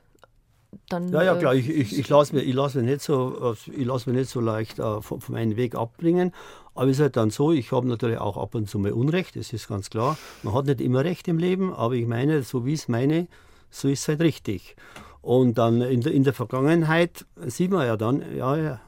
dann. 0.89 1.11
Ja, 1.11 1.23
ja, 1.23 1.35
klar. 1.35 1.53
Äh, 1.53 1.59
ich, 1.59 1.69
ich, 1.69 1.99
ich 1.99 2.09
lasse 2.09 2.35
mich, 2.35 2.53
lass 2.53 2.75
mich, 2.75 2.85
nicht 2.85 3.01
so, 3.01 3.55
lass 3.75 4.05
mich 4.05 4.15
nicht 4.15 4.29
so 4.29 4.39
leicht 4.39 4.79
äh, 4.79 5.01
von, 5.01 5.21
von 5.21 5.35
meinem 5.35 5.55
Weg 5.55 5.75
abbringen. 5.75 6.31
Aber 6.73 6.87
es 6.87 6.97
ist 6.97 7.01
halt 7.01 7.15
dann 7.15 7.29
so, 7.29 7.51
ich 7.51 7.71
habe 7.71 7.87
natürlich 7.87 8.17
auch 8.17 8.37
ab 8.37 8.53
und 8.53 8.69
zu 8.69 8.79
mal 8.79 8.91
Unrecht, 8.91 9.37
das 9.37 9.53
ist 9.53 9.69
ganz 9.69 9.89
klar. 9.89 10.17
Man 10.43 10.53
hat 10.53 10.65
nicht 10.65 10.81
immer 10.81 11.05
Recht 11.05 11.27
im 11.27 11.37
Leben, 11.37 11.73
aber 11.73 11.93
ich 11.93 12.05
meine, 12.05 12.43
so 12.43 12.65
wie 12.65 12.73
ich 12.73 12.81
es 12.81 12.87
meine, 12.89 13.27
so 13.69 13.87
ist 13.87 14.01
es 14.01 14.07
halt 14.09 14.19
richtig. 14.19 14.75
Und 15.21 15.57
dann 15.57 15.81
in 15.81 16.01
der, 16.01 16.11
in 16.11 16.23
der 16.23 16.33
Vergangenheit 16.33 17.25
sieht 17.47 17.71
man 17.71 17.87
ja 17.87 17.95
dann, 17.95 18.23
ja, 18.35 18.57
ja 18.57 18.81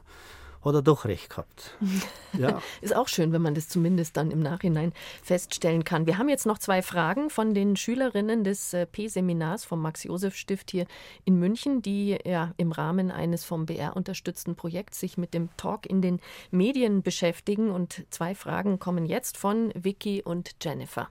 hat 0.64 0.74
er 0.74 0.82
doch 0.82 1.04
recht 1.04 1.30
gehabt. 1.30 1.76
Ja. 2.38 2.60
Ist 2.82 2.94
auch 2.94 3.08
schön, 3.08 3.32
wenn 3.32 3.40
man 3.40 3.54
das 3.54 3.68
zumindest 3.68 4.16
dann 4.18 4.30
im 4.30 4.40
Nachhinein 4.40 4.92
feststellen 5.22 5.82
kann. 5.82 6.06
Wir 6.06 6.18
haben 6.18 6.28
jetzt 6.28 6.44
noch 6.44 6.58
zwei 6.58 6.82
Fragen 6.82 7.30
von 7.30 7.54
den 7.54 7.74
Schülerinnen 7.74 8.44
des 8.44 8.74
äh, 8.74 8.84
P-Seminars 8.84 9.64
vom 9.64 9.80
Max-Josef-Stift 9.80 10.70
hier 10.70 10.86
in 11.24 11.36
München, 11.36 11.80
die 11.80 12.18
ja 12.24 12.52
im 12.58 12.70
Rahmen 12.70 13.10
eines 13.10 13.44
vom 13.44 13.64
BR 13.64 13.96
unterstützten 13.96 14.56
Projekts 14.56 15.00
sich 15.00 15.16
mit 15.16 15.32
dem 15.32 15.48
Talk 15.56 15.86
in 15.86 16.02
den 16.02 16.20
Medien 16.50 17.02
beschäftigen. 17.02 17.70
Und 17.70 18.04
zwei 18.10 18.34
Fragen 18.34 18.78
kommen 18.78 19.06
jetzt 19.06 19.38
von 19.38 19.72
Vicky 19.74 20.22
und 20.22 20.50
Jennifer. 20.62 21.08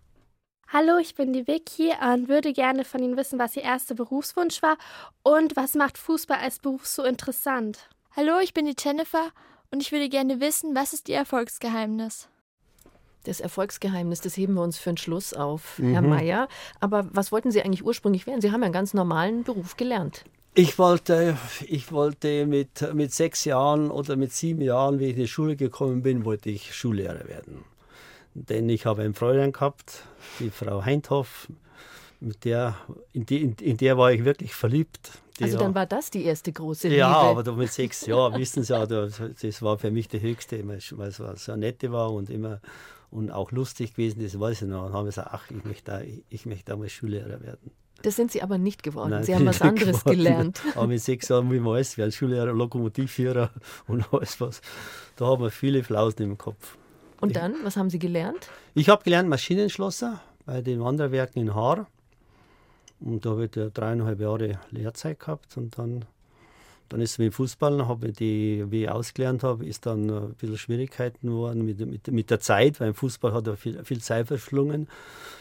Hallo, 0.69 0.97
ich 0.97 1.15
bin 1.15 1.33
die 1.33 1.47
Vicky 1.47 1.93
und 2.13 2.27
würde 2.27 2.53
gerne 2.53 2.85
von 2.85 3.01
Ihnen 3.01 3.17
wissen, 3.17 3.39
was 3.39 3.55
Ihr 3.55 3.63
erster 3.63 3.95
Berufswunsch 3.95 4.61
war 4.61 4.77
und 5.23 5.55
was 5.55 5.73
macht 5.75 5.97
Fußball 5.97 6.37
als 6.37 6.59
Beruf 6.59 6.85
so 6.85 7.03
interessant? 7.03 7.89
Hallo, 8.19 8.39
ich 8.41 8.55
bin 8.55 8.65
die 8.65 8.73
Jennifer 8.75 9.29
und 9.69 9.79
ich 9.83 9.91
würde 9.91 10.09
gerne 10.09 10.39
wissen, 10.39 10.73
was 10.73 10.91
ist 10.91 11.07
Ihr 11.07 11.17
Erfolgsgeheimnis? 11.17 12.27
Das 13.25 13.39
Erfolgsgeheimnis, 13.39 14.21
das 14.21 14.35
heben 14.35 14.55
wir 14.55 14.63
uns 14.63 14.79
für 14.79 14.89
den 14.89 14.97
Schluss 14.97 15.35
auf, 15.35 15.77
mhm. 15.77 15.91
Herr 15.91 16.01
Mayer. 16.01 16.47
Aber 16.79 17.07
was 17.11 17.31
wollten 17.31 17.51
Sie 17.51 17.61
eigentlich 17.61 17.85
ursprünglich 17.85 18.25
werden? 18.25 18.41
Sie 18.41 18.51
haben 18.51 18.61
ja 18.61 18.65
einen 18.65 18.73
ganz 18.73 18.95
normalen 18.95 19.43
Beruf 19.43 19.77
gelernt. 19.77 20.25
Ich 20.55 20.79
wollte, 20.79 21.37
ich 21.67 21.91
wollte 21.91 22.47
mit, 22.47 22.91
mit 22.95 23.13
sechs 23.13 23.45
Jahren 23.45 23.91
oder 23.91 24.15
mit 24.15 24.33
sieben 24.33 24.63
Jahren, 24.63 24.99
wie 24.99 25.05
ich 25.05 25.11
in 25.11 25.21
die 25.21 25.27
Schule 25.27 25.55
gekommen 25.55 26.01
bin, 26.01 26.25
wollte 26.25 26.49
ich 26.49 26.73
Schullehrer 26.73 27.27
werden. 27.27 27.65
Denn 28.33 28.67
ich 28.67 28.87
habe 28.87 29.03
ein 29.03 29.13
Fräulein 29.13 29.51
gehabt, 29.51 30.05
die 30.39 30.49
Frau 30.49 30.83
Heinthoff, 30.83 31.49
mit 32.19 32.45
der, 32.45 32.75
in, 33.13 33.25
die, 33.25 33.41
in, 33.41 33.55
in 33.61 33.77
der 33.77 33.97
war 33.97 34.11
ich 34.11 34.25
wirklich 34.25 34.53
verliebt. 34.53 35.11
Also 35.39 35.57
dann 35.59 35.75
war 35.75 35.85
das 35.85 36.09
die 36.09 36.23
erste 36.23 36.51
große 36.51 36.87
Liebe. 36.87 36.99
Ja, 36.99 37.13
aber 37.13 37.51
mit 37.53 37.71
sechs 37.71 38.05
Jahren, 38.07 38.39
wissen 38.39 38.63
Sie 38.63 38.73
ja, 38.73 38.85
das 38.87 39.61
war 39.61 39.77
für 39.77 39.91
mich 39.91 40.07
der 40.07 40.21
höchste, 40.21 40.67
weil 40.67 41.07
es 41.07 41.17
so 41.45 41.55
nette 41.55 41.91
war 41.91 42.11
und 42.11 42.29
immer 42.29 42.59
und 43.11 43.31
auch 43.31 43.51
lustig 43.51 43.93
gewesen, 43.93 44.21
das 44.21 44.39
weiß 44.39 44.63
ich 44.63 44.67
noch. 44.67 44.87
Und 44.87 44.93
haben 44.93 45.05
wir 45.05 45.11
gesagt, 45.11 45.29
ach, 45.31 45.49
ich 45.49 45.63
möchte 45.63 45.91
da, 45.91 46.01
ich 46.29 46.45
möchte 46.45 46.65
da 46.65 46.75
mal 46.75 46.89
Schullehrer 46.89 47.41
werden. 47.41 47.71
Das 48.01 48.15
sind 48.15 48.31
Sie 48.31 48.41
aber 48.43 48.57
nicht 48.57 48.83
geworden. 48.83 49.09
Nein, 49.11 49.23
Sie 49.23 49.33
haben 49.33 49.45
was 49.45 49.61
anderes 49.61 50.01
geworden. 50.01 50.17
gelernt. 50.17 50.61
Aber 50.75 50.85
mit 50.85 51.01
sechs 51.01 51.29
Jahren 51.29 51.51
wie 51.51 51.59
man 51.59 51.75
alles 51.75 51.97
werden, 51.97 52.11
Schullehrer, 52.11 52.53
Lokomotivführer 52.53 53.49
und 53.87 54.13
alles 54.13 54.39
was. 54.39 54.61
Da 55.15 55.25
haben 55.25 55.41
wir 55.41 55.49
viele 55.49 55.83
Flausen 55.83 56.23
im 56.23 56.37
Kopf. 56.37 56.77
Und 57.19 57.35
dann, 57.35 57.55
was 57.63 57.75
haben 57.75 57.89
Sie 57.89 57.97
gelernt? 57.97 58.49
Ich 58.75 58.89
habe 58.89 59.03
gelernt 59.03 59.29
Maschinenschlosser 59.29 60.21
bei 60.45 60.61
den 60.61 60.79
Wanderwerken 60.79 61.41
in 61.41 61.55
Haar. 61.55 61.87
Und 62.99 63.25
da 63.25 63.31
habe 63.31 63.45
ich 63.45 63.51
dreieinhalb 63.51 64.19
Jahre 64.19 64.59
Lehrzeit 64.71 65.19
gehabt 65.19 65.55
und 65.57 65.77
dann 65.77 66.05
dann 66.89 67.01
ist 67.01 67.11
es 67.11 67.17
mit 67.17 67.27
dem 67.27 67.33
Fußball, 67.33 67.87
habe 67.87 68.11
die, 68.11 68.63
wie 68.69 68.83
ich 68.83 68.89
ausgelernt 68.89 69.43
habe, 69.43 69.65
ist 69.65 69.85
dann 69.85 70.09
ein 70.09 70.33
bisschen 70.35 70.57
Schwierigkeiten 70.57 71.27
geworden 71.27 71.65
mit, 71.65 71.79
mit, 71.79 72.07
mit 72.07 72.29
der 72.29 72.39
Zeit, 72.39 72.79
weil 72.79 72.89
im 72.89 72.93
Fußball 72.93 73.33
hat 73.33 73.47
er 73.47 73.57
viel, 73.57 73.83
viel 73.83 73.99
Zeit 73.99 74.27
verschlungen. 74.27 74.87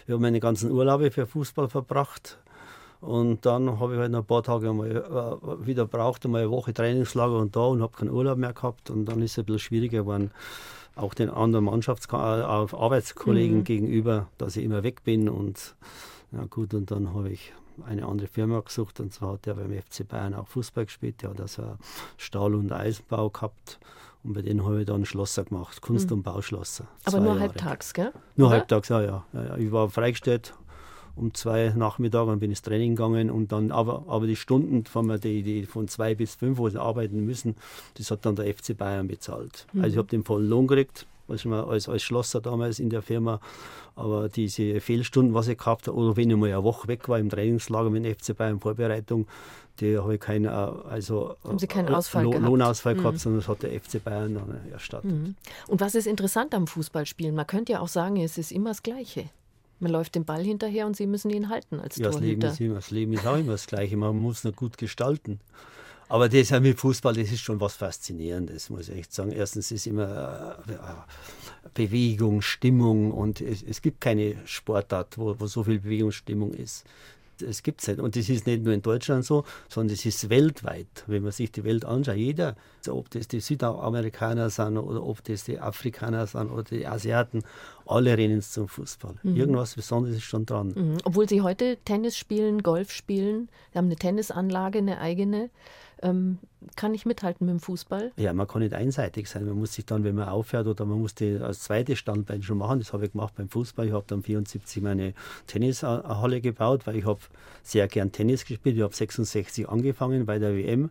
Ich 0.06 0.12
habe 0.12 0.20
meine 0.20 0.40
ganzen 0.40 0.72
Urlaube 0.72 1.10
für 1.10 1.26
Fußball 1.26 1.68
verbracht. 1.68 2.38
Und 3.00 3.46
dann 3.46 3.78
habe 3.78 3.94
ich 3.94 4.00
halt 4.00 4.10
noch 4.10 4.20
ein 4.20 4.26
paar 4.26 4.42
Tage 4.42 4.72
mal, 4.72 4.90
äh, 4.90 5.66
wieder 5.66 5.86
braucht, 5.86 6.24
einmal 6.24 6.42
eine 6.42 6.50
Woche 6.50 6.74
Trainingslager 6.74 7.38
und 7.38 7.54
da 7.54 7.60
und 7.60 7.82
habe 7.82 7.96
keinen 7.96 8.10
Urlaub 8.10 8.38
mehr 8.38 8.52
gehabt. 8.52 8.90
Und 8.90 9.04
dann 9.04 9.22
ist 9.22 9.32
es 9.32 9.38
ein 9.38 9.44
bisschen 9.44 9.60
schwieriger 9.60 10.00
geworden, 10.00 10.32
auch 10.96 11.14
den 11.14 11.30
anderen 11.30 11.66
Mannschafts 11.66 12.08
äh, 12.10 12.16
Arbeitskollegen 12.16 13.58
mhm. 13.58 13.64
gegenüber, 13.64 14.28
dass 14.38 14.56
ich 14.56 14.64
immer 14.64 14.82
weg 14.82 15.04
bin. 15.04 15.28
Und 15.28 15.76
ja 16.32 16.44
gut, 16.46 16.74
und 16.74 16.90
dann 16.90 17.12
habe 17.14 17.30
ich 17.30 17.52
eine 17.84 18.06
andere 18.06 18.26
Firma 18.26 18.60
gesucht 18.60 19.00
und 19.00 19.12
zwar 19.12 19.34
hat 19.34 19.46
er 19.46 19.54
beim 19.54 19.70
FC 19.70 20.06
Bayern 20.08 20.34
auch 20.34 20.48
Fußball 20.48 20.86
gespielt. 20.86 21.22
Der 21.22 21.30
hat 21.30 21.40
also 21.40 21.76
Stahl- 22.16 22.54
und 22.54 22.72
Eisenbau 22.72 23.30
gehabt 23.30 23.78
und 24.24 24.32
bei 24.32 24.42
denen 24.42 24.64
habe 24.64 24.80
ich 24.80 24.86
dann 24.86 25.04
Schlosser 25.04 25.44
gemacht, 25.44 25.80
Kunst- 25.82 26.10
mhm. 26.10 26.18
und 26.18 26.22
Bauschlosser. 26.22 26.86
Aber 27.04 27.18
nur 27.18 27.28
Jahre. 27.28 27.40
halbtags, 27.40 27.92
gell? 27.92 28.12
Nur 28.36 28.48
Oder? 28.48 28.56
halbtags, 28.56 28.88
ja, 28.88 29.02
ja, 29.02 29.24
ja. 29.34 29.56
Ich 29.56 29.70
war 29.72 29.90
freigestellt 29.90 30.54
um 31.16 31.32
zwei 31.32 31.72
Nachmittag 31.74 32.26
und 32.26 32.40
bin 32.40 32.50
ins 32.50 32.60
Training 32.60 32.94
gegangen 32.94 33.30
und 33.30 33.50
dann 33.50 33.70
aber, 33.72 34.04
aber 34.06 34.26
die 34.26 34.36
Stunden 34.36 34.84
von, 34.84 35.18
die, 35.20 35.42
die 35.42 35.64
von 35.64 35.88
zwei 35.88 36.14
bis 36.14 36.34
fünf, 36.34 36.58
wo 36.58 36.68
sie 36.68 36.80
arbeiten 36.80 37.24
müssen, 37.24 37.56
das 37.94 38.10
hat 38.10 38.26
dann 38.26 38.36
der 38.36 38.54
FC 38.54 38.76
Bayern 38.76 39.08
bezahlt. 39.08 39.66
Mhm. 39.72 39.82
Also 39.82 39.94
ich 39.94 39.98
habe 39.98 40.08
den 40.08 40.24
vollen 40.24 40.48
Lohn 40.48 40.66
gekriegt 40.66 41.06
als, 41.28 41.88
als 41.88 42.02
Schlosser 42.02 42.40
damals 42.40 42.78
in 42.78 42.90
der 42.90 43.02
Firma. 43.02 43.40
Aber 43.94 44.28
diese 44.28 44.80
Fehlstunden, 44.80 45.34
was 45.34 45.48
ich 45.48 45.58
gehabt 45.58 45.88
habe, 45.88 45.96
oder 45.96 46.16
wenn 46.16 46.30
ich 46.30 46.36
mal 46.36 46.52
eine 46.52 46.62
Woche 46.62 46.88
weg 46.88 47.08
war 47.08 47.18
im 47.18 47.30
Trainingslager 47.30 47.90
mit 47.90 48.04
dem 48.04 48.14
FC 48.14 48.36
Bayern 48.36 48.60
Vorbereitung, 48.60 49.26
die 49.80 49.98
habe 49.98 50.14
ich 50.14 50.20
keinen, 50.20 50.46
also, 50.46 51.36
Haben 51.44 51.58
Sie 51.58 51.66
keinen 51.66 51.88
Ausfall 51.94 52.24
Lohn, 52.24 52.32
gehabt? 52.32 52.46
Lohnausfall 52.46 52.94
mhm. 52.94 52.98
gehabt, 52.98 53.20
sondern 53.20 53.40
das 53.40 53.48
hat 53.48 53.62
der 53.62 53.78
FC 53.78 54.02
Bayern 54.02 54.34
dann 54.34 54.70
erstattet. 54.70 55.10
Mhm. 55.10 55.34
Und 55.68 55.80
was 55.80 55.94
ist 55.94 56.06
interessant 56.06 56.54
am 56.54 56.66
Fußballspielen? 56.66 57.34
Man 57.34 57.46
könnte 57.46 57.72
ja 57.72 57.80
auch 57.80 57.88
sagen, 57.88 58.16
es 58.16 58.38
ist 58.38 58.52
immer 58.52 58.70
das 58.70 58.82
Gleiche. 58.82 59.28
Man 59.78 59.92
läuft 59.92 60.14
den 60.14 60.24
Ball 60.24 60.42
hinterher 60.42 60.86
und 60.86 60.96
Sie 60.96 61.06
müssen 61.06 61.30
ihn 61.30 61.50
halten 61.50 61.80
als 61.80 61.96
ja, 61.96 62.10
Torhüter. 62.10 62.20
Das 62.20 62.22
Leben, 62.22 62.42
ist 62.42 62.60
immer, 62.60 62.74
das 62.76 62.90
Leben 62.90 63.12
ist 63.12 63.26
auch 63.26 63.36
immer 63.36 63.52
das 63.52 63.66
Gleiche. 63.66 63.96
Man 63.96 64.16
muss 64.16 64.44
ihn 64.44 64.52
gut 64.52 64.78
gestalten. 64.78 65.40
Aber 66.08 66.28
das 66.28 66.50
ja 66.50 66.60
mit 66.60 66.78
Fußball, 66.78 67.14
das 67.14 67.32
ist 67.32 67.40
schon 67.40 67.60
was 67.60 67.74
Faszinierendes, 67.74 68.70
muss 68.70 68.88
ich 68.88 68.96
echt 68.96 69.12
sagen. 69.12 69.32
Erstens 69.32 69.70
ist 69.72 69.86
immer 69.86 70.56
äh, 70.68 71.68
Bewegung, 71.74 72.42
Stimmung 72.42 73.10
und 73.10 73.40
es, 73.40 73.62
es, 73.62 73.82
gibt 73.82 74.00
keine 74.00 74.36
Sportart, 74.46 75.18
wo, 75.18 75.34
wo 75.38 75.46
so 75.46 75.64
viel 75.64 75.80
Bewegung, 75.80 76.12
Stimmung 76.12 76.52
ist. 76.52 76.84
Es 77.44 77.62
gibt 77.62 77.82
es 77.82 77.88
nicht. 77.88 78.00
Und 78.00 78.16
das 78.16 78.30
ist 78.30 78.46
nicht 78.46 78.62
nur 78.62 78.72
in 78.72 78.80
Deutschland 78.80 79.24
so, 79.24 79.44
sondern 79.68 79.92
es 79.94 80.06
ist 80.06 80.30
weltweit. 80.30 80.86
Wenn 81.06 81.22
man 81.22 81.32
sich 81.32 81.52
die 81.52 81.64
Welt 81.64 81.84
anschaut, 81.84 82.16
jeder, 82.16 82.56
ob 82.88 83.10
das 83.10 83.28
die 83.28 83.40
Südamerikaner 83.40 84.48
sind 84.48 84.78
oder 84.78 85.02
ob 85.02 85.22
das 85.24 85.44
die 85.44 85.58
Afrikaner 85.58 86.26
sind 86.26 86.50
oder 86.50 86.62
die 86.62 86.86
Asiaten, 86.86 87.42
alle 87.84 88.16
rennen 88.16 88.40
zum 88.40 88.68
Fußball. 88.68 89.16
Mhm. 89.22 89.36
Irgendwas 89.36 89.74
Besonderes 89.74 90.16
ist 90.16 90.24
schon 90.24 90.46
dran. 90.46 90.68
Mhm. 90.68 90.96
Obwohl 91.04 91.28
sie 91.28 91.42
heute 91.42 91.76
Tennis 91.84 92.16
spielen, 92.16 92.62
Golf 92.62 92.90
spielen, 92.90 93.50
sie 93.72 93.78
haben 93.78 93.86
eine 93.86 93.96
Tennisanlage, 93.96 94.78
eine 94.78 94.98
eigene. 94.98 95.50
Ähm, 96.02 96.38
kann 96.74 96.92
ich 96.92 97.06
mithalten 97.06 97.46
mit 97.46 97.54
dem 97.54 97.60
Fußball? 97.60 98.12
Ja, 98.16 98.32
man 98.32 98.46
kann 98.46 98.60
nicht 98.60 98.74
einseitig 98.74 99.28
sein. 99.28 99.46
Man 99.46 99.58
muss 99.58 99.74
sich 99.74 99.86
dann, 99.86 100.04
wenn 100.04 100.14
man 100.14 100.28
aufhört, 100.28 100.66
oder 100.66 100.84
man 100.84 101.00
muss 101.00 101.14
die 101.14 101.38
als 101.38 101.60
zweites 101.60 101.98
Standbein 101.98 102.42
schon 102.42 102.58
machen. 102.58 102.80
Das 102.80 102.92
habe 102.92 103.06
ich 103.06 103.12
gemacht 103.12 103.34
beim 103.36 103.48
Fußball. 103.48 103.86
Ich 103.86 103.92
habe 103.92 104.04
dann 104.06 104.22
74 104.22 104.82
meine 104.82 105.14
Tennishalle 105.46 106.40
gebaut, 106.40 106.86
weil 106.86 106.96
ich 106.96 107.06
habe 107.06 107.20
sehr 107.62 107.88
gern 107.88 108.12
Tennis 108.12 108.44
gespielt. 108.44 108.76
Ich 108.76 108.82
habe 108.82 108.94
66 108.94 109.68
angefangen 109.68 110.26
bei 110.26 110.38
der 110.38 110.54
WM, 110.54 110.90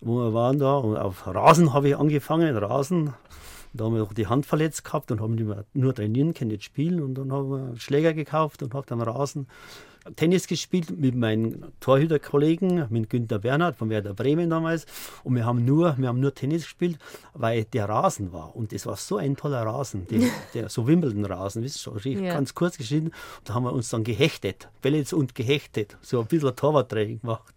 wo 0.00 0.18
wir 0.18 0.32
waren 0.32 0.58
da. 0.58 0.76
Und 0.76 0.96
auf 0.96 1.26
Rasen 1.26 1.72
habe 1.72 1.88
ich 1.88 1.96
angefangen. 1.96 2.56
Rasen. 2.56 3.14
Da 3.72 3.84
haben 3.84 3.94
wir 3.94 4.02
auch 4.02 4.12
die 4.12 4.26
Hand 4.26 4.46
verletzt 4.46 4.84
gehabt 4.84 5.12
und 5.12 5.20
haben 5.20 5.36
nur 5.74 5.94
trainieren 5.94 6.34
können, 6.34 6.50
nicht 6.50 6.64
spielen. 6.64 7.00
Und 7.00 7.14
dann 7.14 7.32
haben 7.32 7.50
wir 7.50 7.58
einen 7.58 7.80
Schläger 7.80 8.14
gekauft 8.14 8.62
und 8.62 8.74
habe 8.74 8.86
dann 8.86 9.00
Rasen 9.00 9.46
Tennis 10.16 10.46
gespielt 10.46 10.98
mit 10.98 11.14
meinen 11.14 11.72
Torhüterkollegen, 11.80 12.86
mit 12.90 13.10
Günter 13.10 13.38
Bernhard 13.38 13.76
von 13.76 13.90
Werder 13.90 14.14
Bremen 14.14 14.50
damals. 14.50 14.86
Und 15.24 15.34
wir 15.34 15.44
haben 15.44 15.64
nur, 15.64 15.96
wir 15.98 16.08
haben 16.08 16.20
nur 16.20 16.34
Tennis 16.34 16.62
gespielt, 16.62 16.98
weil 17.34 17.64
der 17.64 17.88
Rasen 17.88 18.32
war. 18.32 18.56
Und 18.56 18.72
das 18.72 18.86
war 18.86 18.96
so 18.96 19.16
ein 19.16 19.36
toller 19.36 19.62
Rasen, 19.62 20.06
der, 20.08 20.20
der 20.54 20.68
so 20.68 20.86
Wimbledon-Rasen, 20.86 21.62
wisst 21.62 21.86
ihr, 21.86 21.98
schon, 22.00 22.24
ja. 22.24 22.34
ganz 22.34 22.54
kurz 22.54 22.78
geschnitten. 22.78 23.12
Da 23.44 23.54
haben 23.54 23.64
wir 23.64 23.72
uns 23.72 23.90
dann 23.90 24.04
gehechtet, 24.04 24.68
Bälle 24.82 25.04
und 25.12 25.34
gehechtet, 25.34 25.96
so 26.02 26.20
ein 26.20 26.26
bisschen 26.26 26.54
Torwarttraining 26.54 27.20
gemacht. 27.20 27.54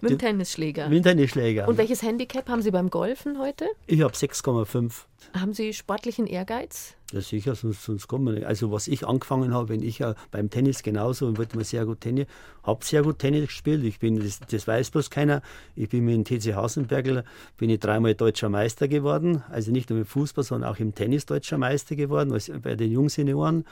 Mit 0.00 0.12
dem 0.12 0.18
Tennisschläger. 0.18 0.88
Mit 0.88 1.04
dem 1.04 1.10
Tennisschläger. 1.10 1.68
Und 1.68 1.78
welches 1.78 2.02
Handicap 2.02 2.48
haben 2.48 2.62
Sie 2.62 2.70
beim 2.70 2.90
Golfen 2.90 3.38
heute? 3.38 3.66
Ich 3.86 4.02
habe 4.02 4.14
6,5. 4.14 4.92
Haben 5.34 5.52
Sie 5.52 5.72
sportlichen 5.72 6.26
Ehrgeiz? 6.26 6.94
Ja, 7.12 7.20
sicher, 7.20 7.54
sonst, 7.54 7.84
sonst 7.84 8.08
kommt 8.08 8.24
man 8.24 8.34
nicht. 8.34 8.46
Also, 8.46 8.72
was 8.72 8.88
ich 8.88 9.06
angefangen 9.06 9.54
habe, 9.54 9.68
wenn 9.68 9.80
ich 9.80 10.00
ja 10.00 10.16
beim 10.32 10.50
Tennis 10.50 10.82
genauso, 10.82 11.26
und 11.26 11.38
wollte 11.38 11.56
mal 11.56 11.62
sehr 11.62 11.86
gut 11.86 12.00
Tennis, 12.00 12.26
habe 12.64 12.84
sehr 12.84 13.02
gut 13.02 13.20
Tennis 13.20 13.46
gespielt. 13.46 13.84
Ich 13.84 14.00
bin, 14.00 14.18
das, 14.18 14.40
das 14.40 14.66
weiß 14.66 14.90
bloß 14.90 15.08
keiner, 15.10 15.40
ich 15.76 15.88
bin 15.88 16.04
mit 16.04 16.14
dem 16.14 16.24
TC 16.24 16.56
Hausenbergl, 16.56 17.22
bin 17.58 17.70
ich 17.70 17.78
dreimal 17.78 18.16
deutscher 18.16 18.48
Meister 18.48 18.88
geworden. 18.88 19.44
Also 19.50 19.70
nicht 19.70 19.88
nur 19.88 20.00
im 20.00 20.04
Fußball, 20.04 20.42
sondern 20.42 20.68
auch 20.68 20.80
im 20.80 20.96
Tennis 20.96 21.26
deutscher 21.26 21.58
Meister 21.58 21.94
geworden, 21.94 22.32
also 22.32 22.54
bei 22.60 22.74
den 22.74 22.90
Jungsenioren. 22.90 23.64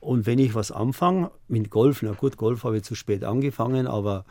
Und 0.00 0.26
wenn 0.26 0.40
ich 0.40 0.56
was 0.56 0.72
anfange, 0.72 1.30
mit 1.46 1.70
Golf, 1.70 2.02
na 2.02 2.12
gut, 2.12 2.36
Golf 2.38 2.64
habe 2.64 2.78
ich 2.78 2.82
zu 2.82 2.96
spät 2.96 3.22
angefangen, 3.22 3.86
aber 3.86 4.24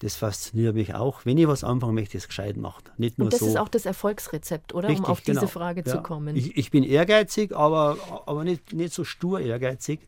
das 0.00 0.16
fasziniert 0.16 0.74
mich 0.74 0.94
auch. 0.94 1.24
Wenn 1.24 1.38
ich 1.38 1.48
was 1.48 1.64
anfange, 1.64 1.92
möchte 1.92 2.16
ich 2.16 2.24
es 2.24 2.28
gescheit 2.28 2.56
machen. 2.56 2.84
Nicht 2.98 3.18
nur 3.18 3.26
Und 3.26 3.32
das 3.32 3.40
so. 3.40 3.46
ist 3.46 3.56
auch 3.56 3.68
das 3.68 3.84
Erfolgsrezept, 3.84 4.74
oder? 4.74 4.88
Richtig, 4.88 5.04
um 5.04 5.10
auf 5.10 5.20
diese 5.20 5.40
genau. 5.40 5.50
Frage 5.50 5.82
ja. 5.84 5.92
zu 5.92 6.02
kommen. 6.02 6.36
Ich, 6.36 6.56
ich, 6.56 6.70
bin 6.70 6.84
ehrgeizig, 6.84 7.54
aber, 7.54 7.96
aber 8.26 8.44
nicht, 8.44 8.72
nicht 8.72 8.92
so 8.92 9.04
stur 9.04 9.40
ehrgeizig, 9.40 10.00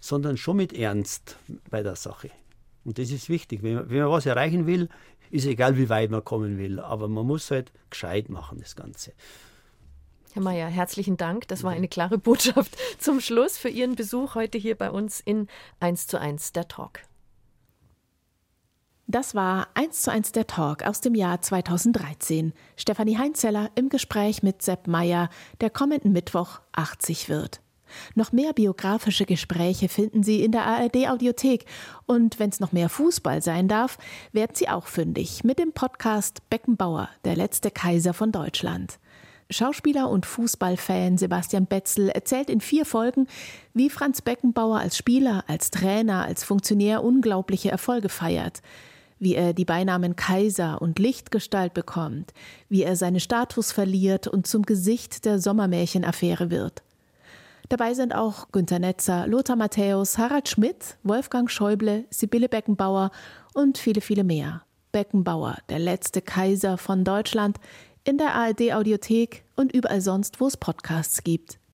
sondern 0.00 0.36
schon 0.36 0.56
mit 0.56 0.72
Ernst 0.72 1.36
bei 1.70 1.82
der 1.82 1.96
Sache. 1.96 2.30
Und 2.84 2.98
das 2.98 3.10
ist 3.10 3.28
wichtig. 3.28 3.62
Wenn 3.62 3.74
man, 3.74 3.90
wenn 3.90 3.98
man 4.00 4.10
was 4.10 4.26
erreichen 4.26 4.66
will, 4.66 4.88
ist 5.30 5.46
egal, 5.46 5.76
wie 5.76 5.88
weit 5.88 6.10
man 6.10 6.24
kommen 6.24 6.58
will. 6.58 6.80
Aber 6.80 7.08
man 7.08 7.26
muss 7.26 7.50
halt 7.50 7.72
gescheit 7.90 8.28
machen, 8.30 8.58
das 8.58 8.76
Ganze. 8.76 9.12
Herr 10.32 10.42
Mayer, 10.42 10.68
herzlichen 10.68 11.16
Dank. 11.16 11.48
Das 11.48 11.62
war 11.62 11.72
eine 11.72 11.88
klare 11.88 12.18
Botschaft 12.18 12.76
zum 12.98 13.20
Schluss 13.20 13.56
für 13.56 13.68
Ihren 13.68 13.94
Besuch 13.94 14.34
heute 14.34 14.58
hier 14.58 14.74
bei 14.74 14.90
uns 14.90 15.20
in 15.20 15.48
1 15.80 16.06
zu 16.06 16.18
1 16.18 16.52
der 16.52 16.66
Talk. 16.66 17.00
Das 19.06 19.34
war 19.34 19.68
1 19.74 20.00
zu 20.00 20.10
1 20.10 20.32
der 20.32 20.46
Talk 20.46 20.82
aus 20.82 21.02
dem 21.02 21.14
Jahr 21.14 21.42
2013. 21.42 22.54
Stefanie 22.74 23.18
Heinzeller 23.18 23.70
im 23.74 23.90
Gespräch 23.90 24.42
mit 24.42 24.62
Sepp 24.62 24.86
Meyer, 24.86 25.28
der 25.60 25.68
kommenden 25.68 26.12
Mittwoch 26.12 26.60
80 26.72 27.28
wird. 27.28 27.60
Noch 28.14 28.32
mehr 28.32 28.54
biografische 28.54 29.26
Gespräche 29.26 29.90
finden 29.90 30.22
Sie 30.22 30.42
in 30.42 30.52
der 30.52 30.64
ARD 30.64 31.08
Audiothek. 31.08 31.66
Und 32.06 32.38
wenn 32.38 32.48
es 32.48 32.60
noch 32.60 32.72
mehr 32.72 32.88
Fußball 32.88 33.42
sein 33.42 33.68
darf, 33.68 33.98
werden 34.32 34.54
Sie 34.54 34.70
auch 34.70 34.86
fündig 34.86 35.44
mit 35.44 35.58
dem 35.58 35.72
Podcast 35.72 36.48
Beckenbauer, 36.48 37.10
der 37.26 37.36
letzte 37.36 37.70
Kaiser 37.70 38.14
von 38.14 38.32
Deutschland. 38.32 38.98
Schauspieler 39.50 40.08
und 40.08 40.24
Fußballfan 40.24 41.18
Sebastian 41.18 41.66
Betzel 41.66 42.08
erzählt 42.08 42.48
in 42.48 42.62
vier 42.62 42.86
Folgen, 42.86 43.28
wie 43.74 43.90
Franz 43.90 44.22
Beckenbauer 44.22 44.78
als 44.78 44.96
Spieler, 44.96 45.44
als 45.46 45.70
Trainer, 45.70 46.24
als 46.24 46.42
Funktionär 46.42 47.04
unglaubliche 47.04 47.70
Erfolge 47.70 48.08
feiert 48.08 48.62
wie 49.24 49.34
er 49.34 49.54
die 49.54 49.64
Beinamen 49.64 50.14
Kaiser 50.14 50.80
und 50.80 50.98
Lichtgestalt 50.98 51.74
bekommt, 51.74 52.32
wie 52.68 52.82
er 52.82 52.94
seinen 52.94 53.18
Status 53.18 53.72
verliert 53.72 54.28
und 54.28 54.46
zum 54.46 54.62
Gesicht 54.62 55.24
der 55.24 55.40
Sommermärchenaffäre 55.40 56.50
wird. 56.50 56.82
Dabei 57.70 57.94
sind 57.94 58.14
auch 58.14 58.52
Günter 58.52 58.78
Netzer, 58.78 59.26
Lothar 59.26 59.56
Matthäus, 59.56 60.18
Harald 60.18 60.48
Schmidt, 60.48 60.98
Wolfgang 61.02 61.50
Schäuble, 61.50 62.04
Sibylle 62.10 62.48
Beckenbauer 62.48 63.10
und 63.54 63.78
viele, 63.78 64.02
viele 64.02 64.22
mehr. 64.22 64.62
Beckenbauer, 64.92 65.56
der 65.70 65.78
letzte 65.78 66.20
Kaiser 66.22 66.76
von 66.76 67.02
Deutschland, 67.02 67.58
in 68.04 68.18
der 68.18 68.34
ARD 68.34 68.74
Audiothek 68.74 69.44
und 69.56 69.72
überall 69.72 70.02
sonst, 70.02 70.40
wo 70.40 70.46
es 70.46 70.58
Podcasts 70.58 71.24
gibt. 71.24 71.58